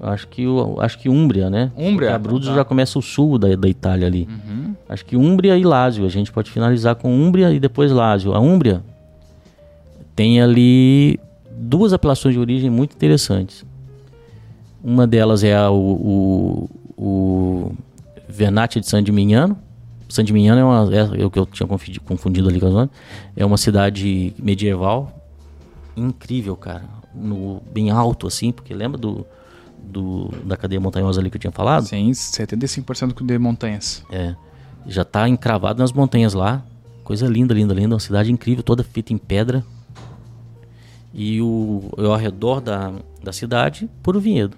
Acho 0.00 0.28
que, 0.28 0.44
acho 0.80 0.98
que 0.98 1.08
Úmbria, 1.08 1.48
né? 1.48 1.72
Úmbria, 1.74 2.10
Porque 2.10 2.28
Abruzzo 2.28 2.50
tá. 2.50 2.56
já 2.56 2.64
começa 2.64 2.98
o 2.98 3.02
sul 3.02 3.38
da, 3.38 3.54
da 3.56 3.68
Itália 3.68 4.06
ali. 4.06 4.28
Acho 4.88 5.04
que 5.04 5.16
Úmbria 5.16 5.56
e 5.56 5.64
Lásio. 5.64 6.04
A 6.04 6.08
gente 6.08 6.30
pode 6.30 6.50
finalizar 6.50 6.96
com 6.96 7.12
Úmbria 7.12 7.50
e 7.50 7.58
depois 7.58 7.90
Lásio. 7.90 8.34
A 8.34 8.38
Úmbria 8.38 8.82
tem 10.14 10.40
ali 10.40 11.18
duas 11.66 11.92
apelações 11.92 12.34
de 12.34 12.40
origem 12.40 12.70
muito 12.70 12.94
interessantes. 12.94 13.64
Uma 14.82 15.06
delas 15.06 15.42
é 15.42 15.54
a, 15.54 15.70
o, 15.70 16.68
o, 16.96 17.02
o 17.04 17.72
Vernaccia 18.28 18.80
de 18.80 18.88
San 18.88 19.02
Dimignano. 19.02 19.58
San 20.08 20.22
Dimignano 20.22 20.60
é, 20.60 20.64
uma, 20.64 20.96
é 21.16 21.24
o 21.24 21.30
que 21.30 21.38
eu 21.38 21.46
tinha 21.46 21.66
confundido, 21.66 22.00
confundido 22.04 22.48
ali 22.48 22.60
com 22.60 22.66
a 22.66 22.70
zona. 22.70 22.90
É 23.36 23.44
uma 23.44 23.56
cidade 23.56 24.32
medieval 24.38 25.12
incrível, 25.96 26.56
cara. 26.56 26.84
No, 27.14 27.62
bem 27.72 27.90
alto, 27.90 28.26
assim, 28.26 28.52
porque 28.52 28.72
lembra 28.72 28.98
do, 28.98 29.26
do, 29.82 30.28
da 30.44 30.56
cadeia 30.56 30.80
montanhosa 30.80 31.20
ali 31.20 31.30
que 31.30 31.36
eu 31.36 31.40
tinha 31.40 31.52
falado? 31.52 31.86
Sim, 31.86 32.10
75% 32.10 33.24
de 33.24 33.38
montanhas. 33.38 34.04
É. 34.12 34.36
Já 34.86 35.04
tá 35.04 35.28
encravado 35.28 35.80
nas 35.80 35.92
montanhas 35.92 36.34
lá. 36.34 36.62
Coisa 37.02 37.26
linda, 37.26 37.54
linda, 37.54 37.74
linda. 37.74 37.94
Uma 37.94 38.00
cidade 38.00 38.30
incrível, 38.30 38.62
toda 38.62 38.84
feita 38.84 39.12
em 39.12 39.18
pedra. 39.18 39.64
E 41.18 41.40
o, 41.40 41.82
e 41.96 42.04
ao 42.04 42.16
redor 42.16 42.60
da, 42.60 42.92
da 43.24 43.32
cidade, 43.32 43.88
puro 44.02 44.20
vinhedo. 44.20 44.54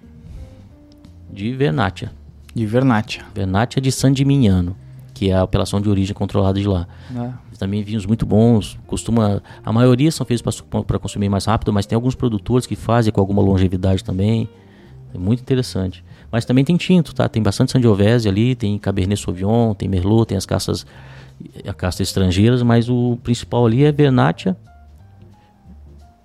De 1.33 1.53
Vernaccia. 1.53 2.11
De 2.53 2.67
Vernaccia. 2.67 3.25
Vernaccia 3.33 3.81
de 3.81 3.93
San 3.93 4.13
Dimignano, 4.13 4.77
que 5.15 5.31
é 5.31 5.35
a 5.35 5.43
apelação 5.43 5.81
de 5.81 5.89
origem 5.89 6.13
controlada 6.13 6.59
de 6.59 6.67
lá. 6.67 6.89
né? 7.11 7.33
Também 7.61 7.83
vinhos 7.85 8.05
muito 8.05 8.27
bons. 8.27 8.77
Costuma, 8.89 9.41
a 9.65 9.73
maioria 9.73 10.11
são 10.11 10.27
feitos 10.27 10.61
para 10.85 10.99
consumir 10.99 11.29
mais 11.29 11.45
rápido, 11.45 11.73
mas 11.73 11.87
tem 11.87 11.95
alguns 11.95 12.17
produtores 12.17 12.67
que 12.67 12.75
fazem 12.75 13.13
com 13.13 13.21
alguma 13.21 13.41
longevidade 13.41 14.03
também. 14.03 14.49
É 15.15 15.19
muito 15.19 15.41
interessante. 15.41 16.05
Mas 16.31 16.45
também 16.45 16.65
tem 16.65 16.77
tinto, 16.77 17.15
tá? 17.15 17.29
Tem 17.29 17.43
bastante 17.43 17.71
Sangiovese 17.73 18.29
ali, 18.29 18.57
tem 18.57 18.77
Cabernet 18.79 19.21
Sauvignon, 19.21 19.75
tem 19.75 19.89
Merlot, 19.89 20.27
tem 20.27 20.37
as 20.37 20.45
caças 20.45 20.85
a 21.67 21.73
caça 21.73 22.03
estrangeiras, 22.03 22.63
mas 22.63 22.89
o 22.89 23.17
principal 23.23 23.65
ali 23.65 23.85
é 23.85 23.93
Vernaccia, 23.93 24.57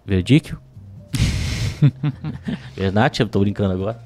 Verdicchio. 0.05 0.57
Vernaccia, 2.75 3.25
tô 3.25 3.39
brincando 3.39 3.73
agora. 3.73 3.99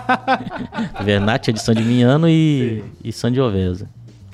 Vernaccia 1.04 1.52
de 1.52 1.60
San 1.60 1.74
Dimignano 1.74 2.28
e, 2.28 2.84
e 3.02 3.12
Sangiovese. 3.12 3.86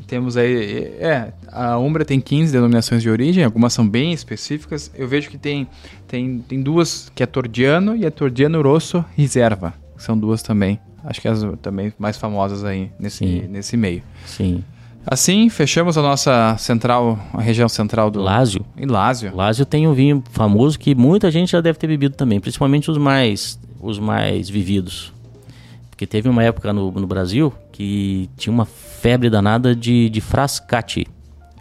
Temos 0.07 0.39
aí, 0.39 0.85
é, 0.99 1.33
a 1.49 1.79
Umbra 1.79 2.03
tem 2.03 2.19
15 2.19 2.51
denominações 2.51 3.03
de 3.03 3.11
origem, 3.11 3.45
algumas 3.45 3.75
são 3.75 3.87
bem 3.87 4.13
específicas. 4.13 4.91
Eu 4.95 5.07
vejo 5.07 5.29
que 5.29 5.37
tem, 5.37 5.69
tem, 6.07 6.39
tem 6.39 6.63
duas, 6.63 7.13
que 7.15 7.23
é 7.23 7.27
Tordiano 7.27 7.95
e 7.95 8.07
é 8.07 8.11
Tordiano 8.11 8.63
Rosso 8.63 9.05
Reserva, 9.15 9.75
são 9.99 10.19
duas 10.19 10.43
também. 10.43 10.81
Acho 11.05 11.21
que 11.21 11.29
as 11.29 11.43
também 11.61 11.93
mais 11.99 12.17
famosas 12.17 12.65
aí 12.65 12.91
nesse, 12.99 13.19
Sim. 13.19 13.49
nesse 13.49 13.77
meio. 13.77 14.03
Sim. 14.25 14.65
Assim, 15.11 15.49
fechamos 15.49 15.97
a 15.97 16.03
nossa 16.03 16.55
central, 16.59 17.19
a 17.33 17.41
região 17.41 17.67
central 17.67 18.11
do 18.11 18.21
Lásio. 18.21 18.65
Em 18.77 18.85
Lásio. 18.85 19.35
Lásio 19.35 19.65
tem 19.65 19.89
um 19.89 19.95
vinho 19.95 20.23
famoso 20.33 20.79
que 20.79 20.95
muita 20.95 21.31
gente 21.31 21.53
já 21.53 21.63
deve 21.63 21.79
ter 21.79 21.87
bebido 21.87 22.15
também, 22.15 22.39
principalmente 22.39 22.91
os 22.91 22.99
mais, 22.99 23.59
os 23.81 23.99
mais 23.99 24.51
vividos. 24.51 25.11
Porque 25.89 26.07
teve 26.07 26.29
uma 26.29 26.45
época 26.45 26.75
no, 26.75 26.93
no 26.93 27.07
Brasil 27.07 27.53
que 27.73 28.29
tinha 28.37 28.53
uma 28.53 28.67
febre 28.67 29.31
danada 29.31 29.75
de, 29.75 30.11
de 30.11 30.21
frascati. 30.21 31.07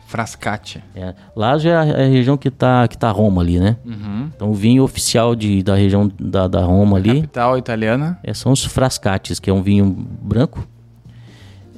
Frascati. 0.07 0.83
É, 0.93 1.13
Lásio 1.33 1.71
é 1.71 1.75
a, 1.75 1.86
é 1.86 2.05
a 2.05 2.10
região 2.10 2.38
que 2.38 2.51
tá, 2.51 2.86
que 2.88 2.97
tá 2.97 3.10
Roma 3.12 3.41
ali, 3.41 3.60
né? 3.60 3.77
Uhum. 3.86 4.29
Então 4.36 4.49
o 4.49 4.53
vinho 4.53 4.83
oficial 4.83 5.36
de, 5.36 5.63
da 5.63 5.75
região 5.75 6.12
da, 6.19 6.49
da 6.49 6.62
Roma 6.65 6.97
ali 6.97 7.21
Capital 7.21 7.57
italiana. 7.57 8.19
é, 8.23 8.33
são 8.33 8.51
os 8.51 8.65
frascates, 8.65 9.39
que 9.39 9.49
é 9.49 9.53
um 9.53 9.62
vinho 9.62 9.86
branco. 10.21 10.67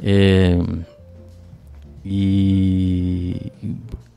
É, 0.01 0.57
e 2.03 3.51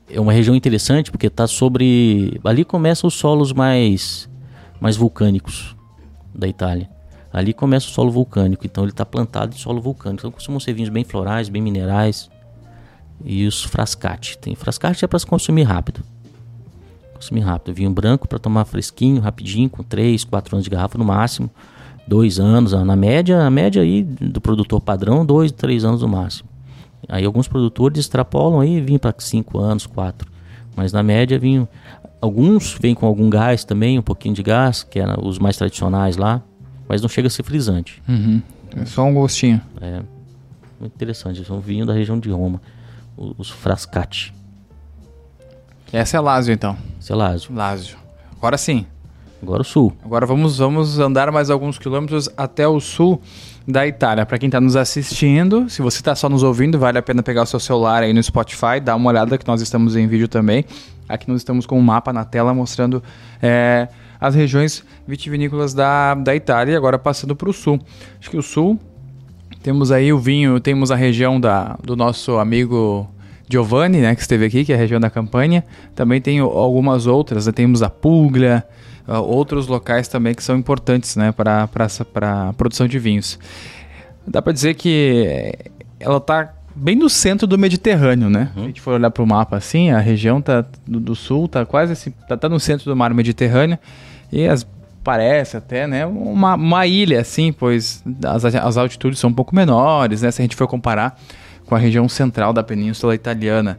é 0.09 0.19
uma 0.19 0.31
região 0.31 0.55
interessante 0.55 1.11
porque 1.11 1.27
está 1.27 1.47
sobre. 1.47 2.39
Ali 2.43 2.63
começam 2.63 3.07
os 3.07 3.15
solos 3.15 3.51
mais, 3.51 4.29
mais 4.79 4.95
vulcânicos 4.95 5.75
da 6.33 6.47
Itália. 6.47 6.89
Ali 7.31 7.51
começa 7.51 7.87
o 7.87 7.89
solo 7.89 8.11
vulcânico, 8.11 8.65
então 8.65 8.83
ele 8.83 8.91
está 8.91 9.03
plantado 9.03 9.55
em 9.55 9.57
solo 9.57 9.81
vulcânico. 9.81 10.21
Então 10.21 10.31
costumam 10.31 10.59
ser 10.59 10.73
vinhos 10.73 10.89
bem 10.89 11.03
florais, 11.03 11.49
bem 11.49 11.61
minerais. 11.61 12.29
E 13.25 13.47
os 13.47 13.63
frascati. 13.63 14.37
Tem 14.37 14.55
frascati 14.55 15.03
é 15.03 15.07
para 15.07 15.17
se 15.17 15.25
consumir 15.25 15.63
rápido. 15.63 16.01
Consumir 17.15 17.41
rápido. 17.41 17.73
Vinho 17.73 17.89
branco 17.89 18.27
para 18.27 18.37
tomar 18.37 18.65
fresquinho, 18.65 19.19
rapidinho, 19.19 19.69
com 19.69 19.81
3, 19.81 20.23
4 20.25 20.55
anos 20.55 20.63
de 20.63 20.69
garrafa 20.69 20.97
no 20.97 21.05
máximo. 21.05 21.49
Dois 22.07 22.37
anos, 22.39 22.73
na 22.73 22.95
média, 22.95 23.41
a 23.41 23.49
média 23.49 23.81
aí 23.81 24.03
do 24.03 24.41
produtor 24.41 24.81
padrão, 24.81 25.25
dois, 25.25 25.51
três 25.51 25.85
anos 25.85 26.01
no 26.01 26.07
máximo. 26.07 26.52
Aí 27.07 27.25
alguns 27.25 27.47
produtores 27.47 27.99
extrapolam 27.99 28.59
aí 28.59 28.81
vinho 28.81 28.99
para 28.99 29.13
5 29.17 29.59
anos, 29.59 29.85
4. 29.85 30.31
Mas 30.75 30.91
na 30.91 31.03
média 31.03 31.37
vinho. 31.37 31.67
Alguns 32.21 32.77
vêm 32.79 32.95
com 32.95 33.05
algum 33.05 33.29
gás 33.29 33.65
também, 33.65 33.99
um 33.99 34.01
pouquinho 34.01 34.33
de 34.33 34.41
gás, 34.41 34.81
que 34.81 34.97
eram 34.97 35.27
os 35.27 35.37
mais 35.37 35.57
tradicionais 35.57 36.15
lá. 36.15 36.41
Mas 36.87 37.01
não 37.01 37.09
chega 37.09 37.27
a 37.27 37.31
ser 37.31 37.43
frisante. 37.43 38.01
Uhum. 38.07 38.41
É 38.77 38.85
só 38.85 39.03
um 39.03 39.13
gostinho. 39.13 39.61
É 39.81 40.01
muito 40.79 40.93
interessante. 40.95 41.43
São 41.43 41.59
vinho 41.59 41.85
da 41.85 41.93
região 41.93 42.17
de 42.19 42.29
Roma. 42.29 42.61
Os 43.17 43.49
frascati. 43.49 44.33
Essa 45.91 46.17
é 46.17 46.19
Lásio, 46.19 46.53
então. 46.53 46.75
Selásio. 46.99 47.53
Lásio. 47.53 47.97
Agora 48.35 48.57
sim. 48.57 48.85
Agora 49.41 49.61
o 49.61 49.65
sul. 49.65 49.93
Agora 50.03 50.25
vamos, 50.25 50.57
vamos 50.57 50.97
andar 50.99 51.31
mais 51.31 51.49
alguns 51.49 51.77
quilômetros 51.77 52.29
até 52.35 52.67
o 52.67 52.79
sul 52.79 53.21
da 53.67 53.87
Itália. 53.87 54.25
Para 54.25 54.37
quem 54.37 54.47
está 54.47 54.59
nos 54.59 54.75
assistindo, 54.75 55.69
se 55.69 55.81
você 55.81 55.99
está 55.99 56.15
só 56.15 56.27
nos 56.27 56.43
ouvindo, 56.43 56.77
vale 56.77 56.97
a 56.97 57.01
pena 57.01 57.23
pegar 57.23 57.43
o 57.43 57.45
seu 57.45 57.59
celular 57.59 58.03
aí 58.03 58.13
no 58.13 58.21
Spotify, 58.21 58.79
dar 58.81 58.95
uma 58.95 59.09
olhada 59.09 59.37
que 59.37 59.47
nós 59.47 59.61
estamos 59.61 59.95
em 59.95 60.07
vídeo 60.07 60.27
também. 60.27 60.65
Aqui 61.07 61.29
nós 61.29 61.41
estamos 61.41 61.65
com 61.65 61.77
um 61.77 61.81
mapa 61.81 62.11
na 62.11 62.25
tela 62.25 62.53
mostrando 62.53 63.01
é, 63.41 63.87
as 64.19 64.35
regiões 64.35 64.83
vitivinícolas 65.07 65.73
da, 65.73 66.13
da 66.15 66.35
Itália. 66.35 66.77
Agora 66.77 66.99
passando 66.99 67.35
para 67.35 67.49
o 67.49 67.53
sul. 67.53 67.79
Acho 68.19 68.29
que 68.29 68.37
o 68.37 68.43
sul 68.43 68.79
temos 69.61 69.91
aí 69.91 70.11
o 70.11 70.19
vinho, 70.19 70.59
temos 70.59 70.91
a 70.91 70.95
região 70.95 71.39
da, 71.39 71.77
do 71.81 71.95
nosso 71.95 72.37
amigo 72.37 73.09
Giovanni, 73.49 73.99
né, 73.99 74.15
que 74.15 74.21
esteve 74.21 74.45
aqui, 74.45 74.65
que 74.65 74.73
é 74.73 74.75
a 74.75 74.77
região 74.77 74.99
da 74.99 75.09
Campanha. 75.09 75.63
Também 75.95 76.19
tem 76.19 76.39
algumas 76.39 77.07
outras, 77.07 77.45
né, 77.45 77.53
temos 77.53 77.81
a 77.81 77.89
Puglia, 77.89 78.65
ah, 79.07 79.19
outros 79.19 79.67
locais 79.67 80.07
também 80.07 80.33
que 80.33 80.43
são 80.43 80.57
importantes, 80.57 81.15
né, 81.15 81.31
para 81.31 81.69
a 82.21 82.53
produção 82.53 82.87
de 82.87 82.97
vinhos. 82.99 83.39
Dá 84.25 84.41
para 84.41 84.53
dizer 84.53 84.75
que 84.75 85.53
ela 85.99 86.19
tá 86.19 86.53
bem 86.75 86.95
no 86.95 87.09
centro 87.09 87.45
do 87.45 87.57
Mediterrâneo, 87.57 88.29
né? 88.29 88.49
Se 88.53 88.59
a 88.59 88.63
gente 88.63 88.81
for 88.81 88.93
olhar 88.93 89.11
para 89.11 89.23
o 89.23 89.27
mapa 89.27 89.57
assim, 89.57 89.91
a 89.91 89.99
região 89.99 90.41
tá 90.41 90.65
do, 90.87 90.99
do 90.99 91.15
sul 91.15 91.47
tá 91.47 91.65
quase 91.65 91.93
assim, 91.93 92.11
tá, 92.27 92.35
tá 92.35 92.49
no 92.49 92.59
centro 92.59 92.85
do 92.85 92.95
mar 92.95 93.13
Mediterrâneo 93.13 93.77
e 94.31 94.47
as 94.47 94.65
parece 95.03 95.57
até, 95.57 95.85
né, 95.85 96.05
uma, 96.05 96.55
uma 96.55 96.87
ilha 96.87 97.19
assim, 97.19 97.51
pois 97.51 98.01
as, 98.25 98.45
as 98.45 98.77
altitudes 98.77 99.19
são 99.19 99.29
um 99.29 99.33
pouco 99.33 99.53
menores, 99.53 100.21
né, 100.21 100.31
se 100.31 100.41
a 100.41 100.43
gente 100.43 100.55
for 100.55 100.65
comparar 100.65 101.19
com 101.65 101.75
a 101.75 101.77
região 101.77 102.07
central 102.07 102.53
da 102.53 102.63
Península 102.63 103.13
Italiana. 103.13 103.77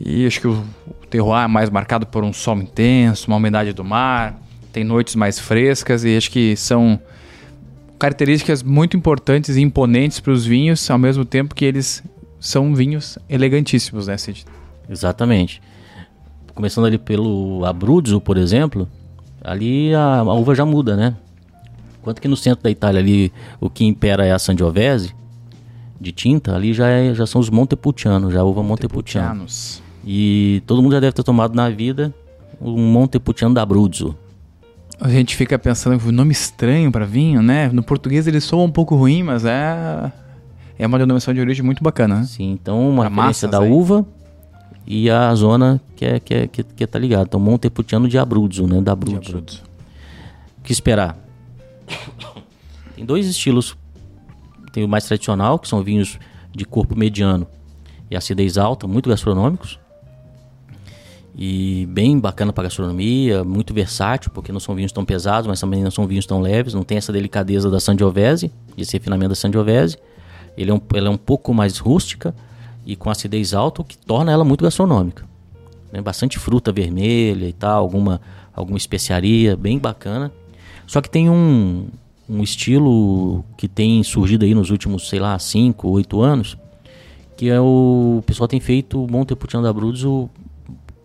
E 0.00 0.26
acho 0.26 0.40
que 0.40 0.48
o 0.48 0.64
terroir 1.10 1.44
é 1.44 1.48
mais 1.48 1.68
marcado 1.68 2.06
por 2.06 2.24
um 2.24 2.32
sol 2.32 2.56
intenso, 2.58 3.26
uma 3.28 3.36
umidade 3.36 3.72
do 3.72 3.84
mar, 3.84 4.40
tem 4.72 4.84
noites 4.84 5.14
mais 5.16 5.38
frescas 5.38 6.04
e 6.04 6.16
acho 6.16 6.30
que 6.30 6.54
são 6.56 6.98
características 7.98 8.62
muito 8.62 8.96
importantes 8.96 9.56
e 9.56 9.60
imponentes 9.60 10.20
para 10.20 10.32
os 10.32 10.46
vinhos, 10.46 10.88
ao 10.90 10.98
mesmo 10.98 11.24
tempo 11.24 11.54
que 11.54 11.64
eles 11.64 12.02
são 12.38 12.74
vinhos 12.74 13.18
elegantíssimos, 13.28 14.06
né, 14.06 14.16
Cid? 14.16 14.44
Exatamente. 14.88 15.60
Começando 16.54 16.86
ali 16.86 16.98
pelo 16.98 17.64
Abruzzo, 17.66 18.20
por 18.20 18.36
exemplo, 18.36 18.88
ali 19.42 19.94
a, 19.94 20.18
a 20.20 20.34
uva 20.34 20.54
já 20.54 20.64
muda, 20.64 20.96
né? 20.96 21.14
Enquanto 22.00 22.20
que 22.20 22.28
no 22.28 22.36
centro 22.36 22.62
da 22.64 22.70
Itália 22.70 23.00
ali 23.00 23.30
o 23.60 23.68
que 23.68 23.84
impera 23.84 24.24
é 24.24 24.32
a 24.32 24.38
Sangiovese 24.38 25.14
de 26.00 26.12
tinta, 26.12 26.54
ali 26.56 26.72
já, 26.72 26.88
é- 26.88 27.12
já 27.14 27.26
são 27.26 27.40
os 27.40 27.50
Montepulciano, 27.50 28.30
já 28.30 28.40
a 28.40 28.44
uva 28.44 28.62
Montepulciano. 28.62 29.28
Montepulcianos. 29.28 29.82
E 30.04 30.62
todo 30.66 30.82
mundo 30.82 30.92
já 30.92 31.00
deve 31.00 31.12
ter 31.12 31.22
tomado 31.22 31.54
na 31.54 31.68
vida 31.68 32.14
um 32.60 32.90
Montepulciano 32.90 33.54
da 33.54 33.62
Abruzzo. 33.62 34.16
A 35.00 35.08
gente 35.08 35.34
fica 35.34 35.58
pensando 35.58 35.98
que 35.98 36.08
o 36.08 36.12
nome 36.12 36.32
estranho 36.32 36.92
para 36.92 37.06
vinho, 37.06 37.42
né? 37.42 37.70
No 37.72 37.82
português 37.82 38.26
ele 38.26 38.40
soa 38.40 38.64
um 38.64 38.70
pouco 38.70 38.94
ruim, 38.94 39.22
mas 39.22 39.44
é 39.44 40.12
é 40.78 40.86
uma 40.86 40.98
denominação 40.98 41.34
de 41.34 41.40
origem 41.40 41.64
muito 41.64 41.82
bacana, 41.82 42.20
né? 42.20 42.24
Sim, 42.24 42.52
então 42.52 42.88
uma 42.88 43.08
massas 43.10 43.50
da 43.50 43.60
aí. 43.60 43.70
uva 43.70 44.06
e 44.86 45.10
a 45.10 45.34
zona 45.34 45.80
que 45.94 46.04
é, 46.04 46.20
que 46.20 46.34
é, 46.34 46.46
que, 46.46 46.62
que 46.62 46.86
tá 46.86 46.98
ligado. 46.98 47.26
Então 47.26 47.40
Montepulciano 47.40 48.08
de 48.08 48.18
Abruzzo, 48.18 48.66
né? 48.66 48.80
Da 48.80 48.92
Abruzzo. 48.92 49.36
Abruzzo. 49.36 49.62
O 50.58 50.62
que 50.62 50.72
esperar? 50.72 51.18
Tem 52.94 53.04
dois 53.04 53.26
estilos. 53.26 53.76
Tem 54.72 54.84
o 54.84 54.88
mais 54.88 55.04
tradicional, 55.04 55.58
que 55.58 55.68
são 55.68 55.82
vinhos 55.82 56.18
de 56.54 56.64
corpo 56.64 56.96
mediano 56.96 57.46
e 58.10 58.16
acidez 58.16 58.58
alta, 58.58 58.86
muito 58.86 59.08
gastronômicos. 59.08 59.78
E 61.42 61.86
bem 61.86 62.18
bacana 62.18 62.52
para 62.52 62.64
gastronomia, 62.64 63.42
muito 63.42 63.72
versátil, 63.72 64.30
porque 64.30 64.52
não 64.52 64.60
são 64.60 64.74
vinhos 64.74 64.92
tão 64.92 65.06
pesados, 65.06 65.46
mas 65.46 65.58
também 65.58 65.82
não 65.82 65.90
são 65.90 66.06
vinhos 66.06 66.26
tão 66.26 66.38
leves, 66.38 66.74
não 66.74 66.82
tem 66.82 66.98
essa 66.98 67.10
delicadeza 67.10 67.70
da 67.70 67.80
Sangiovese, 67.80 68.52
esse 68.76 68.92
refinamento 68.92 69.30
da 69.30 69.34
Sangiovese. 69.34 69.96
Ele 70.54 70.70
é 70.70 70.74
um, 70.74 70.80
ela 70.92 71.08
é 71.08 71.10
um 71.10 71.16
pouco 71.16 71.54
mais 71.54 71.78
rústica 71.78 72.34
e 72.84 72.94
com 72.94 73.08
acidez 73.08 73.54
alta, 73.54 73.80
o 73.80 73.84
que 73.86 73.96
torna 73.96 74.30
ela 74.30 74.44
muito 74.44 74.62
gastronômica. 74.62 75.24
Né? 75.90 76.02
Bastante 76.02 76.38
fruta 76.38 76.70
vermelha 76.70 77.48
e 77.48 77.54
tal, 77.54 77.80
alguma, 77.80 78.20
alguma 78.54 78.76
especiaria, 78.76 79.56
bem 79.56 79.78
bacana. 79.78 80.30
Só 80.86 81.00
que 81.00 81.08
tem 81.08 81.30
um, 81.30 81.88
um 82.28 82.42
estilo 82.42 83.42
que 83.56 83.66
tem 83.66 84.02
surgido 84.02 84.44
aí 84.44 84.54
nos 84.54 84.68
últimos, 84.68 85.08
sei 85.08 85.18
lá, 85.18 85.38
5, 85.38 85.88
8 85.88 86.20
anos, 86.20 86.58
que 87.34 87.48
é 87.48 87.58
o, 87.58 88.16
o 88.18 88.22
pessoal 88.26 88.46
tem 88.46 88.60
feito 88.60 89.02
o 89.02 89.10
Montepulciano 89.10 89.64
da 89.64 89.70
Abruzzo 89.70 90.28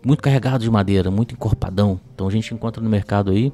muito 0.06 0.22
carregado 0.22 0.62
de 0.62 0.70
madeira, 0.70 1.10
muito 1.10 1.34
encorpadão. 1.34 2.00
Então 2.14 2.28
a 2.28 2.30
gente 2.30 2.54
encontra 2.54 2.80
no 2.80 2.88
mercado 2.88 3.32
aí 3.32 3.52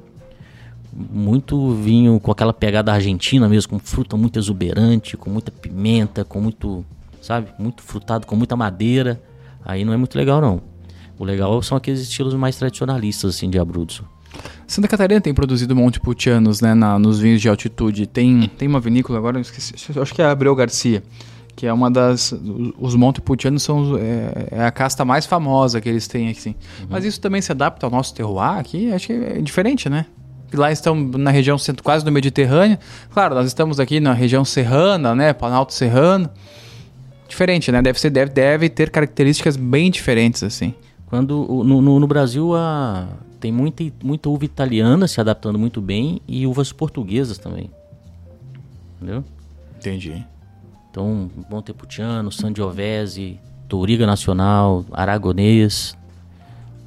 muito 0.95 1.73
vinho 1.73 2.19
com 2.19 2.31
aquela 2.31 2.53
pegada 2.53 2.93
argentina 2.93 3.49
mesmo, 3.49 3.71
com 3.71 3.79
fruta 3.79 4.15
muito 4.15 4.37
exuberante, 4.37 5.17
com 5.17 5.31
muita 5.31 5.51
pimenta, 5.51 6.23
com 6.23 6.39
muito, 6.39 6.85
sabe, 7.19 7.47
muito 7.57 7.81
frutado, 7.81 8.27
com 8.27 8.35
muita 8.35 8.55
madeira. 8.55 9.19
Aí 9.65 9.83
não 9.83 9.93
é 9.93 9.97
muito 9.97 10.15
legal 10.15 10.39
não. 10.39 10.61
O 11.17 11.23
legal 11.23 11.59
são 11.63 11.75
aqueles 11.75 12.01
estilos 12.01 12.35
mais 12.35 12.55
tradicionalistas 12.55 13.35
assim 13.35 13.49
de 13.49 13.57
Abruzzo. 13.57 14.05
Santa 14.67 14.87
Catarina 14.87 15.21
tem 15.21 15.33
produzido 15.33 15.75
Montepulcianos, 15.75 16.61
né, 16.61 16.75
na, 16.75 16.99
nos 16.99 17.19
vinhos 17.19 17.41
de 17.41 17.49
altitude. 17.49 18.05
Tem, 18.05 18.47
tem 18.57 18.67
uma 18.67 18.79
vinícola 18.79 19.17
agora, 19.17 19.39
esqueci, 19.39 19.73
acho 19.99 20.13
que 20.13 20.21
é 20.21 20.25
Abreu 20.25 20.55
Garcia, 20.55 21.03
que 21.55 21.65
é 21.67 21.73
uma 21.73 21.89
das... 21.91 22.33
Os 22.79 22.95
Montepulcianos 22.95 23.63
são 23.63 23.97
é, 23.97 24.47
é 24.51 24.65
a 24.65 24.71
casta 24.71 25.05
mais 25.05 25.25
famosa 25.25 25.79
que 25.79 25.87
eles 25.89 26.07
têm 26.07 26.29
aqui. 26.29 26.41
sim. 26.41 26.55
Mas 26.89 27.05
isso 27.05 27.19
também 27.21 27.41
se 27.41 27.51
adapta 27.51 27.85
ao 27.85 27.91
nosso 27.91 28.13
terroir 28.13 28.57
aqui? 28.57 28.91
Acho 28.91 29.07
que 29.07 29.13
é 29.13 29.41
diferente, 29.41 29.87
né? 29.89 30.05
Que 30.49 30.57
Lá 30.57 30.71
estão 30.71 30.93
na 30.95 31.31
região 31.31 31.57
centro, 31.57 31.83
quase 31.83 32.05
no 32.05 32.11
Mediterrâneo. 32.11 32.77
Claro, 33.11 33.33
nós 33.35 33.47
estamos 33.47 33.79
aqui 33.79 33.99
na 33.99 34.13
região 34.13 34.43
serrana, 34.45 35.15
né? 35.15 35.33
Planalto 35.33 35.73
Serrano. 35.73 36.29
Diferente, 37.27 37.71
né? 37.71 37.81
Deve, 37.81 37.99
ser, 37.99 38.09
deve, 38.11 38.31
deve 38.31 38.69
ter 38.69 38.89
características 38.91 39.55
bem 39.57 39.89
diferentes, 39.89 40.43
assim. 40.43 40.73
Quando 41.07 41.51
o- 41.51 41.63
no, 41.63 41.81
no, 41.81 41.99
no 41.99 42.07
Brasil 42.07 42.55
a, 42.55 43.07
tem 43.39 43.51
muita, 43.51 43.83
muita 44.03 44.29
uva 44.29 44.45
italiana 44.45 45.07
se 45.07 45.19
adaptando 45.19 45.57
muito 45.57 45.81
bem 45.81 46.21
e 46.27 46.45
uvas 46.45 46.71
portuguesas 46.71 47.37
também. 47.39 47.69
Entendeu? 49.01 49.23
Entendi. 49.79 50.23
Então, 50.93 51.27
Montepulciano, 51.49 52.31
Sangiovese, 52.31 53.39
Touriga 53.67 54.05
Nacional, 54.05 54.85
Aragonês, 54.91 55.97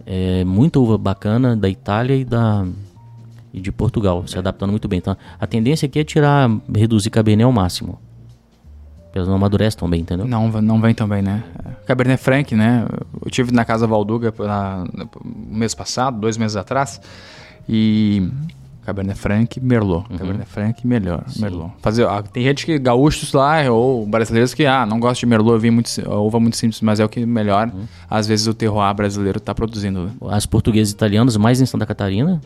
é, 0.07 0.45
muita 0.45 0.79
uva 0.79 0.97
bacana 0.97 1.57
da 1.57 1.69
Itália 1.69 2.15
e 2.15 2.25
da 2.25 2.65
e 3.53 3.61
de 3.61 3.73
Portugal, 3.73 4.25
se 4.29 4.39
adaptando 4.39 4.71
muito 4.71 4.87
bem. 4.87 4.99
Então, 4.99 5.17
a 5.41 5.45
tendência 5.45 5.87
aqui 5.87 5.99
é 5.99 6.05
tirar, 6.05 6.49
reduzir 6.73 7.11
Cabernet 7.11 7.45
ao 7.45 7.51
máximo. 7.51 7.99
Elas 9.13 9.27
não 9.27 9.35
amadurecem 9.35 9.77
tão 9.77 9.91
bem, 9.91 10.03
entendeu? 10.03 10.25
Não, 10.25 10.53
não 10.63 10.81
vem 10.81 10.95
também, 10.95 11.21
né? 11.21 11.43
Cabernet 11.85 12.23
Franc, 12.23 12.55
né? 12.55 12.87
Eu 13.25 13.29
tive 13.29 13.51
na 13.51 13.65
casa 13.65 13.89
Valduga 13.89 14.33
na, 14.39 14.85
no 14.95 15.11
mês 15.57 15.75
passado, 15.75 16.21
dois 16.21 16.37
meses 16.37 16.57
atrás, 16.57 17.01
e 17.69 18.31
Cabernet 18.87 19.19
Franc, 19.19 19.61
Merlot. 19.61 20.05
Cabernet 20.17 20.47
Franc, 20.49 20.87
melhor, 20.87 21.25
Merlot. 21.41 21.73
Fazer, 21.83 22.07
ah, 22.07 22.23
tem 22.23 22.45
gente 22.45 22.65
que 22.65 22.79
gaúchos 22.79 23.33
lá 23.33 23.69
ou 23.71 24.07
brasileiros 24.07 24.55
que 24.55 24.65
ah, 24.65 24.87
não 24.87 25.01
gosta 25.01 25.19
de 25.21 25.27
Merlot, 25.27 25.59
vinho 25.59 25.73
muito, 25.73 25.89
uva 26.09 26.39
muito 26.39 26.57
simples, 26.57 26.81
mas 26.81 27.01
é 27.01 27.05
o 27.05 27.09
que 27.09 27.27
melhor. 27.27 27.71
Às 28.09 28.27
vezes 28.27 28.47
o 28.47 28.55
terroir 28.55 28.95
brasileiro 28.95 29.39
está 29.39 29.53
produzindo. 29.55 30.11
As 30.31 30.47
portuguesas 30.47 30.93
e 30.93 30.95
italianas, 30.95 31.37
mais 31.37 31.61
em 31.61 31.67
Santa 31.67 31.85
Catarina, 31.85 32.41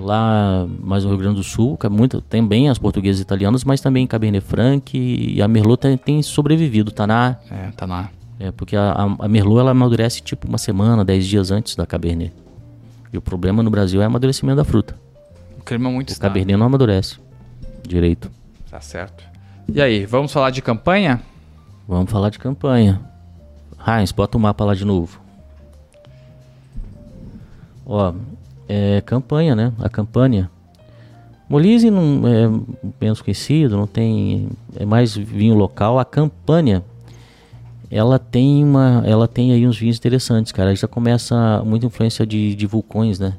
lá 0.00 0.66
mais 0.80 1.04
no 1.04 1.10
Rio 1.10 1.18
Grande 1.18 1.36
do 1.36 1.42
Sul, 1.44 1.76
que 1.76 1.86
é 1.86 1.88
muito, 1.88 2.20
também 2.20 2.68
as 2.68 2.78
portuguesas 2.78 3.18
e 3.20 3.22
italianas, 3.22 3.64
mas 3.64 3.80
também 3.80 4.06
Cabernet 4.06 4.44
Franc 4.46 4.96
e 4.96 5.42
a 5.42 5.48
Merlot 5.48 5.80
tem, 5.80 5.96
tem 5.96 6.22
sobrevivido, 6.22 6.90
tá 6.90 7.06
na... 7.06 7.36
É, 7.50 7.70
tá 7.76 7.86
lá. 7.86 8.10
É, 8.38 8.50
porque 8.50 8.76
a, 8.76 8.92
a- 8.92 9.24
a 9.24 9.28
Merlot 9.28 9.60
ela 9.60 9.70
amadurece 9.70 10.20
tipo 10.20 10.46
uma 10.48 10.58
semana, 10.58 11.04
dez 11.04 11.26
dias 11.26 11.50
antes 11.50 11.76
da 11.76 11.86
Cabernet. 11.86 12.32
E 13.12 13.16
o 13.18 13.22
problema 13.22 13.62
no 13.62 13.70
Brasil 13.70 14.00
é 14.02 14.04
o 14.04 14.06
amadurecimento 14.08 14.56
da 14.56 14.64
fruta. 14.64 14.96
O 15.64 15.66
clima 15.66 15.90
muito 15.90 16.10
O. 16.10 16.20
Cabernet 16.20 16.58
não 16.58 16.66
amadurece 16.66 17.18
direito. 17.88 18.30
Tá 18.70 18.82
certo. 18.82 19.24
E 19.66 19.80
aí, 19.80 20.04
vamos 20.04 20.30
falar 20.30 20.50
de 20.50 20.60
campanha? 20.60 21.22
Vamos 21.88 22.12
falar 22.12 22.28
de 22.28 22.38
campanha. 22.38 23.00
Heinz, 23.86 24.12
bota 24.12 24.36
o 24.36 24.40
mapa 24.40 24.62
lá 24.62 24.74
de 24.74 24.84
novo. 24.84 25.18
Ó, 27.86 28.12
é 28.68 29.00
campanha, 29.06 29.56
né? 29.56 29.72
A 29.78 29.88
campanha. 29.88 30.50
Molise 31.48 31.90
não 31.90 32.28
é 32.28 32.92
menos 33.00 33.22
conhecido, 33.22 33.74
não 33.74 33.86
tem 33.86 34.50
é 34.76 34.84
mais 34.84 35.16
vinho 35.16 35.54
local. 35.54 35.98
A 35.98 36.04
campanha 36.04 36.84
ela 37.90 38.18
tem 38.18 38.62
uma, 38.62 39.02
ela 39.06 39.26
tem 39.26 39.50
aí 39.50 39.66
uns 39.66 39.78
vinhos 39.78 39.96
interessantes, 39.96 40.52
cara. 40.52 40.76
Já 40.76 40.86
começa 40.86 41.62
muita 41.64 41.86
influência 41.86 42.26
de, 42.26 42.54
de 42.54 42.66
vulcões, 42.66 43.18
né? 43.18 43.38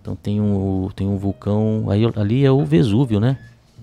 Então 0.00 0.16
tem 0.16 0.40
um, 0.40 0.88
tem 0.94 1.06
um 1.06 1.16
vulcão, 1.16 1.86
aí 1.90 2.02
ali 2.16 2.44
é 2.44 2.50
o 2.50 2.64
Vesúvio, 2.64 3.20
né? 3.20 3.36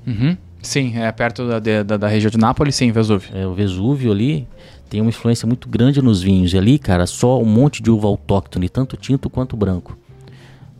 Uhum. 0.05 0.35
Sim, 0.61 0.97
é 0.97 1.11
perto 1.11 1.47
da, 1.47 1.59
da, 1.83 1.97
da 1.97 2.07
região 2.07 2.29
de 2.29 2.37
Nápoles, 2.37 2.75
sim, 2.75 2.91
Vesúvio. 2.91 3.29
É, 3.33 3.45
o 3.45 3.53
Vesúvio 3.53 4.11
ali 4.11 4.47
tem 4.89 5.01
uma 5.01 5.09
influência 5.09 5.45
muito 5.45 5.69
grande 5.69 6.01
nos 6.01 6.21
vinhos. 6.21 6.53
E 6.53 6.57
ali, 6.57 6.79
cara, 6.79 7.05
só 7.05 7.39
um 7.41 7.45
monte 7.45 7.83
de 7.83 7.91
uva 7.91 8.07
autóctone, 8.07 8.67
tanto 8.67 8.97
tinto 8.97 9.29
quanto 9.29 9.55
branco. 9.55 9.97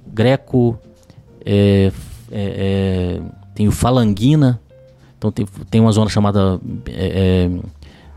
Greco, 0.08 0.80
é, 1.46 1.92
é, 2.32 3.20
é, 3.20 3.22
tem 3.54 3.68
o 3.68 3.72
Falanguina, 3.72 4.60
então 5.18 5.32
tem, 5.32 5.46
tem 5.70 5.80
uma 5.80 5.92
zona 5.92 6.10
chamada 6.10 6.60
é, 6.88 7.48
é, 7.48 7.60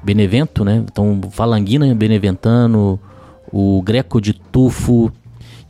Benevento, 0.02 0.64
né? 0.64 0.82
Então, 0.90 1.20
Falanguina, 1.30 1.94
Beneventano, 1.94 2.98
o 3.52 3.82
Greco 3.82 4.20
de 4.20 4.32
Tufo 4.32 5.12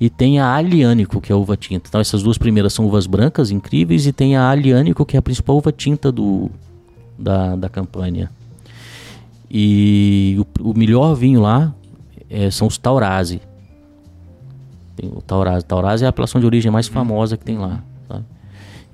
e 0.00 0.08
tem 0.08 0.40
a 0.40 0.54
Aliânico, 0.54 1.20
que 1.20 1.30
é 1.30 1.34
a 1.34 1.38
uva 1.38 1.56
tinta. 1.58 1.88
Então, 1.88 2.00
essas 2.00 2.22
duas 2.22 2.38
primeiras 2.38 2.72
são 2.72 2.86
uvas 2.86 3.06
brancas 3.06 3.50
incríveis 3.50 4.06
e 4.06 4.12
tem 4.12 4.34
a 4.34 4.48
Aliânico, 4.48 5.04
que 5.04 5.14
é 5.14 5.18
a 5.18 5.22
principal 5.22 5.58
uva 5.58 5.70
tinta 5.70 6.10
do, 6.10 6.50
da, 7.18 7.54
da 7.54 7.68
campanha. 7.68 8.30
E 9.50 10.38
o, 10.58 10.70
o 10.70 10.78
melhor 10.78 11.14
vinho 11.14 11.42
lá 11.42 11.74
é, 12.30 12.50
são 12.50 12.66
os 12.66 12.78
Taurasi. 12.78 13.42
Tem 14.96 15.10
o 15.10 15.20
Taurasi. 15.20 15.66
Taurasi 15.66 16.04
é 16.04 16.06
a 16.06 16.10
apelação 16.10 16.40
de 16.40 16.46
origem 16.46 16.72
mais 16.72 16.88
famosa 16.88 17.36
que 17.36 17.44
tem 17.44 17.58
lá. 17.58 17.82
sabe? 18.08 18.24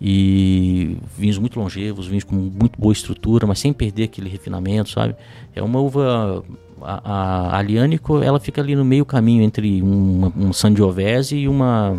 E 0.00 0.96
vinhos 1.16 1.38
muito 1.38 1.60
longevos, 1.60 2.08
vinhos 2.08 2.24
com 2.24 2.34
muito 2.34 2.80
boa 2.80 2.92
estrutura, 2.92 3.46
mas 3.46 3.60
sem 3.60 3.72
perder 3.72 4.04
aquele 4.04 4.28
refinamento, 4.28 4.90
sabe? 4.90 5.14
É 5.54 5.62
uma 5.62 5.78
uva. 5.78 6.42
A, 6.88 7.54
a 7.54 7.58
Aliânico, 7.58 8.22
ela 8.22 8.38
fica 8.38 8.60
ali 8.60 8.76
no 8.76 8.84
meio 8.84 9.04
caminho 9.04 9.42
entre 9.42 9.82
uma, 9.82 10.32
um 10.36 10.52
Sangiovese 10.52 11.36
e 11.36 11.48
uma. 11.48 11.96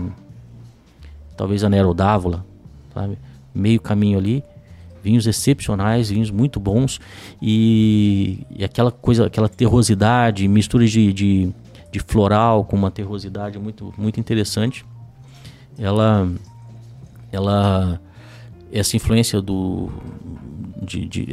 Talvez 1.35 1.63
a 1.63 1.69
Nero 1.69 1.93
d'Avola, 1.93 2.45
sabe? 2.93 3.17
Meio 3.53 3.81
caminho 3.81 4.17
ali 4.17 4.43
vinhos 5.07 5.25
excepcionais, 5.25 6.09
vinhos 6.09 6.29
muito 6.29 6.59
bons 6.59 6.99
e, 7.41 8.45
e 8.49 8.63
aquela 8.63 8.91
coisa, 8.91 9.27
aquela 9.27 9.47
terrosidade, 9.47 10.45
mistura 10.49 10.85
de, 10.85 11.13
de, 11.13 11.49
de 11.89 11.99
floral 11.99 12.65
com 12.65 12.75
uma 12.75 12.91
terrosidade 12.91 13.57
muito, 13.57 13.93
muito 13.97 14.19
interessante. 14.19 14.85
Ela, 15.79 16.29
ela, 17.31 18.01
essa 18.71 18.97
influência 18.97 19.41
do, 19.41 19.89
de, 20.82 21.05
de 21.05 21.28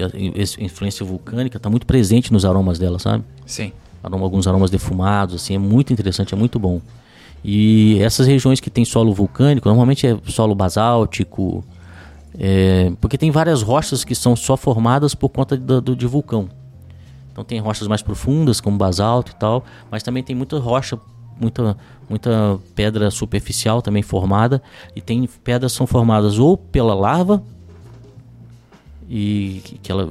influência 0.61 1.05
vulcânica 1.05 1.57
está 1.57 1.68
muito 1.70 1.86
presente 1.86 2.32
nos 2.32 2.45
aromas 2.45 2.78
dela, 2.78 2.99
sabe? 2.99 3.24
Sim. 3.47 3.72
Aroma, 4.03 4.24
alguns 4.24 4.47
aromas 4.47 4.70
defumados, 4.70 5.34
assim, 5.34 5.55
é 5.55 5.59
muito 5.59 5.92
interessante, 5.92 6.34
é 6.34 6.36
muito 6.36 6.59
bom. 6.59 6.80
E 7.42 7.99
essas 8.01 8.26
regiões 8.26 8.61
que 8.61 8.70
tem 8.70 8.84
solo 8.84 9.12
vulcânico, 9.12 9.68
normalmente 9.68 10.07
é 10.07 10.16
solo 10.26 10.55
basáltico, 10.55 11.64
é, 12.38 12.92
porque 13.01 13.16
tem 13.18 13.30
várias 13.30 13.62
rochas 13.62 14.05
que 14.05 14.14
são 14.14 14.34
só 14.34 14.57
formadas 14.57 15.14
por 15.14 15.28
conta 15.28 15.57
do, 15.57 15.80
do- 15.80 15.97
de 15.97 16.07
vulcão. 16.07 16.49
Então 17.32 17.45
tem 17.45 17.59
rochas 17.61 17.86
mais 17.88 18.03
profundas, 18.03 18.61
como 18.61 18.76
basalto 18.78 19.32
e 19.32 19.34
tal, 19.36 19.64
mas 19.90 20.03
também 20.03 20.22
tem 20.22 20.34
muita 20.36 20.59
rocha, 20.59 20.99
muita, 21.40 21.76
muita 22.09 22.59
pedra 22.74 23.11
superficial 23.11 23.82
também 23.82 24.03
formada, 24.03 24.62
e 24.95 25.01
tem 25.01 25.28
pedras 25.42 25.72
que 25.72 25.78
são 25.78 25.86
formadas 25.86 26.38
ou 26.38 26.57
pela 26.57 26.95
larva, 26.95 27.42
e 29.09 29.62
que 29.82 29.90
ela 29.90 30.09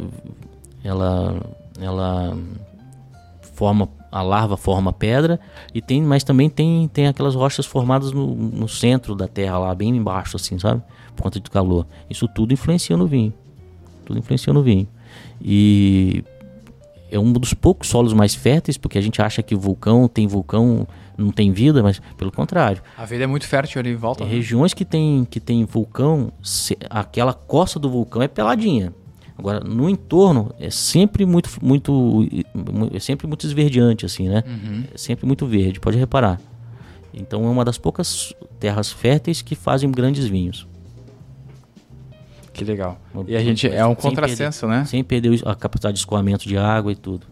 ela, 0.84 1.42
ela 1.80 2.38
forma 3.54 3.88
a 4.12 4.22
larva 4.22 4.56
forma 4.58 4.94
pedra 4.94 5.40
e 5.74 5.82
tem, 5.82 6.02
mas 6.02 6.24
também 6.24 6.50
tem, 6.50 6.88
tem 6.88 7.08
aquelas 7.08 7.34
rochas 7.34 7.66
formadas 7.66 8.12
no, 8.12 8.36
no 8.36 8.68
centro 8.68 9.16
da 9.16 9.28
terra 9.28 9.58
lá, 9.58 9.74
bem 9.74 9.90
embaixo, 9.90 10.36
assim, 10.36 10.60
sabe? 10.60 10.84
Por 11.16 11.24
conta 11.24 11.40
do 11.40 11.50
calor. 11.50 11.88
Isso 12.10 12.28
tudo 12.28 12.54
influencia 12.54 12.96
no 12.96 13.08
vinho. 13.08 13.34
Tudo 14.06 14.20
influencia 14.20 14.54
no 14.54 14.62
vinho. 14.62 14.88
E 15.42 16.24
é 17.10 17.18
um 17.18 17.32
dos 17.32 17.54
poucos 17.56 17.88
solos 17.90 18.14
mais 18.14 18.36
férteis, 18.36 18.78
porque 18.78 18.98
a 18.98 19.02
gente 19.02 19.20
acha 19.22 19.42
que 19.42 19.56
vulcão 19.56 20.08
tem 20.08 20.28
vulcão 20.28 20.88
não 21.18 21.32
tem 21.32 21.52
vida, 21.52 21.84
mas 21.84 22.02
pelo 22.18 22.32
contrário. 22.32 22.82
A 22.98 23.06
vida 23.06 23.24
é 23.24 23.28
muito 23.28 23.48
fértil 23.48 23.80
ali 23.80 23.92
em 23.92 23.96
volta. 23.96 24.24
Né? 24.24 24.32
Regiões 24.32 24.74
que 24.74 24.86
tem, 24.86 25.26
que 25.26 25.40
tem 25.40 25.64
vulcão, 25.66 26.32
aquela 26.90 27.34
costa 27.34 27.80
do 27.80 27.90
vulcão 27.90 28.22
é 28.22 28.28
peladinha. 28.28 28.94
Agora, 29.38 29.60
no 29.60 29.90
entorno 29.90 30.54
é 30.60 30.70
sempre 30.70 31.26
muito, 31.26 31.50
muito, 31.62 32.28
é 32.94 33.00
sempre 33.00 33.26
muito 33.26 33.46
esverdeante, 33.46 34.06
assim, 34.06 34.30
né? 34.30 34.44
Uhum. 34.46 34.84
É 34.94 34.98
sempre 34.98 35.26
muito 35.26 35.46
verde, 35.48 35.80
pode 35.80 35.98
reparar. 35.98 36.40
Então 37.14 37.44
é 37.46 37.50
uma 37.50 37.66
das 37.66 37.78
poucas 37.78 38.34
terras 38.60 38.92
férteis 38.92 39.42
que 39.42 39.56
fazem 39.56 39.90
grandes 39.92 40.26
vinhos. 40.26 40.68
Que 42.54 42.64
legal. 42.64 43.00
E 43.28 43.36
a 43.36 43.44
gente 43.44 43.68
é 43.68 43.84
um 43.86 43.96
contrassenso, 43.96 44.68
né? 44.68 44.86
Sem 44.86 45.04
perder 45.04 45.42
a 45.46 45.56
capacidade 45.56 45.96
de 45.96 46.00
escoamento 46.00 46.48
de 46.48 46.56
água 46.56 46.92
e 46.92 46.96
tudo. 46.96 47.26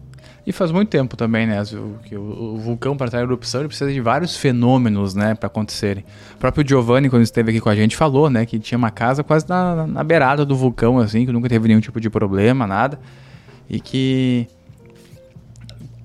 E 0.44 0.52
faz 0.52 0.72
muito 0.72 0.88
tempo 0.88 1.16
também, 1.16 1.46
né? 1.46 1.62
Que 2.04 2.16
o, 2.16 2.56
vulcão 2.56 2.96
para 2.96 3.06
estar 3.06 3.18
em 3.20 3.22
erupção 3.22 3.60
ele 3.60 3.68
precisa 3.68 3.92
de 3.92 4.00
vários 4.00 4.36
fenômenos, 4.36 5.14
né, 5.14 5.34
para 5.34 5.46
acontecerem. 5.46 6.04
O 6.34 6.38
próprio 6.38 6.68
Giovanni, 6.68 7.08
quando 7.08 7.22
esteve 7.22 7.50
aqui 7.50 7.60
com 7.60 7.68
a 7.68 7.76
gente, 7.76 7.96
falou, 7.96 8.28
né, 8.28 8.44
que 8.44 8.58
tinha 8.58 8.76
uma 8.76 8.90
casa 8.90 9.22
quase 9.22 9.48
na, 9.48 9.86
na 9.86 10.02
beirada 10.02 10.44
do 10.44 10.56
vulcão, 10.56 10.98
assim, 10.98 11.24
que 11.24 11.32
nunca 11.32 11.48
teve 11.48 11.68
nenhum 11.68 11.80
tipo 11.80 12.00
de 12.00 12.10
problema, 12.10 12.66
nada, 12.66 12.98
e 13.70 13.78
que 13.78 14.48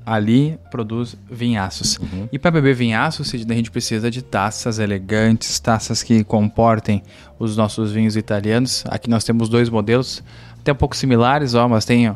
ali 0.05 0.57
produz 0.71 1.17
vinhaços. 1.29 1.97
Uhum. 1.97 2.29
E 2.31 2.39
para 2.39 2.49
beber 2.49 2.73
vinhaços, 2.75 3.33
a 3.33 3.53
gente 3.53 3.69
precisa 3.69 4.09
de 4.09 4.21
taças 4.21 4.79
elegantes, 4.79 5.59
taças 5.59 6.01
que 6.01 6.23
comportem 6.23 7.03
os 7.37 7.57
nossos 7.57 7.91
vinhos 7.91 8.15
italianos. 8.15 8.85
Aqui 8.87 9.09
nós 9.09 9.25
temos 9.25 9.49
dois 9.49 9.69
modelos, 9.69 10.23
até 10.59 10.71
um 10.71 10.75
pouco 10.75 10.95
similares, 10.95 11.55
ó, 11.55 11.67
mas 11.67 11.83
tem 11.83 12.15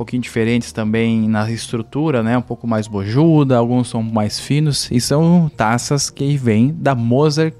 pouquinho 0.00 0.22
diferentes 0.22 0.72
também 0.72 1.28
na 1.28 1.50
estrutura, 1.50 2.22
né? 2.22 2.38
Um 2.38 2.42
pouco 2.42 2.66
mais 2.66 2.88
bojuda, 2.88 3.58
alguns 3.58 3.90
são 3.90 4.02
mais 4.02 4.40
finos 4.40 4.90
e 4.90 4.98
são 4.98 5.50
taças 5.54 6.08
que 6.08 6.38
vêm 6.38 6.74
da 6.74 6.94
Moser 6.94 7.52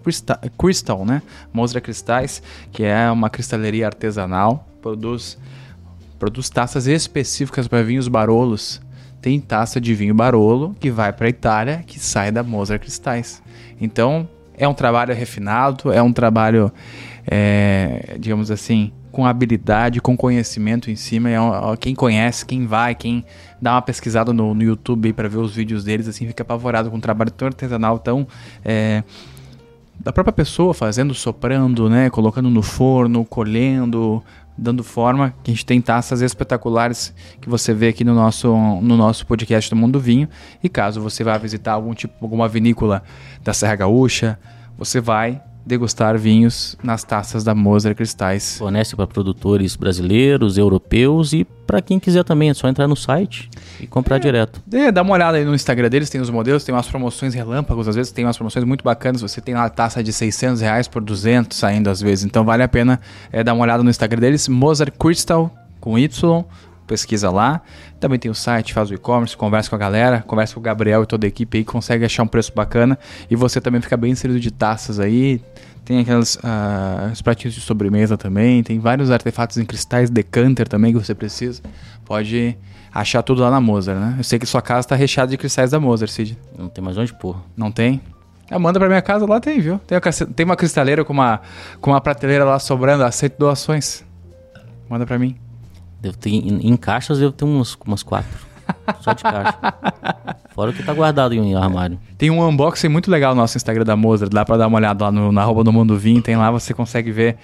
Crystal, 0.57 1.05
né? 1.05 1.21
Moser 1.53 1.83
Cristais, 1.83 2.43
que 2.73 2.83
é 2.83 3.11
uma 3.11 3.29
cristaleria 3.29 3.85
artesanal, 3.85 4.67
produz 4.81 5.37
produz 6.19 6.49
taças 6.49 6.87
específicas 6.87 7.69
para 7.69 7.83
vinhos 7.83 8.09
barolos. 8.09 8.81
Tem 9.21 9.39
taça 9.39 9.79
de 9.79 9.95
vinho 9.95 10.15
barolo 10.15 10.75
que 10.81 10.91
vai 10.91 11.13
para 11.13 11.27
a 11.27 11.31
Itália, 11.31 11.85
que 11.87 12.01
sai 12.01 12.33
da 12.33 12.43
Moser 12.43 12.81
Cristais. 12.81 13.43
Então, 13.79 14.27
é 14.57 14.67
um 14.67 14.73
trabalho 14.73 15.15
refinado, 15.15 15.93
é 15.93 16.01
um 16.01 16.13
trabalho, 16.13 16.73
é, 17.31 18.17
digamos 18.19 18.51
assim, 18.51 18.93
com 19.11 19.27
habilidade, 19.27 20.01
com 20.01 20.17
conhecimento 20.17 20.91
em 20.91 20.97
cima. 20.97 21.31
É, 21.31 21.37
quem 21.79 21.95
conhece, 21.95 22.45
quem 22.45 22.67
vai, 22.67 22.95
quem 22.95 23.25
dá 23.61 23.75
uma 23.75 23.83
pesquisada 23.83 24.33
no, 24.33 24.55
no 24.55 24.63
YouTube 24.63 25.13
para 25.13 25.29
ver 25.29 25.39
os 25.39 25.55
vídeos 25.55 25.85
deles, 25.85 26.09
assim, 26.09 26.27
fica 26.27 26.43
apavorado 26.43 26.91
com 26.91 26.97
um 26.97 27.01
trabalho 27.01 27.31
tão 27.31 27.47
artesanal, 27.47 27.99
tão. 27.99 28.27
É, 28.65 29.03
da 29.99 30.13
própria 30.13 30.33
pessoa 30.33 30.73
fazendo, 30.73 31.15
soprando, 31.15 31.91
né? 31.91 32.09
Colocando 32.09 32.49
no 32.49 32.63
forno, 32.63 33.23
colhendo, 33.25 34.23
dando 34.57 34.83
forma. 34.83 35.35
Que 35.43 35.51
a 35.51 35.55
gente 35.55 35.67
tem 35.67 35.81
taças 35.81 36.23
espetaculares 36.23 37.15
que 37.41 37.51
você 37.51 37.75
vê 37.75 37.89
aqui 37.89 38.03
no 38.03 38.15
nosso, 38.15 38.49
no 38.81 38.97
nosso 38.97 39.27
podcast 39.27 39.69
do 39.69 39.77
Mundo 39.77 40.01
Vinho. 40.01 40.27
E 40.63 40.71
caso 40.71 41.03
você 41.03 41.23
vá 41.23 41.37
visitar 41.37 41.73
algum 41.73 41.93
tipo, 41.93 42.15
alguma 42.23 42.49
vinícola 42.49 43.03
da 43.45 43.53
Serra 43.53 43.77
Gaúcha, 43.77 44.39
você 44.79 45.01
vai 45.03 45.43
degustar 45.65 46.19
vinhos 46.19 46.77
nas 46.83 47.05
taças 47.05 47.45
da 47.45 47.55
Moser 47.55 47.95
Cristais. 47.95 48.59
Fornece 48.59 48.97
para 48.97 49.07
produtores 49.07 49.77
brasileiros, 49.77 50.59
europeus 50.59 51.33
e 51.33 51.47
para 51.71 51.81
quem 51.81 52.01
quiser 52.01 52.25
também, 52.25 52.51
é 52.51 52.55
só 52.55 52.67
entrar 52.67 52.89
no 52.89 52.97
site 52.97 53.49
e 53.79 53.87
comprar 53.87 54.17
é, 54.17 54.19
direto. 54.19 54.61
É, 54.73 54.91
dá 54.91 55.03
uma 55.03 55.15
olhada 55.15 55.39
aí 55.39 55.45
no 55.45 55.55
Instagram 55.55 55.89
deles, 55.89 56.11
tem 56.11 56.21
os 56.21 56.29
modelos, 56.29 56.65
tem 56.65 56.75
umas 56.75 56.89
promoções 56.89 57.33
relâmpagos, 57.33 57.87
às 57.87 57.95
vezes 57.95 58.11
tem 58.11 58.25
umas 58.25 58.37
promoções 58.37 58.65
muito 58.65 58.83
bacanas, 58.83 59.21
você 59.23 59.41
tem 59.41 59.55
lá 59.55 59.67
a 59.67 59.71
taça 59.71 60.03
de 60.03 60.13
600 60.13 60.61
reais 60.61 60.89
por 60.89 61.01
200 61.01 61.57
saindo 61.57 61.89
às 61.89 62.01
vezes, 62.01 62.25
então 62.25 62.45
vale 62.45 62.65
a 62.65 62.69
pena 62.69 63.01
é, 63.31 63.45
dar 63.45 63.55
uma 63.55 63.63
olhada 63.63 63.85
no 63.85 63.91
Instagram 63.91 64.21
deles, 64.21 64.49
Moser 64.49 64.91
Crystal 64.91 65.49
com 65.81 65.97
Y, 65.97 66.45
pesquisa 66.91 67.31
lá. 67.31 67.63
Também 68.01 68.19
tem 68.19 68.29
o 68.29 68.35
site, 68.35 68.75
faz 68.75 68.91
o 68.91 68.95
e-commerce, 68.95 69.37
conversa 69.37 69.71
com 69.71 69.77
a 69.77 69.79
galera, 69.79 70.25
conversa 70.27 70.55
com 70.55 70.61
o 70.61 70.63
Gabriel 70.63 71.05
e 71.05 71.07
toda 71.07 71.25
a 71.25 71.29
equipe 71.29 71.59
aí, 71.59 71.65
consegue 71.65 72.05
achar 72.05 72.25
um 72.25 72.27
preço 72.27 72.53
bacana. 72.53 72.99
E 73.31 73.37
você 73.37 73.61
também 73.61 73.81
fica 73.81 73.97
bem 73.97 74.11
inserido 74.11 74.41
de 74.41 74.51
taças 74.51 74.99
aí. 74.99 75.41
Tem 75.85 76.01
aquelas 76.01 76.35
uh, 76.35 77.13
os 77.13 77.23
pratinhos 77.23 77.55
de 77.55 77.61
sobremesa 77.61 78.17
também. 78.17 78.63
Tem 78.63 78.81
vários 78.81 79.11
artefatos 79.11 79.57
em 79.57 79.65
cristais, 79.65 80.11
decanter 80.11 80.67
também 80.67 80.93
que 80.93 80.99
você 80.99 81.15
precisa. 81.15 81.63
Pode 82.05 82.57
achar 82.93 83.23
tudo 83.23 83.41
lá 83.41 83.51
na 83.51 83.61
Moser, 83.61 83.95
né? 83.95 84.17
Eu 84.19 84.25
sei 84.25 84.39
que 84.39 84.47
sua 84.47 84.61
casa 84.61 84.81
está 84.81 84.97
recheada 84.97 85.31
de 85.31 85.39
cristais 85.39 85.71
da 85.71 85.79
Moser, 85.79 86.09
Cid. 86.09 86.37
Não 86.59 86.69
tem 86.69 86.83
mais 86.83 86.99
onde 86.99 87.15
pôr. 87.15 87.37
Não 87.57 87.71
tem? 87.71 88.01
Ah, 88.51 88.59
manda 88.59 88.81
pra 88.81 88.89
minha 88.89 89.03
casa, 89.03 89.25
lá 89.27 89.39
tem, 89.39 89.61
viu? 89.61 89.79
Tem, 89.87 89.97
tem 90.35 90.45
uma 90.45 90.57
cristaleira 90.57 91.05
com 91.05 91.13
uma, 91.13 91.41
com 91.81 91.93
uma 91.93 92.01
prateleira 92.01 92.45
lá 92.45 92.59
sobrando, 92.59 93.05
aceito 93.05 93.39
doações. 93.39 94.05
Manda 94.89 95.07
pra 95.07 95.17
mim. 95.17 95.37
Devo 96.01 96.17
ter, 96.17 96.31
em, 96.31 96.69
em 96.69 96.77
caixas 96.77 97.19
devo 97.19 97.33
ter 97.33 97.45
umas, 97.45 97.77
umas 97.87 98.03
quatro. 98.03 98.51
Só 99.01 99.13
de 99.13 99.23
caixa. 99.23 99.59
Fora 100.55 100.71
o 100.71 100.75
que 100.75 100.83
tá 100.83 100.93
guardado 100.93 101.35
em 101.35 101.55
um 101.55 101.59
armário. 101.59 101.99
Tem 102.17 102.31
um 102.31 102.47
unboxing 102.47 102.89
muito 102.89 103.11
legal 103.11 103.35
no 103.35 103.41
nosso 103.41 103.57
Instagram 103.57 103.85
da 103.85 103.97
Mozart. 103.97 104.33
Dá 104.33 104.45
pra 104.45 104.57
dar 104.57 104.67
uma 104.67 104.79
olhada 104.79 105.05
lá 105.05 105.13
no, 105.13 105.31
na 105.31 105.45
roupa 105.45 105.65
do 105.65 105.73
Mundo 105.73 105.97
Vinho. 105.97 106.23
Tem 106.23 106.37
lá, 106.37 106.51
você 106.51 106.75
consegue 106.75 107.11
ver 107.11 107.37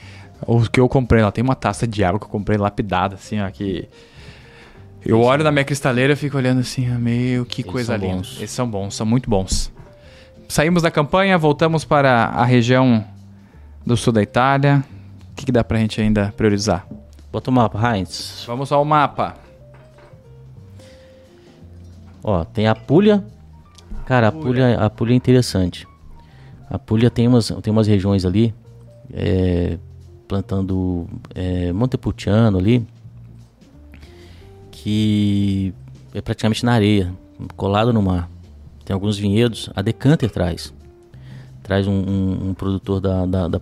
o 0.47 0.63
que 0.63 0.81
eu 0.81 0.89
comprei 0.89 1.23
lá. 1.23 1.31
Tem 1.31 1.43
uma 1.43 1.55
taça 1.55 1.87
de 1.87 2.03
água 2.05 2.19
que 2.19 2.27
eu 2.27 2.31
comprei 2.31 2.59
lapidada, 2.59 3.15
assim, 3.15 3.41
ó, 3.41 3.51
que... 3.51 3.89
Eu 5.05 5.21
olho 5.21 5.45
na 5.45 5.53
minha 5.53 5.65
cristaleira 5.65 6.15
e 6.15 6.17
fico 6.17 6.37
olhando 6.37 6.59
assim, 6.59 6.91
ah, 6.91 6.99
meu, 6.99 7.47
que 7.47 7.63
Eles 7.63 7.71
coisa 7.71 7.97
linda. 7.97 8.17
Bons. 8.17 8.37
Eles 8.39 8.51
são 8.51 8.69
bons, 8.69 8.97
são 8.97 9.07
muito 9.07 9.31
bons. 9.31 9.73
Saímos 10.49 10.83
da 10.83 10.91
campanha, 10.91 11.39
voltamos 11.39 11.85
para 11.85 12.25
a 12.25 12.45
região 12.45 13.05
do 13.85 13.97
sul 13.97 14.13
da 14.13 14.21
Itália. 14.21 14.85
O 15.31 15.37
que, 15.37 15.47
que 15.47 15.53
dá 15.53 15.63
pra 15.63 15.79
gente 15.79 16.01
ainda 16.01 16.35
priorizar? 16.37 16.85
Bota 17.37 17.51
o 17.51 17.53
mapa, 17.53 17.79
Heinz. 17.95 18.45
Vamos 18.47 18.73
ao 18.73 18.83
mapa. 18.83 19.37
Ó, 22.25 22.47
tem 22.47 22.67
a 22.67 22.75
Puglia. 22.75 23.23
Cara, 24.07 24.29
a 24.29 24.33
Puglia, 24.33 24.81
a 24.81 24.89
Puglia 24.89 25.15
é 25.15 25.19
interessante. 25.19 25.87
A 26.71 26.79
Puglia 26.79 27.11
tem 27.11 27.29
umas, 27.29 27.49
tem 27.61 27.71
umas 27.71 27.87
regiões 27.87 28.25
ali, 28.25 28.55
é, 29.13 29.77
plantando 30.27 31.07
é, 31.35 31.75
Montepulciano 31.75 32.57
ali, 32.57 32.87
que 34.71 35.75
é 36.15 36.23
praticamente 36.23 36.65
na 36.65 36.73
areia, 36.73 37.13
colado 37.55 37.93
no 37.93 38.01
mar. 38.01 38.31
Tem 38.83 38.95
alguns 38.95 39.19
vinhedos, 39.19 39.69
a 39.77 39.83
Decanter 39.83 40.31
traz. 40.31 40.73
Traz 41.63 41.87
um, 41.87 41.93
um, 41.93 42.49
um 42.49 42.55
produtor 42.55 42.99
da, 42.99 43.27
da, 43.27 43.47
da 43.47 43.61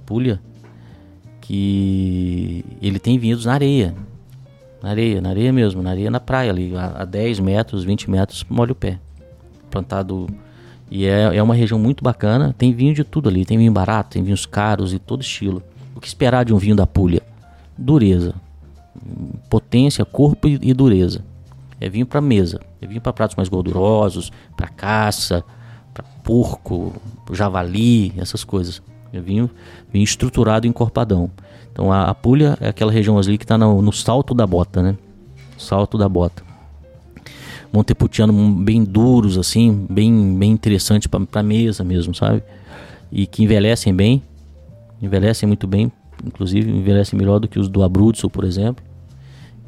que 1.45 2.65
ele 2.81 2.99
tem 2.99 3.19
vinhedos 3.19 3.45
na 3.45 3.53
areia. 3.53 3.95
Na 4.83 4.91
areia, 4.91 5.21
na 5.21 5.29
areia 5.29 5.53
mesmo, 5.53 5.83
na 5.83 5.91
areia 5.91 6.11
na 6.11 6.21
praia 6.21 6.51
ali, 6.51 6.75
a, 6.75 7.03
a 7.03 7.05
10 7.05 7.41
metros, 7.41 7.85
20 7.85 8.11
metros, 8.11 8.45
molha 8.49 8.73
o 8.73 8.75
pé. 8.75 8.99
Plantado. 9.71 10.27
E 10.91 11.07
é, 11.07 11.37
é 11.37 11.43
uma 11.43 11.55
região 11.55 11.79
muito 11.79 12.03
bacana, 12.03 12.55
tem 12.57 12.73
vinho 12.73 12.95
de 12.95 13.05
tudo 13.05 13.29
ali, 13.29 13.45
tem 13.45 13.59
vinho 13.59 13.73
barato, 13.73 14.11
tem 14.11 14.23
vinhos 14.23 14.47
caros 14.47 14.95
e 14.95 14.99
todo 14.99 15.21
estilo. 15.21 15.63
O 15.95 16.01
que 16.01 16.07
esperar 16.07 16.45
de 16.45 16.55
um 16.55 16.59
vinho 16.59 16.77
da 16.77 16.87
Puglia? 16.87 17.23
Dureza, 17.77 18.35
potência, 19.51 20.05
corpo 20.05 20.49
e, 20.49 20.59
e 20.63 20.73
dureza. 20.73 21.25
É 21.81 21.89
vinho 21.91 22.07
para 22.07 22.21
mesa, 22.21 22.61
é 22.81 22.87
vinho 22.87 23.01
para 23.01 23.13
pratos 23.13 23.37
mais 23.37 23.49
gordurosos, 23.49 24.33
para 24.57 24.69
caça, 24.69 25.45
para 25.93 26.05
porco, 26.23 26.95
javali, 27.33 28.15
essas 28.17 28.45
coisas. 28.45 28.81
É 29.15 29.21
vinho, 29.21 29.49
vinho 29.93 30.03
estruturado 30.03 30.67
encorpadão. 30.67 31.31
Então 31.73 31.93
a, 31.93 32.07
a 32.07 32.15
pulha 32.15 32.59
é 32.61 32.69
aquela 32.69 32.91
região 32.91 33.17
ali 33.17 33.39
que 33.39 33.45
está 33.45 33.57
no, 33.57 33.81
no, 33.81 33.93
salto 33.93 34.35
da 34.35 34.45
bota, 34.45 34.83
né? 34.83 34.97
Salto 35.57 35.97
da 35.97 36.09
bota. 36.09 36.43
Montepulciano 37.73 38.33
bem 38.55 38.83
duros, 38.83 39.39
assim, 39.39 39.87
bem, 39.89 40.37
bem 40.37 40.51
interessante 40.51 41.09
para 41.09 41.43
mesa 41.45 41.85
mesmo, 41.85 42.13
sabe? 42.13 42.43
E 43.11 43.25
que 43.25 43.45
envelhecem 43.45 43.95
bem, 43.95 44.21
envelhecem 45.01 45.47
muito 45.47 45.67
bem, 45.69 45.93
inclusive 46.25 46.69
envelhecem 46.69 47.17
melhor 47.17 47.39
do 47.39 47.47
que 47.47 47.59
os 47.59 47.69
do 47.69 47.85
Abruzzo, 47.85 48.29
por 48.29 48.45
exemplo. 48.45 48.85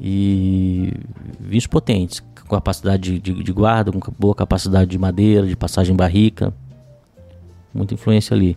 E 0.01 0.93
vinhos 1.39 1.69
potentes, 1.69 2.21
com 2.49 2.57
capacidade 2.57 3.21
de, 3.21 3.33
de, 3.33 3.43
de 3.45 3.53
guarda, 3.53 3.93
com 3.93 4.13
boa 4.19 4.35
capacidade 4.35 4.91
de 4.91 4.99
madeira, 4.99 5.47
de 5.47 5.57
passagem 5.57 5.95
barrica 5.95 6.53
muita 7.73 7.95
influência 7.95 8.35
ali. 8.35 8.57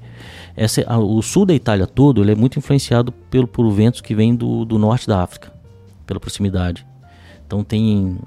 Essa, 0.55 0.83
a, 0.87 0.97
o 0.97 1.21
sul 1.21 1.45
da 1.45 1.53
Itália 1.53 1.85
todo 1.85 2.21
ele 2.21 2.31
é 2.31 2.35
muito 2.35 2.57
influenciado 2.57 3.11
pelo, 3.11 3.47
por 3.47 3.69
ventos 3.71 4.01
que 4.01 4.15
vêm 4.15 4.35
do, 4.35 4.65
do 4.65 4.77
norte 4.77 5.07
da 5.07 5.21
África, 5.21 5.51
pela 6.05 6.19
proximidade. 6.19 6.85
Então 7.45 7.63
tem 7.63 8.17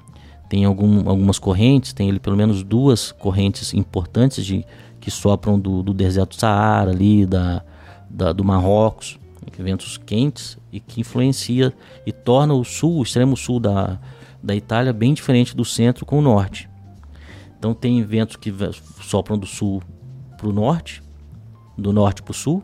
tem 0.49 0.65
algum, 0.65 1.09
algumas 1.09 1.39
correntes, 1.39 1.93
tem 1.93 2.09
ele 2.09 2.19
pelo 2.19 2.37
menos 2.37 2.61
duas 2.61 3.11
correntes 3.11 3.73
importantes 3.73 4.45
de 4.45 4.63
que 4.99 5.09
sopram 5.09 5.59
do, 5.59 5.81
do 5.81 5.95
deserto 5.95 6.35
Saara 6.35 6.91
ali, 6.91 7.25
da, 7.25 7.63
da, 8.07 8.31
do 8.31 8.43
Marrocos, 8.43 9.17
ventos 9.57 9.97
quentes 9.97 10.57
e 10.71 10.79
que 10.79 11.01
influencia 11.01 11.73
e 12.05 12.11
torna 12.11 12.53
o 12.53 12.63
sul, 12.63 12.99
o 12.99 13.03
extremo 13.03 13.35
sul 13.37 13.59
da, 13.59 13.99
da 14.41 14.55
Itália 14.55 14.91
bem 14.93 15.13
diferente 15.13 15.55
do 15.55 15.63
centro 15.63 16.05
com 16.05 16.19
o 16.19 16.21
norte. 16.21 16.69
Então 17.57 17.73
tem 17.73 18.03
ventos 18.03 18.35
que 18.35 18.53
sopram 19.01 19.37
do 19.37 19.45
sul 19.45 19.81
para 20.43 20.49
o 20.49 20.51
norte, 20.53 21.01
do 21.77 21.93
norte 21.93 22.21
para 22.21 22.31
o 22.31 22.33
sul, 22.33 22.61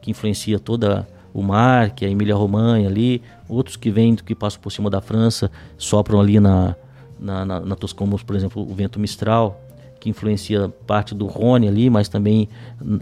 que 0.00 0.12
influencia 0.12 0.60
toda 0.60 1.08
o 1.34 1.42
mar, 1.42 1.90
que 1.90 2.04
é 2.04 2.08
a 2.08 2.10
Emília-Romanha 2.10 2.88
ali, 2.88 3.20
outros 3.48 3.76
que 3.76 3.90
vêm, 3.90 4.14
que 4.14 4.32
passam 4.32 4.60
por 4.60 4.70
cima 4.70 4.88
da 4.88 5.00
França, 5.00 5.50
sopram 5.76 6.20
ali 6.20 6.38
na, 6.38 6.76
na, 7.18 7.44
na, 7.44 7.60
na 7.60 7.74
Toscana, 7.74 8.16
por 8.24 8.36
exemplo, 8.36 8.62
o 8.62 8.72
vento 8.72 9.00
Mistral, 9.00 9.60
que 9.98 10.08
influencia 10.08 10.68
parte 10.86 11.14
do 11.14 11.26
Rhône 11.26 11.66
ali, 11.66 11.90
mas 11.90 12.08
também 12.08 12.48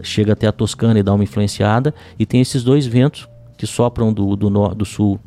chega 0.01 0.33
até 0.33 0.47
a 0.47 0.51
Toscana 0.51 0.99
e 0.99 1.03
dá 1.03 1.13
uma 1.13 1.23
influenciada. 1.23 1.93
E 2.17 2.25
tem 2.25 2.41
esses 2.41 2.63
dois 2.63 2.87
ventos 2.87 3.27
que 3.57 3.67
sopram 3.67 4.11
do, 4.11 4.35
do, 4.35 4.49
no, 4.49 4.73
do 4.73 4.85
sul 4.85 5.19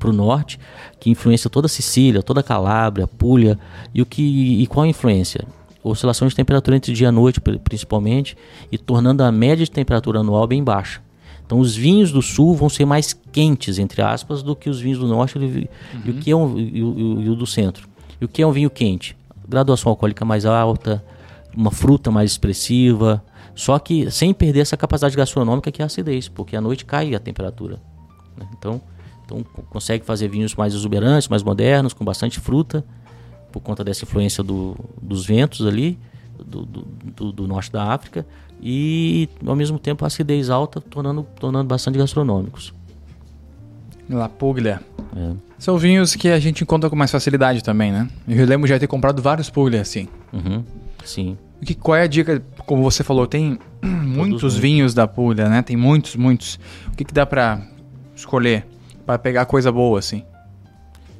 para 0.00 0.10
o 0.10 0.12
norte, 0.12 0.58
que 0.98 1.10
influencia 1.10 1.48
toda 1.48 1.66
a 1.66 1.68
Sicília, 1.68 2.22
toda 2.22 2.40
a 2.40 2.42
Calábria, 2.42 3.06
Puglia. 3.06 3.58
E, 3.94 4.02
o 4.02 4.06
que, 4.06 4.60
e 4.60 4.66
qual 4.66 4.84
a 4.84 4.88
influência? 4.88 5.46
Oscilações 5.84 6.30
de 6.30 6.36
temperatura 6.36 6.76
entre 6.76 6.92
dia 6.92 7.08
e 7.08 7.10
noite, 7.10 7.40
principalmente, 7.40 8.36
e 8.72 8.78
tornando 8.78 9.22
a 9.22 9.30
média 9.30 9.64
de 9.64 9.70
temperatura 9.70 10.20
anual 10.20 10.46
bem 10.46 10.64
baixa. 10.64 11.02
Então, 11.44 11.58
os 11.58 11.76
vinhos 11.76 12.10
do 12.10 12.22
sul 12.22 12.54
vão 12.54 12.70
ser 12.70 12.86
mais 12.86 13.12
quentes, 13.12 13.78
entre 13.78 14.00
aspas, 14.00 14.42
do 14.42 14.56
que 14.56 14.70
os 14.70 14.80
vinhos 14.80 14.98
do 14.98 15.06
norte 15.06 15.36
uhum. 15.36 15.68
e, 16.04 16.10
o 16.10 16.14
que 16.14 16.30
é 16.30 16.36
um, 16.36 16.58
e, 16.58 16.82
o, 16.82 17.20
e 17.20 17.28
o 17.28 17.36
do 17.36 17.46
centro. 17.46 17.86
E 18.18 18.24
o 18.24 18.28
que 18.28 18.40
é 18.40 18.46
um 18.46 18.52
vinho 18.52 18.70
quente? 18.70 19.14
Graduação 19.46 19.90
alcoólica 19.90 20.24
mais 20.24 20.46
alta, 20.46 21.04
uma 21.54 21.70
fruta 21.70 22.10
mais 22.10 22.30
expressiva, 22.30 23.22
só 23.54 23.78
que 23.78 24.10
sem 24.10 24.32
perder 24.32 24.60
essa 24.60 24.76
capacidade 24.76 25.14
gastronômica 25.16 25.70
que 25.70 25.82
é 25.82 25.84
a 25.84 25.86
acidez, 25.86 26.28
porque 26.28 26.56
à 26.56 26.60
noite 26.60 26.84
cai 26.84 27.14
a 27.14 27.20
temperatura. 27.20 27.78
Né? 28.36 28.46
Então, 28.58 28.80
então 29.24 29.44
consegue 29.70 30.04
fazer 30.04 30.28
vinhos 30.28 30.54
mais 30.54 30.74
exuberantes, 30.74 31.28
mais 31.28 31.42
modernos, 31.42 31.92
com 31.92 32.04
bastante 32.04 32.40
fruta, 32.40 32.84
por 33.54 33.60
conta 33.60 33.84
dessa 33.84 34.04
influência 34.04 34.42
do, 34.42 34.76
dos 35.00 35.24
ventos 35.24 35.64
ali, 35.64 35.96
do, 36.44 36.66
do, 36.66 37.32
do, 37.32 37.46
norte 37.46 37.70
da 37.70 37.84
África, 37.84 38.26
e 38.60 39.28
ao 39.46 39.54
mesmo 39.54 39.78
tempo 39.78 40.04
a 40.04 40.08
acidez 40.08 40.50
alta, 40.50 40.80
tornando, 40.80 41.24
tornando 41.38 41.68
bastante 41.68 41.96
gastronômicos. 41.96 42.74
La 44.10 44.28
Puglia. 44.28 44.80
É. 45.16 45.34
São 45.56 45.78
vinhos 45.78 46.16
que 46.16 46.30
a 46.30 46.40
gente 46.40 46.64
encontra 46.64 46.90
com 46.90 46.96
mais 46.96 47.12
facilidade 47.12 47.62
também, 47.62 47.92
né? 47.92 48.08
Eu 48.26 48.44
lembro 48.44 48.66
já 48.66 48.76
ter 48.76 48.88
comprado 48.88 49.22
vários 49.22 49.48
Puglia 49.48 49.82
assim. 49.82 50.08
Uhum, 50.32 50.64
sim. 51.04 51.38
Que, 51.64 51.76
qual 51.76 51.96
é 51.96 52.02
a 52.02 52.06
dica? 52.08 52.42
Como 52.66 52.82
você 52.82 53.04
falou, 53.04 53.24
tem 53.24 53.56
muitos 53.80 54.56
vinhos 54.56 54.94
da 54.94 55.06
Puglia, 55.06 55.48
né? 55.48 55.62
Tem 55.62 55.76
muitos, 55.76 56.16
muitos. 56.16 56.58
O 56.88 56.96
que, 56.96 57.04
que 57.04 57.14
dá 57.14 57.24
para 57.24 57.64
escolher 58.16 58.66
para 59.06 59.16
pegar 59.16 59.46
coisa 59.46 59.70
boa 59.70 60.00
assim? 60.00 60.24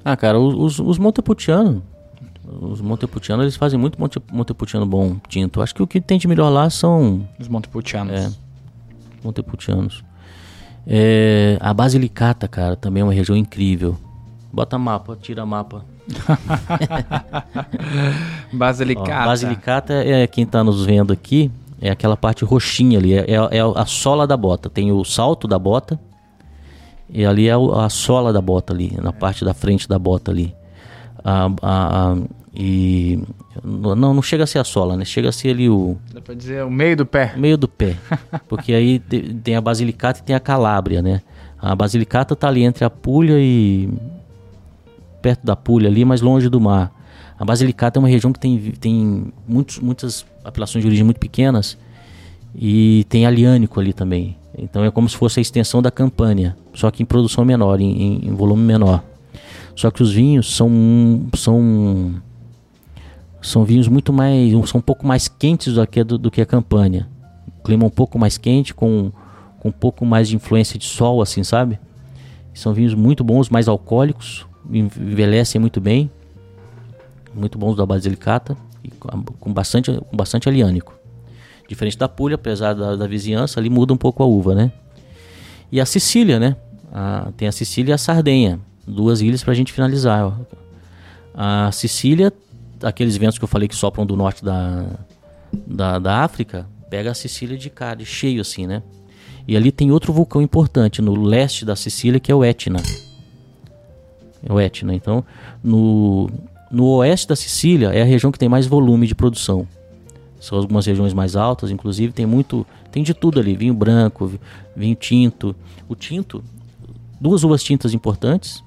Ah, 0.04 0.16
cara, 0.16 0.36
os, 0.36 0.80
os 0.80 0.98
Montepulciano, 0.98 1.82
os 2.46 2.80
Montepulciano, 2.80 3.42
eles 3.42 3.56
fazem 3.56 3.78
muito 3.78 3.98
Monte, 3.98 4.20
Montepulciano 4.30 4.86
bom 4.86 5.16
tinto. 5.28 5.62
Acho 5.62 5.74
que 5.74 5.82
o 5.82 5.86
que 5.86 6.00
tem 6.00 6.18
de 6.18 6.28
melhor 6.28 6.50
lá 6.50 6.68
são 6.68 7.26
os 7.38 7.48
Montepulcianos. 7.48 8.12
É, 8.12 8.30
Montepulcianos. 9.22 10.04
É, 10.86 11.56
a 11.60 11.72
Basilicata, 11.72 12.46
cara, 12.46 12.76
também 12.76 13.00
é 13.00 13.04
uma 13.04 13.12
região 13.12 13.36
incrível. 13.36 13.96
Bota 14.52 14.78
mapa, 14.78 15.16
tira 15.20 15.44
mapa. 15.46 15.84
Basilicata. 18.52 19.22
Ó, 19.22 19.26
Basilicata 19.26 19.94
é 19.94 20.26
quem 20.26 20.44
está 20.44 20.62
nos 20.62 20.84
vendo 20.84 21.12
aqui, 21.12 21.50
é 21.80 21.90
aquela 21.90 22.16
parte 22.16 22.44
roxinha 22.44 22.98
ali, 22.98 23.14
é, 23.14 23.32
é, 23.32 23.60
a 23.74 23.86
sola 23.86 24.26
da 24.26 24.36
bota. 24.36 24.68
Tem 24.68 24.92
o 24.92 25.02
salto 25.04 25.48
da 25.48 25.58
bota 25.58 25.98
e 27.08 27.24
ali 27.24 27.48
é 27.48 27.54
a 27.54 27.88
sola 27.88 28.32
da 28.32 28.40
bota 28.40 28.72
ali, 28.72 28.96
na 29.00 29.12
parte 29.12 29.44
da 29.44 29.54
frente 29.54 29.88
da 29.88 29.98
bota 29.98 30.30
ali. 30.30 30.54
A, 31.24 31.46
a, 31.62 32.12
a, 32.12 32.16
e 32.54 33.18
não, 33.64 34.14
não 34.14 34.22
chega 34.22 34.44
a 34.44 34.46
ser 34.46 34.58
a 34.58 34.64
sola, 34.64 34.96
né? 34.96 35.04
Chega 35.04 35.28
a 35.28 35.32
ser 35.32 35.50
ali 35.50 35.68
o. 35.68 35.96
Dá 36.12 36.20
pra 36.20 36.34
dizer 36.34 36.64
o 36.64 36.70
meio 36.70 36.96
do 36.96 37.06
pé. 37.06 37.34
Meio 37.36 37.56
do 37.56 37.66
pé. 37.66 37.96
Porque 38.48 38.72
aí 38.72 38.98
tem 38.98 39.56
a 39.56 39.60
Basilicata 39.60 40.20
e 40.20 40.22
tem 40.22 40.36
a 40.36 40.40
Calábria, 40.40 41.02
né? 41.02 41.22
A 41.58 41.74
Basilicata 41.74 42.36
tá 42.36 42.48
ali 42.48 42.62
entre 42.62 42.84
a 42.84 42.90
Puglia 42.90 43.36
e. 43.38 43.88
perto 45.20 45.44
da 45.44 45.56
Puglia 45.56 45.88
ali, 45.88 46.04
mas 46.04 46.20
longe 46.20 46.48
do 46.48 46.60
mar. 46.60 46.92
A 47.38 47.44
Basilicata 47.44 47.98
é 47.98 48.00
uma 48.00 48.08
região 48.08 48.32
que 48.32 48.38
tem, 48.38 48.58
tem 48.78 49.32
muitos, 49.48 49.80
muitas 49.80 50.24
apelações 50.44 50.82
de 50.82 50.88
origem 50.88 51.04
muito 51.04 51.18
pequenas 51.18 51.76
e 52.54 53.04
tem 53.08 53.26
aliânico 53.26 53.80
ali 53.80 53.92
também. 53.92 54.36
Então 54.56 54.84
é 54.84 54.90
como 54.90 55.08
se 55.08 55.16
fosse 55.16 55.40
a 55.40 55.42
extensão 55.42 55.82
da 55.82 55.90
Campânia, 55.90 56.56
só 56.72 56.90
que 56.90 57.02
em 57.02 57.06
produção 57.06 57.44
menor, 57.44 57.80
em, 57.80 58.24
em 58.24 58.34
volume 58.34 58.62
menor. 58.62 59.02
Só 59.76 59.90
que 59.90 60.02
os 60.02 60.12
vinhos 60.12 60.54
são, 60.54 61.26
são 61.36 62.22
são 63.44 63.64
vinhos 63.64 63.88
muito 63.88 64.12
mais, 64.12 64.50
são 64.68 64.78
um 64.78 64.82
pouco 64.82 65.06
mais 65.06 65.28
quentes 65.28 65.74
do 65.74 65.86
que, 65.86 66.02
do, 66.02 66.16
do 66.16 66.30
que 66.30 66.40
a 66.40 66.46
campanha. 66.46 67.06
clima 67.62 67.84
um 67.84 67.90
pouco 67.90 68.18
mais 68.18 68.38
quente, 68.38 68.72
com, 68.74 69.12
com 69.58 69.68
um 69.68 69.72
pouco 69.72 70.06
mais 70.06 70.28
de 70.28 70.36
influência 70.36 70.78
de 70.78 70.86
sol, 70.86 71.20
assim, 71.20 71.44
sabe? 71.44 71.78
São 72.54 72.72
vinhos 72.72 72.94
muito 72.94 73.22
bons, 73.22 73.50
mais 73.50 73.68
alcoólicos, 73.68 74.46
envelhecem 74.70 75.60
muito 75.60 75.80
bem, 75.80 76.10
muito 77.34 77.58
bons 77.58 77.76
da 77.76 77.84
Basilicata 77.84 78.56
e 78.82 78.88
com 78.88 79.52
bastante, 79.52 79.92
com 79.92 80.16
bastante 80.16 80.48
aliânico. 80.48 80.94
Diferente 81.68 81.98
da 81.98 82.08
Puglia, 82.08 82.36
apesar 82.36 82.74
da, 82.74 82.96
da 82.96 83.06
vizinhança, 83.06 83.60
ali 83.60 83.68
muda 83.68 83.92
um 83.92 83.96
pouco 83.96 84.22
a 84.22 84.26
uva, 84.26 84.54
né? 84.54 84.72
E 85.70 85.80
a 85.80 85.86
Sicília, 85.86 86.38
né? 86.38 86.56
A, 86.92 87.30
tem 87.36 87.48
a 87.48 87.52
Sicília 87.52 87.92
e 87.92 87.94
a 87.94 87.98
Sardenha, 87.98 88.60
duas 88.86 89.20
ilhas 89.20 89.42
para 89.42 89.52
a 89.52 89.56
gente 89.56 89.72
finalizar. 89.72 90.32
A 91.34 91.70
Sicília 91.72 92.32
aqueles 92.84 93.16
ventos 93.16 93.38
que 93.38 93.44
eu 93.44 93.48
falei 93.48 93.66
que 93.66 93.74
sopram 93.74 94.04
do 94.04 94.16
norte 94.16 94.44
da, 94.44 94.84
da, 95.66 95.98
da 95.98 96.18
África, 96.18 96.66
pega 96.90 97.10
a 97.10 97.14
Sicília 97.14 97.56
de 97.56 97.70
cara, 97.70 98.04
cheio 98.04 98.40
assim, 98.40 98.66
né? 98.66 98.82
E 99.46 99.56
ali 99.56 99.70
tem 99.70 99.90
outro 99.90 100.12
vulcão 100.12 100.40
importante 100.40 101.02
no 101.02 101.14
leste 101.14 101.64
da 101.64 101.76
Sicília, 101.76 102.18
que 102.18 102.32
é 102.32 102.34
o 102.34 102.44
Etna. 102.44 102.80
É 104.42 104.52
o 104.52 104.60
Etna. 104.60 104.94
Então, 104.94 105.24
no, 105.62 106.30
no 106.70 106.86
oeste 106.96 107.28
da 107.28 107.36
Sicília 107.36 107.88
é 107.88 108.02
a 108.02 108.06
região 108.06 108.32
que 108.32 108.38
tem 108.38 108.48
mais 108.48 108.66
volume 108.66 109.06
de 109.06 109.14
produção. 109.14 109.66
São 110.40 110.58
algumas 110.58 110.86
regiões 110.86 111.12
mais 111.14 111.36
altas, 111.36 111.70
inclusive 111.70 112.12
tem 112.12 112.26
muito, 112.26 112.66
tem 112.90 113.02
de 113.02 113.14
tudo 113.14 113.40
ali, 113.40 113.56
vinho 113.56 113.74
branco, 113.74 114.32
vinho 114.76 114.94
tinto. 114.94 115.54
O 115.88 115.94
tinto, 115.94 116.42
duas 117.20 117.44
uvas 117.44 117.62
tintas 117.62 117.92
importantes, 117.92 118.62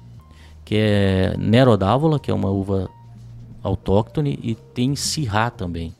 que 0.68 0.76
é 0.76 1.34
Nero 1.38 1.78
d'Avola, 1.78 2.20
que 2.20 2.30
é 2.30 2.34
uma 2.34 2.50
uva 2.50 2.90
autóctone 3.62 4.38
e 4.42 4.54
tem 4.54 4.94
Sirá 4.94 5.48
também. 5.48 5.94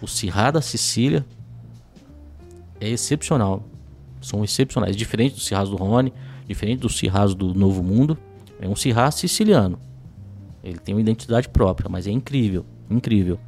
O 0.00 0.08
Sirá 0.08 0.50
da 0.50 0.62
Sicília 0.62 1.22
é 2.80 2.88
excepcional. 2.88 3.62
São 4.22 4.42
excepcionais. 4.42 4.96
Diferente 4.96 5.34
dos 5.34 5.44
Sirrás 5.44 5.68
do 5.68 5.76
Rony, 5.76 6.14
diferente 6.48 6.78
dos 6.80 6.96
Sirrás 6.96 7.34
do 7.34 7.52
Novo 7.52 7.82
Mundo. 7.82 8.16
É 8.58 8.66
um 8.66 8.74
Sirrá 8.74 9.10
siciliano. 9.10 9.78
Ele 10.62 10.78
tem 10.78 10.94
uma 10.94 11.02
identidade 11.02 11.50
própria, 11.50 11.90
mas 11.90 12.06
é 12.06 12.10
incrível. 12.10 12.64
Incrível. 12.88 13.38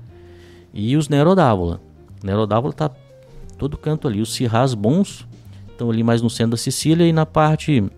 E 0.75 0.99
os 0.99 1.09
Nerodávola. 1.09 1.81
Nerodávola 2.23 2.75
tá 2.75 2.91
todo 3.57 3.79
canto 3.79 4.07
ali. 4.07 4.21
Os 4.21 4.35
Sirrás 4.35 4.75
bons 4.75 5.27
estão 5.71 5.91
ali 5.91 6.03
mais 6.03 6.21
no 6.21 6.29
centro 6.29 6.51
da 6.51 6.57
Sicília 6.59 7.07
e 7.07 7.13
na 7.13 7.25
parte 7.25 7.91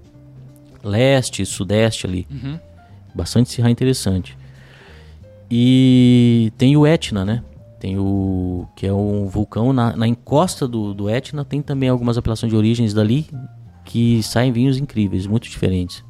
leste, 0.89 1.45
sudeste 1.47 2.07
ali. 2.07 2.27
Uhum. 2.31 2.59
Bastante 3.15 3.51
Sirrá 3.51 3.71
interessante. 3.71 4.37
E 5.51 6.53
tem 6.59 6.77
o 6.77 6.87
Etna, 6.87 7.25
né? 7.25 7.43
Tem 7.81 7.97
o. 7.99 8.67
que 8.75 8.87
é 8.87 8.93
um 8.93 9.27
vulcão 9.27 9.73
na, 9.73 9.97
na 9.97 10.07
encosta 10.07 10.67
do, 10.67 10.93
do 10.93 11.09
Etna, 11.09 11.45
tem 11.45 11.63
também 11.63 11.89
algumas 11.89 12.19
apelações 12.19 12.51
de 12.51 12.57
origens 12.57 12.93
dali 12.93 13.27
que 13.85 14.23
saem 14.23 14.53
vinhos 14.53 14.77
incríveis, 14.77 15.27
muito 15.27 15.49
diferentes. 15.49 16.05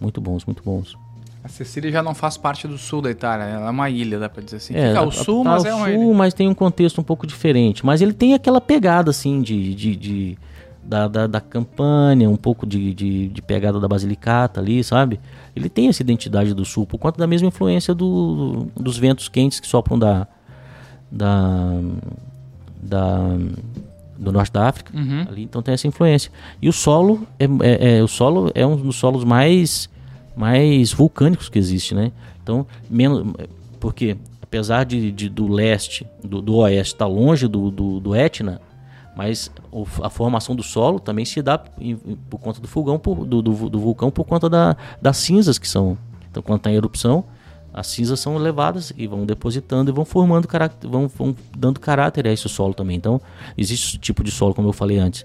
Muito 0.00 0.20
bons, 0.20 0.44
muito 0.44 0.62
bons. 0.62 0.96
A 1.44 1.48
Sicília 1.48 1.92
já 1.92 2.02
não 2.02 2.14
faz 2.14 2.38
parte 2.38 2.66
do 2.66 2.78
sul 2.78 3.02
da 3.02 3.10
Itália, 3.10 3.44
ela 3.44 3.66
é 3.66 3.70
uma 3.70 3.90
ilha, 3.90 4.18
dá 4.18 4.30
pra 4.30 4.42
dizer 4.42 4.56
assim. 4.56 4.74
É, 4.74 4.88
Fica 4.88 5.00
ao 5.00 5.12
sul, 5.12 5.44
tá 5.44 5.50
mas 5.50 5.64
é 5.66 5.74
uma 5.74 5.86
sul, 5.86 6.04
ilha. 6.04 6.14
mas 6.14 6.34
tem 6.34 6.48
um 6.48 6.54
contexto 6.54 7.00
um 7.00 7.04
pouco 7.04 7.26
diferente. 7.26 7.84
Mas 7.84 8.00
ele 8.00 8.14
tem 8.14 8.32
aquela 8.32 8.60
pegada, 8.60 9.10
assim, 9.10 9.42
de, 9.42 9.74
de, 9.74 9.94
de 9.94 10.38
da, 10.86 11.08
da, 11.08 11.26
da 11.26 11.40
campanha, 11.40 12.28
um 12.28 12.36
pouco 12.36 12.66
de, 12.66 12.92
de, 12.92 13.28
de, 13.28 13.42
pegada 13.42 13.80
da 13.80 13.88
Basilicata 13.88 14.60
ali, 14.60 14.84
sabe? 14.84 15.18
Ele 15.56 15.68
tem 15.68 15.88
essa 15.88 16.02
identidade 16.02 16.52
do 16.52 16.64
sul, 16.64 16.86
por 16.86 16.98
conta 16.98 17.18
da 17.18 17.26
mesma 17.26 17.48
influência 17.48 17.94
do, 17.94 18.66
dos 18.76 18.98
ventos 18.98 19.28
quentes 19.28 19.60
que 19.60 19.66
sopram 19.66 19.98
da, 19.98 20.26
da, 21.10 21.80
da 22.82 23.36
do 24.18 24.30
norte 24.30 24.52
da 24.52 24.68
África. 24.68 24.96
Uhum. 24.96 25.26
Ali, 25.28 25.42
então 25.42 25.62
tem 25.62 25.74
essa 25.74 25.86
influência. 25.86 26.30
E 26.60 26.68
o 26.68 26.72
solo 26.72 27.26
é, 27.38 27.44
é, 27.44 27.98
é, 27.98 28.02
o 28.02 28.08
solo 28.08 28.50
é 28.54 28.66
um 28.66 28.76
dos 28.76 28.96
solos 28.96 29.24
mais 29.24 29.88
mais 30.36 30.92
vulcânicos 30.92 31.48
que 31.48 31.58
existe, 31.58 31.94
né? 31.94 32.10
Então, 32.42 32.66
menos, 32.90 33.32
porque 33.78 34.16
apesar 34.42 34.84
de, 34.84 35.12
de 35.12 35.28
do 35.28 35.46
leste, 35.46 36.06
do, 36.22 36.42
do 36.42 36.56
oeste 36.56 36.94
estar 36.94 37.06
tá 37.06 37.10
longe 37.10 37.46
do, 37.46 37.70
do, 37.70 38.00
do 38.00 38.14
Etna, 38.14 38.60
mas 39.16 39.50
a 40.02 40.10
formação 40.10 40.56
do 40.56 40.62
solo 40.62 40.98
também 40.98 41.24
se 41.24 41.40
dá 41.40 41.58
por 41.58 42.38
conta 42.38 42.60
do 42.60 42.66
fogão, 42.66 42.98
por, 42.98 43.24
do, 43.24 43.40
do, 43.40 43.70
do, 43.70 43.78
vulcão, 43.78 44.10
por 44.10 44.24
conta 44.24 44.48
da, 44.48 44.76
das 45.00 45.16
cinzas 45.18 45.58
que 45.58 45.68
são. 45.68 45.96
Então, 46.30 46.42
quando 46.42 46.58
está 46.58 46.70
em 46.70 46.74
erupção, 46.74 47.24
as 47.72 47.86
cinzas 47.86 48.18
são 48.20 48.36
levadas 48.36 48.92
e 48.96 49.06
vão 49.06 49.24
depositando 49.24 49.90
e 49.90 49.94
vão 49.94 50.04
formando 50.04 50.48
caráter, 50.48 50.88
vão, 50.88 51.08
vão 51.08 51.34
dando 51.56 51.78
caráter 51.78 52.26
a 52.26 52.32
esse 52.32 52.48
solo 52.48 52.74
também. 52.74 52.96
Então, 52.96 53.20
existe 53.56 53.98
tipo 53.98 54.24
de 54.24 54.30
solo, 54.30 54.54
como 54.54 54.68
eu 54.68 54.72
falei 54.72 54.98
antes, 54.98 55.24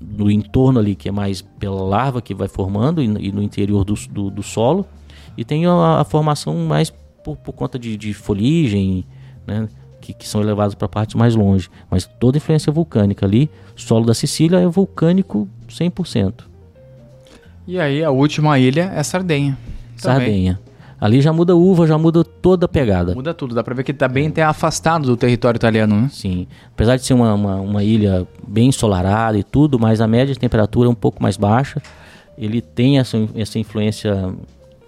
no 0.00 0.30
entorno 0.30 0.80
ali, 0.80 0.94
que 0.96 1.08
é 1.08 1.12
mais 1.12 1.42
pela 1.42 1.82
larva 1.82 2.20
que 2.20 2.34
vai 2.34 2.48
formando 2.48 3.02
e, 3.02 3.04
e 3.04 3.32
no 3.32 3.42
interior 3.42 3.84
do, 3.84 3.94
do, 4.10 4.30
do, 4.30 4.42
solo, 4.42 4.86
e 5.36 5.44
tem 5.44 5.66
a, 5.66 6.00
a 6.00 6.04
formação 6.04 6.56
mais 6.66 6.90
por, 6.90 7.36
por 7.36 7.52
conta 7.52 7.78
de, 7.78 7.96
de 7.96 8.12
foligem, 8.12 9.04
né? 9.46 9.68
Que, 10.02 10.12
que 10.12 10.28
são 10.28 10.42
elevados 10.42 10.74
para 10.74 10.88
partes 10.88 11.14
mais 11.14 11.34
longe. 11.34 11.70
Mas 11.90 12.04
toda 12.18 12.36
influência 12.36 12.72
vulcânica 12.72 13.24
ali, 13.24 13.48
solo 13.76 14.04
da 14.04 14.12
Sicília 14.12 14.58
é 14.58 14.66
vulcânico 14.66 15.48
100%. 15.68 16.34
E 17.66 17.78
aí 17.78 18.02
a 18.02 18.10
última 18.10 18.58
ilha 18.58 18.92
é 18.94 19.02
Sardenha. 19.02 19.56
Sardenha. 19.96 20.54
Também. 20.54 20.72
Ali 21.00 21.20
já 21.20 21.32
muda 21.32 21.56
uva, 21.56 21.86
já 21.86 21.98
muda 21.98 22.22
toda 22.22 22.66
a 22.66 22.68
pegada. 22.68 23.14
Muda 23.14 23.32
tudo, 23.34 23.54
dá 23.54 23.64
pra 23.64 23.74
ver 23.74 23.82
que 23.82 23.92
tá 23.92 24.06
bem 24.06 24.28
até 24.28 24.42
afastado 24.42 25.04
do 25.04 25.16
território 25.16 25.58
italiano, 25.58 26.02
né? 26.02 26.08
Sim. 26.12 26.46
Apesar 26.72 26.96
de 26.96 27.04
ser 27.04 27.14
uma, 27.14 27.34
uma, 27.34 27.56
uma, 27.56 27.82
ilha 27.82 28.26
bem 28.46 28.68
ensolarada 28.68 29.36
e 29.36 29.42
tudo, 29.42 29.80
mas 29.80 30.00
a 30.00 30.06
média 30.06 30.32
de 30.32 30.38
temperatura 30.38 30.88
é 30.88 30.90
um 30.90 30.94
pouco 30.94 31.20
mais 31.20 31.36
baixa. 31.36 31.82
Ele 32.38 32.60
tem 32.60 33.00
essa, 33.00 33.18
essa 33.34 33.58
influência 33.58 34.32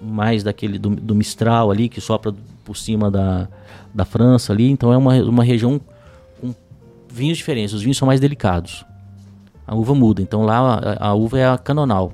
mais 0.00 0.44
daquele 0.44 0.78
do, 0.78 0.90
do 0.90 1.16
Mistral 1.16 1.70
ali, 1.70 1.88
que 1.88 2.00
sopra 2.00 2.32
por 2.64 2.76
cima 2.76 3.10
da, 3.10 3.48
da 3.94 4.04
França 4.04 4.52
ali, 4.52 4.70
então 4.70 4.92
é 4.92 4.96
uma, 4.96 5.14
uma 5.22 5.44
região 5.44 5.80
com 6.40 6.54
vinhos 7.08 7.38
diferentes, 7.38 7.72
os 7.72 7.82
vinhos 7.82 7.96
são 7.96 8.06
mais 8.06 8.20
delicados. 8.20 8.84
A 9.66 9.74
uva 9.74 9.94
muda, 9.94 10.20
então 10.20 10.42
lá 10.42 10.78
a, 10.98 11.08
a 11.08 11.14
uva 11.14 11.38
é 11.38 11.46
a 11.46 11.56
canonal. 11.56 12.12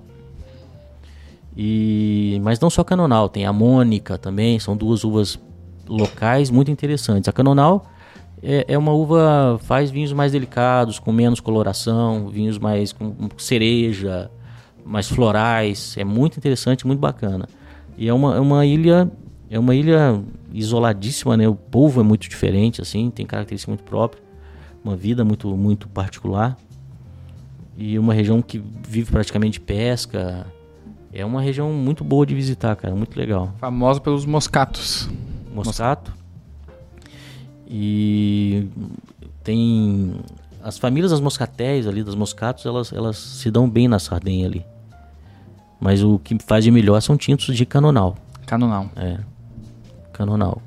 E, 1.57 2.41
mas 2.43 2.61
não 2.61 2.71
só 2.71 2.85
canonal, 2.85 3.29
tem 3.29 3.45
a 3.45 3.53
mônica 3.53 4.17
também, 4.17 4.59
são 4.61 4.77
duas 4.77 5.03
uvas 5.03 5.39
locais 5.89 6.51
muito 6.51 6.71
interessantes. 6.71 7.29
A 7.29 7.33
canonal 7.33 7.87
é, 8.43 8.65
é, 8.69 8.79
uma 8.79 8.93
uva, 8.93 9.59
faz 9.63 9.91
vinhos 9.91 10.13
mais 10.13 10.33
delicados, 10.33 10.99
com 10.99 11.13
menos 11.13 11.41
coloração, 11.41 12.29
vinhos 12.29 12.59
mais 12.59 12.93
com 12.93 13.15
cereja, 13.37 14.31
mais 14.85 15.09
florais, 15.09 15.97
é 15.99 16.05
muito 16.05 16.39
interessante, 16.39 16.87
muito 16.87 17.01
bacana. 17.01 17.49
E 17.99 18.09
é 18.09 18.15
uma, 18.15 18.37
é 18.37 18.41
uma 18.41 18.65
ilha 18.65 19.11
é 19.51 19.59
uma 19.59 19.75
ilha 19.75 20.23
isoladíssima, 20.53 21.37
né? 21.37 21.49
O 21.49 21.57
povo 21.57 22.01
é 22.01 22.05
muito 22.05 22.29
diferente, 22.29 22.81
assim, 22.81 23.11
tem 23.11 23.27
características 23.27 23.75
muito 23.75 23.83
próprias, 23.83 24.25
uma 24.85 24.97
vida 24.97 25.25
muito, 25.25 25.49
muito 25.57 25.89
particular. 25.89 26.57
E 27.77 27.99
uma 27.99 28.15
região 28.15 28.41
que 28.41 28.63
vive 28.87 29.11
praticamente 29.11 29.55
de 29.55 29.61
pesca. 29.61 30.47
É 31.13 31.25
uma 31.25 31.41
região 31.41 31.73
muito 31.73 32.05
boa 32.05 32.25
de 32.25 32.35
visitar, 32.35 32.77
cara, 32.77 32.95
muito 32.95 33.19
legal. 33.19 33.53
Famosa 33.59 34.01
pelos 34.01 34.25
moscatos. 34.25 35.09
Moscato. 35.53 36.15
E 37.67 38.69
tem 39.43 40.15
as 40.63 40.79
famílias 40.79 41.11
das 41.11 41.21
moscatéis 41.21 41.87
ali, 41.87 42.05
das 42.05 42.15
moscatos, 42.15 42.67
elas, 42.67 42.93
elas 42.93 43.17
se 43.17 43.51
dão 43.51 43.69
bem 43.69 43.89
na 43.89 43.99
Sardenha 43.99 44.47
ali. 44.47 44.65
Mas 45.81 46.03
o 46.03 46.19
que 46.19 46.37
faz 46.39 46.63
de 46.63 46.71
melhor 46.71 47.01
são 47.01 47.17
tintos 47.17 47.57
de 47.57 47.65
canonal. 47.65 48.17
Canonal. 48.47 48.91
É. 48.95 49.19
Canonal. 50.21 50.61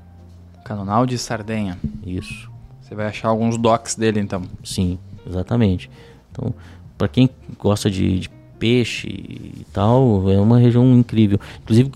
Canonal 0.65 1.05
de 1.05 1.15
Sardenha. 1.15 1.77
Isso. 2.03 2.49
Você 2.81 2.95
vai 2.95 3.05
achar 3.05 3.27
alguns 3.27 3.55
docs 3.55 3.93
dele 3.93 4.19
então. 4.19 4.41
Sim, 4.63 4.97
exatamente. 5.27 5.91
Então, 6.31 6.51
para 6.97 7.07
quem 7.07 7.29
gosta 7.59 7.87
de, 7.87 8.21
de, 8.21 8.29
peixe 8.57 9.07
e 9.07 9.63
tal, 9.71 10.27
é 10.31 10.41
uma 10.41 10.57
região 10.57 10.83
incrível. 10.97 11.39
Inclusive, 11.61 11.91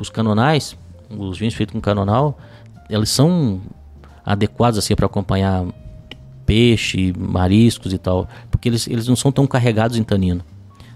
os 0.00 0.08
canonais, 0.08 0.78
os 1.10 1.38
vinhos 1.38 1.52
feitos 1.52 1.74
com 1.74 1.80
canonal, 1.80 2.38
eles 2.88 3.10
são 3.10 3.60
adequados 4.24 4.78
assim 4.78 4.94
para 4.96 5.04
acompanhar 5.04 5.66
peixe, 6.46 7.12
mariscos 7.18 7.92
e 7.92 7.98
tal, 7.98 8.26
porque 8.50 8.66
eles, 8.66 8.88
eles 8.88 9.06
não 9.06 9.16
são 9.16 9.30
tão 9.30 9.46
carregados 9.46 9.98
em 9.98 10.02
tanino. 10.02 10.42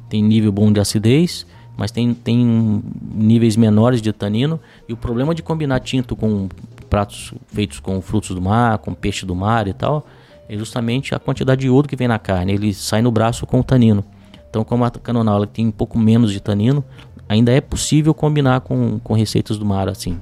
Tem 0.09 0.23
nível 0.23 0.53
bom 0.53 0.73
de 0.73 0.81
acidez 0.81 1.47
mas 1.77 1.91
tem, 1.91 2.15
tem 2.15 2.83
níveis 3.15 3.57
menores 3.57 4.03
de 4.03 4.13
tanino. 4.13 4.61
E 4.89 4.93
o 4.93 4.97
problema 4.97 5.35
de 5.35 5.43
combinar 5.43 5.81
tinto 5.81 6.15
com 6.15 6.49
pratos 6.89 7.33
feitos 7.47 7.81
com 7.81 8.01
frutos 8.03 8.35
do 8.35 8.41
mar, 8.41 8.79
com 8.79 8.93
peixe 8.93 9.25
do 9.25 9.35
mar 9.35 9.67
e 9.67 9.73
tal, 9.73 10.07
é 10.49 10.57
justamente 10.57 11.15
a 11.15 11.19
quantidade 11.19 11.63
de 11.63 11.67
iodo 11.67 11.89
que 11.89 11.97
vem 11.97 12.07
na 12.07 12.19
carne. 12.19 12.53
Ele 12.53 12.75
sai 12.75 13.01
no 13.01 13.11
braço 13.11 13.47
com 13.47 13.61
o 13.61 13.65
tanino. 13.65 14.05
Então, 14.51 14.63
como 14.65 14.85
a 14.85 14.91
canonal 14.91 15.47
tem 15.47 15.69
um 15.69 15.71
pouco 15.71 15.99
menos 15.99 16.31
de 16.31 16.41
tanino, 16.41 16.85
ainda 17.27 17.51
é 17.51 17.61
possível 17.61 18.13
combinar 18.13 18.61
com, 18.61 18.99
com 18.99 19.15
receitas 19.15 19.57
do 19.57 19.65
mar 19.65 19.89
assim. 19.89 20.21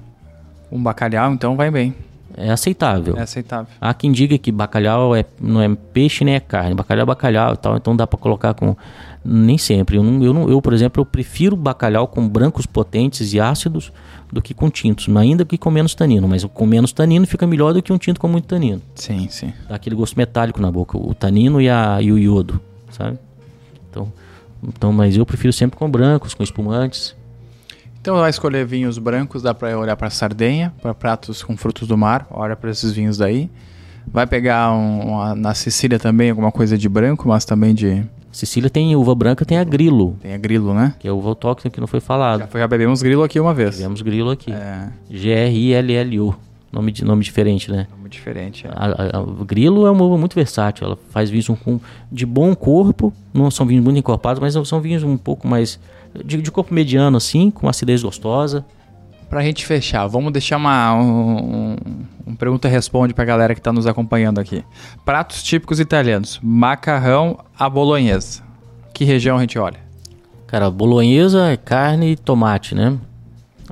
Um 0.70 0.80
bacalhau, 0.80 1.32
então, 1.32 1.56
vai 1.56 1.68
bem. 1.68 1.92
É 2.36 2.50
aceitável. 2.50 3.16
É 3.16 3.22
aceitável. 3.22 3.66
Há 3.80 3.92
quem 3.92 4.12
diga 4.12 4.38
que 4.38 4.52
bacalhau 4.52 5.16
é, 5.16 5.24
não 5.40 5.60
é 5.60 5.68
peixe 5.92 6.24
nem 6.24 6.36
é 6.36 6.40
carne. 6.40 6.74
Bacalhau 6.74 7.02
é 7.02 7.06
bacalhau 7.06 7.54
e 7.54 7.56
tal, 7.56 7.76
então 7.76 7.96
dá 7.96 8.06
para 8.06 8.18
colocar 8.18 8.54
com 8.54 8.76
nem 9.24 9.58
sempre. 9.58 9.96
Eu, 9.96 10.02
não, 10.02 10.22
eu, 10.22 10.32
não, 10.32 10.48
eu, 10.48 10.60
por 10.62 10.72
exemplo, 10.72 11.00
eu 11.00 11.06
prefiro 11.06 11.56
bacalhau 11.56 12.06
com 12.06 12.26
brancos 12.28 12.66
potentes 12.66 13.32
e 13.32 13.40
ácidos 13.40 13.92
do 14.32 14.40
que 14.40 14.54
com 14.54 14.70
tintos, 14.70 15.08
ainda 15.14 15.44
que 15.44 15.58
com 15.58 15.70
menos 15.70 15.94
tanino. 15.94 16.26
Mas 16.28 16.44
com 16.44 16.66
menos 16.66 16.92
tanino 16.92 17.26
fica 17.26 17.46
melhor 17.46 17.72
do 17.72 17.82
que 17.82 17.92
um 17.92 17.98
tinto 17.98 18.20
com 18.20 18.28
muito 18.28 18.46
tanino. 18.46 18.80
Sim, 18.94 19.28
sim. 19.28 19.52
Dá 19.68 19.76
aquele 19.76 19.96
gosto 19.96 20.16
metálico 20.16 20.60
na 20.60 20.70
boca, 20.70 20.96
o 20.96 21.14
tanino 21.14 21.60
e, 21.60 21.68
a, 21.68 22.00
e 22.00 22.12
o 22.12 22.18
iodo, 22.18 22.60
sabe? 22.90 23.18
Então, 23.90 24.12
então, 24.62 24.92
mas 24.92 25.16
eu 25.16 25.26
prefiro 25.26 25.52
sempre 25.52 25.78
com 25.78 25.90
brancos, 25.90 26.34
com 26.34 26.42
espumantes. 26.42 27.14
Então 28.00 28.16
vai 28.16 28.30
escolher 28.30 28.64
vinhos 28.64 28.96
brancos, 28.96 29.42
dá 29.42 29.52
para 29.52 29.78
olhar 29.78 29.94
para 29.94 30.08
Sardenha, 30.08 30.72
para 30.80 30.94
pratos 30.94 31.42
com 31.42 31.54
frutos 31.54 31.86
do 31.86 31.98
mar, 31.98 32.26
olha 32.30 32.56
para 32.56 32.70
esses 32.70 32.92
vinhos 32.92 33.18
daí. 33.18 33.50
Vai 34.06 34.26
pegar 34.26 34.72
um, 34.72 35.10
uma, 35.10 35.34
na 35.34 35.52
Sicília 35.52 35.98
também 35.98 36.30
alguma 36.30 36.50
coisa 36.50 36.78
de 36.78 36.88
branco, 36.88 37.28
mas 37.28 37.44
também 37.44 37.74
de 37.74 38.02
Sicília 38.32 38.70
tem 38.70 38.94
uva 38.94 39.14
branca, 39.14 39.44
tem 39.44 39.58
a 39.58 39.64
grilo. 39.64 40.16
Tem 40.20 40.34
a 40.34 40.38
grilo, 40.38 40.72
né? 40.72 40.94
Que 40.98 41.08
é 41.08 41.12
uva 41.12 41.30
autóctone 41.30 41.70
que 41.70 41.80
não 41.80 41.86
foi 41.86 42.00
falado. 42.00 42.40
Já, 42.40 42.46
foi, 42.46 42.60
já 42.60 42.68
bebemos 42.68 43.02
grilo 43.02 43.22
aqui 43.22 43.40
uma 43.40 43.52
vez. 43.52 43.76
Bebemos 43.76 44.02
grilo 44.02 44.30
aqui. 44.30 44.52
É. 44.52 44.88
G-R-I-L-L-U. 45.10 46.34
Nome, 46.72 46.92
de, 46.92 47.04
nome 47.04 47.24
diferente, 47.24 47.68
né? 47.70 47.88
Nome 47.90 48.08
diferente, 48.08 48.64
é. 48.64 48.70
a, 48.70 49.18
a, 49.18 49.18
a, 49.18 49.44
grilo 49.44 49.86
é 49.86 49.90
uma 49.90 50.04
uva 50.04 50.16
muito 50.16 50.34
versátil. 50.34 50.86
Ela 50.86 50.98
faz 51.10 51.28
vinhos 51.28 51.48
com, 51.48 51.80
de 52.12 52.24
bom 52.24 52.54
corpo. 52.54 53.12
Não 53.34 53.50
são 53.50 53.66
vinhos 53.66 53.82
muito 53.82 53.98
encorpados, 53.98 54.40
mas 54.40 54.54
são 54.68 54.80
vinhos 54.80 55.02
um 55.02 55.16
pouco 55.16 55.48
mais... 55.48 55.80
De, 56.24 56.40
de 56.40 56.50
corpo 56.50 56.72
mediano, 56.74 57.16
assim, 57.16 57.50
com 57.50 57.68
acidez 57.68 58.02
gostosa. 58.02 58.64
Pra 59.30 59.42
gente 59.42 59.64
fechar, 59.64 60.08
vamos 60.08 60.32
deixar 60.32 60.56
uma 60.56 60.92
um, 60.92 61.76
um 62.26 62.34
pergunta 62.34 62.66
responde 62.66 63.14
pra 63.14 63.24
galera 63.24 63.54
que 63.54 63.60
tá 63.60 63.72
nos 63.72 63.86
acompanhando 63.86 64.40
aqui. 64.40 64.64
Pratos 65.04 65.40
típicos 65.40 65.78
italianos. 65.78 66.40
Macarrão 66.42 67.38
à 67.56 67.70
bolonhesa. 67.70 68.42
Que 68.92 69.04
região 69.04 69.36
a 69.36 69.40
gente 69.40 69.56
olha? 69.56 69.78
Cara, 70.48 70.68
bolonhesa 70.68 71.46
é 71.46 71.56
carne 71.56 72.12
e 72.12 72.16
tomate, 72.16 72.74
né? 72.74 72.98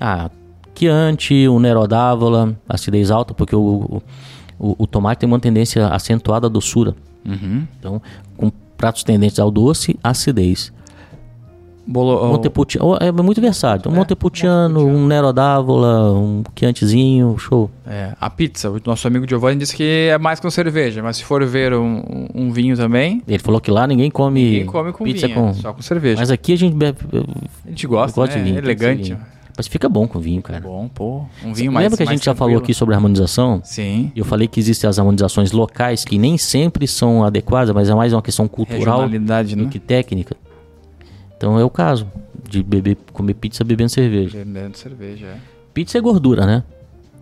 Ah, 0.00 0.30
Chianti, 0.78 1.48
o 1.48 1.58
Nero 1.58 1.88
d'Avola, 1.88 2.56
acidez 2.68 3.10
alta, 3.10 3.34
porque 3.34 3.56
o, 3.56 4.00
o, 4.60 4.76
o, 4.78 4.86
tomate 4.86 5.18
tem 5.18 5.26
uma 5.26 5.40
tendência 5.40 5.88
acentuada 5.88 6.46
à 6.46 6.50
doçura. 6.50 6.94
Uhum. 7.26 7.66
Então, 7.80 8.00
com 8.36 8.48
pratos 8.76 9.02
tendentes 9.02 9.40
ao 9.40 9.50
doce, 9.50 9.98
acidez. 10.04 10.72
Bolo... 11.90 12.28
Montepulciano, 12.28 12.98
é 13.00 13.10
muito 13.10 13.40
versátil. 13.40 13.90
Um 13.90 13.94
é, 13.94 13.96
Montepulciano, 13.96 14.86
um 14.86 15.06
Nero 15.06 15.32
d'Avola, 15.32 16.12
um 16.12 16.42
Chiantizinho, 16.54 17.38
show. 17.38 17.70
É, 17.86 18.12
a 18.20 18.28
pizza, 18.28 18.70
o 18.70 18.78
nosso 18.84 19.08
amigo 19.08 19.26
Giovanni 19.26 19.60
disse 19.60 19.74
que 19.74 20.08
é 20.10 20.18
mais 20.18 20.38
com 20.38 20.50
cerveja, 20.50 21.02
mas 21.02 21.16
se 21.16 21.24
for 21.24 21.42
ver 21.46 21.72
um, 21.72 22.28
um 22.34 22.52
vinho 22.52 22.76
também... 22.76 23.22
Ele 23.26 23.38
falou 23.38 23.58
que 23.58 23.70
lá 23.70 23.86
ninguém 23.86 24.10
come, 24.10 24.44
ninguém 24.44 24.66
come 24.66 24.92
com 24.92 25.02
pizza 25.02 25.26
vinho, 25.26 25.40
com... 25.40 25.54
só 25.54 25.72
com 25.72 25.80
cerveja. 25.80 26.20
Mas 26.20 26.30
aqui 26.30 26.52
a 26.52 26.56
gente 26.58 26.76
bebe... 26.76 26.98
A 27.64 27.70
gente 27.70 27.86
gosta, 27.86 28.20
gosta 28.20 28.36
né? 28.36 28.42
de 28.42 28.50
vinho. 28.50 28.60
É 28.60 28.62
elegante. 28.62 29.16
Mas 29.56 29.66
fica 29.66 29.88
bom 29.88 30.06
com 30.06 30.20
vinho, 30.20 30.42
cara. 30.42 30.58
É 30.58 30.62
bom, 30.62 30.88
pô. 30.94 31.24
Um 31.42 31.54
vinho 31.54 31.72
mais 31.72 31.84
Lembra 31.84 31.96
que 31.96 32.02
a 32.02 32.12
gente 32.12 32.24
já 32.24 32.34
falou 32.34 32.58
aqui 32.58 32.74
sobre 32.74 32.94
harmonização? 32.94 33.60
Sim. 33.64 34.12
Eu 34.14 34.24
falei 34.24 34.46
que 34.46 34.60
existem 34.60 34.88
as 34.88 34.98
harmonizações 34.98 35.52
locais 35.52 36.04
que 36.04 36.18
nem 36.18 36.36
sempre 36.36 36.86
são 36.86 37.24
adequadas, 37.24 37.74
mas 37.74 37.88
é 37.88 37.94
mais 37.94 38.12
uma 38.12 38.22
questão 38.22 38.46
cultural 38.46 39.08
do 39.08 39.18
né? 39.18 39.68
que 39.70 39.80
técnica. 39.80 40.36
Então 41.38 41.58
é 41.58 41.64
o 41.64 41.70
caso 41.70 42.06
de 42.48 42.62
beber, 42.62 42.98
comer 43.12 43.34
pizza 43.34 43.62
bebendo 43.62 43.90
cerveja. 43.90 44.38
Bebendo 44.38 44.76
cerveja, 44.76 45.26
é. 45.26 45.36
Pizza 45.72 45.96
é 45.96 46.00
gordura, 46.00 46.44
né? 46.44 46.64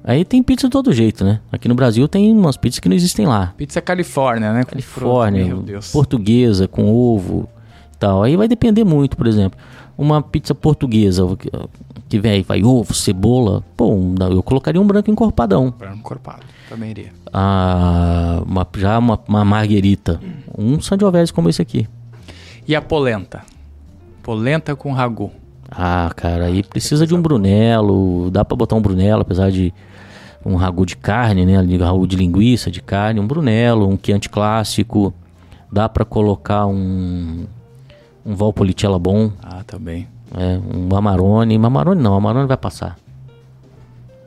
Aí 0.02 0.24
tem 0.24 0.42
pizza 0.42 0.68
de 0.68 0.70
todo 0.70 0.92
jeito, 0.92 1.24
né? 1.24 1.40
Aqui 1.52 1.68
no 1.68 1.74
Brasil 1.74 2.08
tem 2.08 2.32
umas 2.32 2.56
pizzas 2.56 2.78
que 2.78 2.88
não 2.88 2.96
existem 2.96 3.26
lá. 3.26 3.52
Pizza 3.56 3.80
Califórnia, 3.80 4.52
né? 4.52 4.64
Califórnia, 4.64 5.54
portuguesa, 5.92 6.66
com 6.66 6.88
ovo. 6.94 7.48
tal. 7.98 8.22
Aí 8.22 8.36
vai 8.36 8.48
depender 8.48 8.84
muito, 8.84 9.16
por 9.16 9.26
exemplo. 9.26 9.58
Uma 9.98 10.22
pizza 10.22 10.54
portuguesa 10.54 11.22
que 12.08 12.18
vem 12.18 12.32
aí, 12.32 12.42
vai 12.42 12.62
ovo, 12.62 12.94
cebola. 12.94 13.62
Pô, 13.76 13.92
eu 14.30 14.42
colocaria 14.42 14.80
um 14.80 14.86
branco 14.86 15.10
encorpadão. 15.10 15.74
Branco 15.76 15.98
encorpado, 15.98 16.44
também 16.68 16.90
iria. 16.90 17.12
Ah, 17.32 18.42
uma, 18.46 18.66
já 18.76 18.98
uma, 18.98 19.18
uma 19.28 19.44
marguerita. 19.44 20.20
Um 20.56 20.80
sangiovese 20.80 21.32
como 21.32 21.48
esse 21.48 21.60
aqui. 21.60 21.88
E 22.66 22.74
a 22.74 22.80
polenta? 22.80 23.42
Polenta 24.26 24.74
com 24.74 24.90
ragu. 24.90 25.30
Ah, 25.70 26.10
cara, 26.16 26.46
aí 26.46 26.60
precisa 26.64 27.06
de 27.06 27.14
um 27.14 27.22
brunello. 27.22 28.28
Dá 28.28 28.44
para 28.44 28.56
botar 28.56 28.74
um 28.74 28.82
brunello, 28.82 29.22
apesar 29.22 29.52
de 29.52 29.72
um 30.44 30.56
ragu 30.56 30.84
de 30.84 30.96
carne, 30.96 31.46
né? 31.46 31.54
Ragu 31.78 32.08
de 32.08 32.16
linguiça, 32.16 32.68
de 32.68 32.82
carne, 32.82 33.20
um 33.20 33.26
brunello, 33.26 33.86
um 33.86 33.96
Chianti 33.96 34.28
clássico. 34.28 35.14
Dá 35.70 35.88
para 35.88 36.04
colocar 36.04 36.66
um 36.66 37.46
um 38.24 38.34
Valpolicella 38.34 38.98
bom. 38.98 39.30
Ah, 39.40 39.62
também. 39.64 40.08
É, 40.36 40.58
um 40.76 40.96
Amarone. 40.96 41.54
Amarone 41.54 42.02
não, 42.02 42.14
Amarone 42.14 42.48
vai 42.48 42.56
passar. 42.56 42.98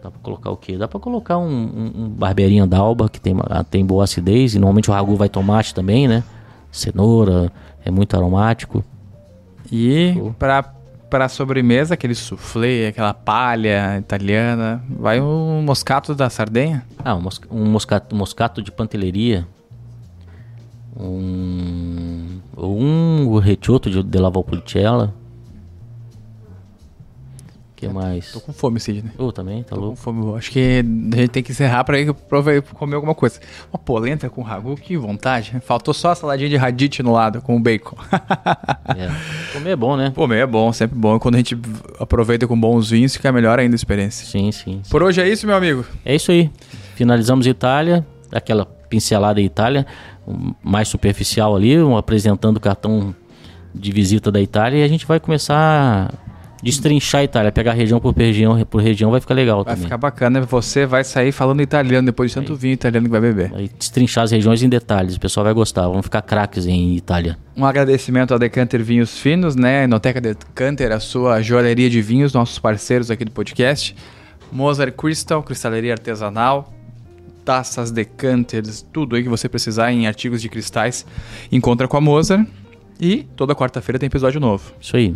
Dá 0.02 0.10
pra 0.10 0.20
colocar 0.24 0.50
o 0.50 0.56
quê? 0.56 0.78
Dá 0.78 0.88
pra 0.88 1.02
colocar 1.02 1.38
um, 1.38 1.44
um, 1.46 2.04
um 2.04 2.08
barbeirinha 2.08 2.66
d'alba, 2.66 3.10
que 3.10 3.20
tem, 3.20 3.36
tem 3.70 3.86
boa 3.86 4.06
acidez. 4.06 4.56
E 4.56 4.60
normalmente 4.60 4.90
o 4.90 4.94
ragu 4.94 5.18
vai 5.18 5.28
tomate 5.28 5.76
também, 5.76 6.08
né? 6.08 6.24
Cenoura, 6.72 7.52
é 7.84 7.92
muito 7.92 8.16
aromático. 8.16 8.82
E 9.72 10.16
para 10.38 10.76
para 11.10 11.28
sobremesa, 11.28 11.96
aquele 11.96 12.14
soufflé, 12.14 12.90
aquela 12.90 13.16
palha 13.16 13.98
italiana, 13.98 14.84
vai 14.88 15.20
um 15.20 15.60
moscato 15.64 16.14
da 16.14 16.30
Sardenha? 16.30 16.86
Ah, 17.04 17.16
um, 17.16 17.28
um 17.50 17.66
moscato, 17.66 18.16
moscato 18.16 18.62
de 18.62 18.72
panteleria. 18.72 19.48
Um 20.96 22.40
um 22.56 23.38
retiotto 23.38 23.90
de, 23.90 24.04
de 24.04 24.18
la 24.20 24.30
Valpolicella 24.30 25.14
que 27.80 27.88
mais? 27.88 28.32
Tô 28.32 28.42
com 28.42 28.52
fome, 28.52 28.80
Sidney. 28.80 29.12
Eu 29.18 29.32
também, 29.32 29.64
tá 29.64 29.76
tô 29.76 29.82
louco? 29.82 29.96
com 29.96 30.02
fome. 30.02 30.38
Acho 30.38 30.52
que 30.52 30.84
a 31.14 31.16
gente 31.16 31.30
tem 31.30 31.42
que 31.42 31.52
encerrar 31.52 31.84
pra 31.86 31.98
ir 32.00 32.14
comer 32.74 32.96
alguma 32.96 33.16
coisa. 33.16 33.40
Uma 33.72 33.80
polenta 33.80 34.30
com 34.30 34.42
ragu, 34.42 34.76
que 34.76 34.98
vontade. 34.98 35.56
Faltou 35.62 35.94
só 35.94 36.12
a 36.12 36.16
saladinha 36.16 36.50
de 36.50 36.58
radite 36.58 37.02
no 37.02 37.14
lado, 37.14 37.42
com 37.42 37.56
o 37.56 37.60
bacon. 37.60 37.96
é. 38.98 39.10
Comer 39.54 39.72
é 39.72 39.76
bom, 39.76 39.96
né? 39.96 40.12
Comer 40.14 40.40
é 40.40 40.46
bom, 40.46 40.74
sempre 40.74 40.98
bom. 40.98 41.16
E 41.16 41.20
quando 41.20 41.36
a 41.36 41.38
gente 41.38 41.58
aproveita 41.98 42.48
com 42.48 42.60
bons 42.60 42.90
vinhos, 42.90 43.16
fica 43.16 43.32
melhor 43.32 43.58
ainda 43.60 43.76
a 43.76 43.78
experiência. 43.78 44.26
Sim, 44.26 44.52
sim, 44.52 44.82
sim. 44.84 44.90
Por 44.92 45.02
hoje 45.02 45.22
é 45.22 45.30
isso, 45.30 45.48
meu 45.48 45.56
amigo? 45.56 45.86
É 46.04 46.14
isso 46.14 46.32
aí. 46.32 46.52
Finalizamos 46.96 47.48
Itália, 47.48 48.06
aquela 48.32 48.66
pincelada 48.66 49.40
Itália, 49.40 49.86
mais 50.62 50.90
superficial 50.90 51.56
ali, 51.56 51.82
um 51.82 51.96
apresentando 51.96 52.58
o 52.58 52.60
cartão 52.60 53.16
de 53.74 53.92
visita 53.92 54.32
da 54.32 54.42
Itália 54.42 54.80
e 54.80 54.84
a 54.84 54.88
gente 54.88 55.06
vai 55.06 55.20
começar 55.20 56.14
destrinchar 56.62 57.22
a 57.22 57.24
Itália, 57.24 57.52
pegar 57.52 57.74
região 57.74 58.00
por 58.00 58.16
região, 58.16 58.64
por 58.66 58.82
região 58.82 59.12
vai 59.12 59.20
ficar 59.20 59.34
legal 59.34 59.64
vai 59.64 59.74
também. 59.74 59.82
Vai 59.82 59.86
ficar 59.88 59.98
bacana, 59.98 60.42
você 60.42 60.86
vai 60.86 61.04
sair 61.04 61.32
falando 61.32 61.62
italiano 61.62 62.06
depois 62.06 62.32
de 62.32 62.36
tanto 62.36 62.56
vinho 62.56 62.74
italiano 62.74 63.06
que 63.06 63.12
vai 63.12 63.22
beber. 63.22 63.50
Vai 63.50 63.70
destrinchar 63.78 64.24
as 64.24 64.32
regiões 64.32 64.62
em 64.62 64.70
detalhes, 64.70 65.16
o 65.16 65.20
pessoal 65.20 65.44
vai 65.44 65.54
gostar, 65.54 65.88
vão 65.88 66.04
ficar 66.04 66.22
craques 66.22 66.66
em 66.66 66.96
Itália. 66.96 67.38
Um 67.56 67.66
agradecimento 67.66 68.34
ao 68.34 68.40
Decanter 68.40 68.84
Vinhos 68.84 69.18
Finos, 69.20 69.56
né? 69.56 69.84
Enoteca 69.84 70.22
Decanter, 70.22 70.92
a 70.92 71.00
sua 71.00 71.42
joalheria 71.42 71.90
de 71.90 72.02
vinhos, 72.02 72.34
nossos 72.34 72.60
parceiros 72.60 73.10
aqui 73.12 73.26
do 73.26 73.32
podcast. 73.32 73.96
Mozart 74.52 74.96
Crystal, 74.96 75.44
cristaleria 75.44 75.94
artesanal, 75.94 76.74
taças, 77.46 77.92
decanters, 77.92 78.86
tudo 78.94 79.16
aí 79.16 79.24
que 79.24 79.30
você 79.30 79.48
precisar 79.50 79.92
em 79.92 80.08
artigos 80.08 80.42
de 80.42 80.50
cristais, 80.50 81.06
encontra 81.52 81.88
com 81.88 81.98
a 81.98 82.02
Mozart. 82.02 82.48
E 83.02 83.26
toda 83.36 83.56
quarta-feira 83.56 83.98
tem 83.98 84.08
episódio 84.08 84.42
novo. 84.42 84.74
Isso 84.80 84.98
aí. 84.98 85.16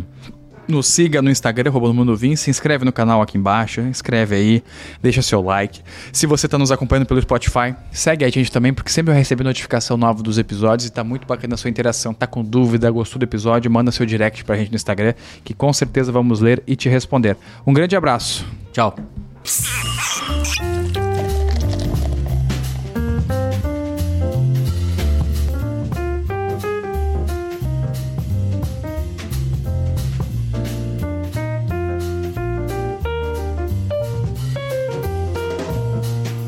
Nos 0.66 0.86
siga 0.86 1.20
no 1.20 1.30
Instagram, 1.30 1.70
arroba 1.70 1.92
Mundo 1.92 2.16
Vinho, 2.16 2.36
se 2.36 2.48
inscreve 2.48 2.84
no 2.84 2.92
canal 2.92 3.20
aqui 3.20 3.36
embaixo, 3.36 3.80
inscreve 3.82 4.34
aí, 4.34 4.64
deixa 5.02 5.20
seu 5.20 5.42
like. 5.42 5.80
Se 6.12 6.26
você 6.26 6.46
está 6.46 6.56
nos 6.56 6.72
acompanhando 6.72 7.06
pelo 7.06 7.20
Spotify, 7.20 7.74
segue 7.92 8.24
a 8.24 8.30
gente 8.30 8.50
também, 8.50 8.72
porque 8.72 8.90
sempre 8.90 9.12
vai 9.12 9.18
receber 9.18 9.44
notificação 9.44 9.96
nova 9.96 10.22
dos 10.22 10.38
episódios 10.38 10.88
e 10.88 10.92
tá 10.92 11.04
muito 11.04 11.26
bacana 11.26 11.54
a 11.54 11.56
sua 11.56 11.68
interação. 11.68 12.14
Tá 12.14 12.26
com 12.26 12.42
dúvida, 12.42 12.90
gostou 12.90 13.18
do 13.18 13.24
episódio, 13.24 13.70
manda 13.70 13.92
seu 13.92 14.06
direct 14.06 14.44
pra 14.44 14.56
gente 14.56 14.70
no 14.70 14.76
Instagram, 14.76 15.14
que 15.44 15.52
com 15.52 15.72
certeza 15.72 16.10
vamos 16.10 16.40
ler 16.40 16.62
e 16.66 16.74
te 16.74 16.88
responder. 16.88 17.36
Um 17.66 17.72
grande 17.72 17.94
abraço. 17.94 18.46
Tchau. 18.72 18.96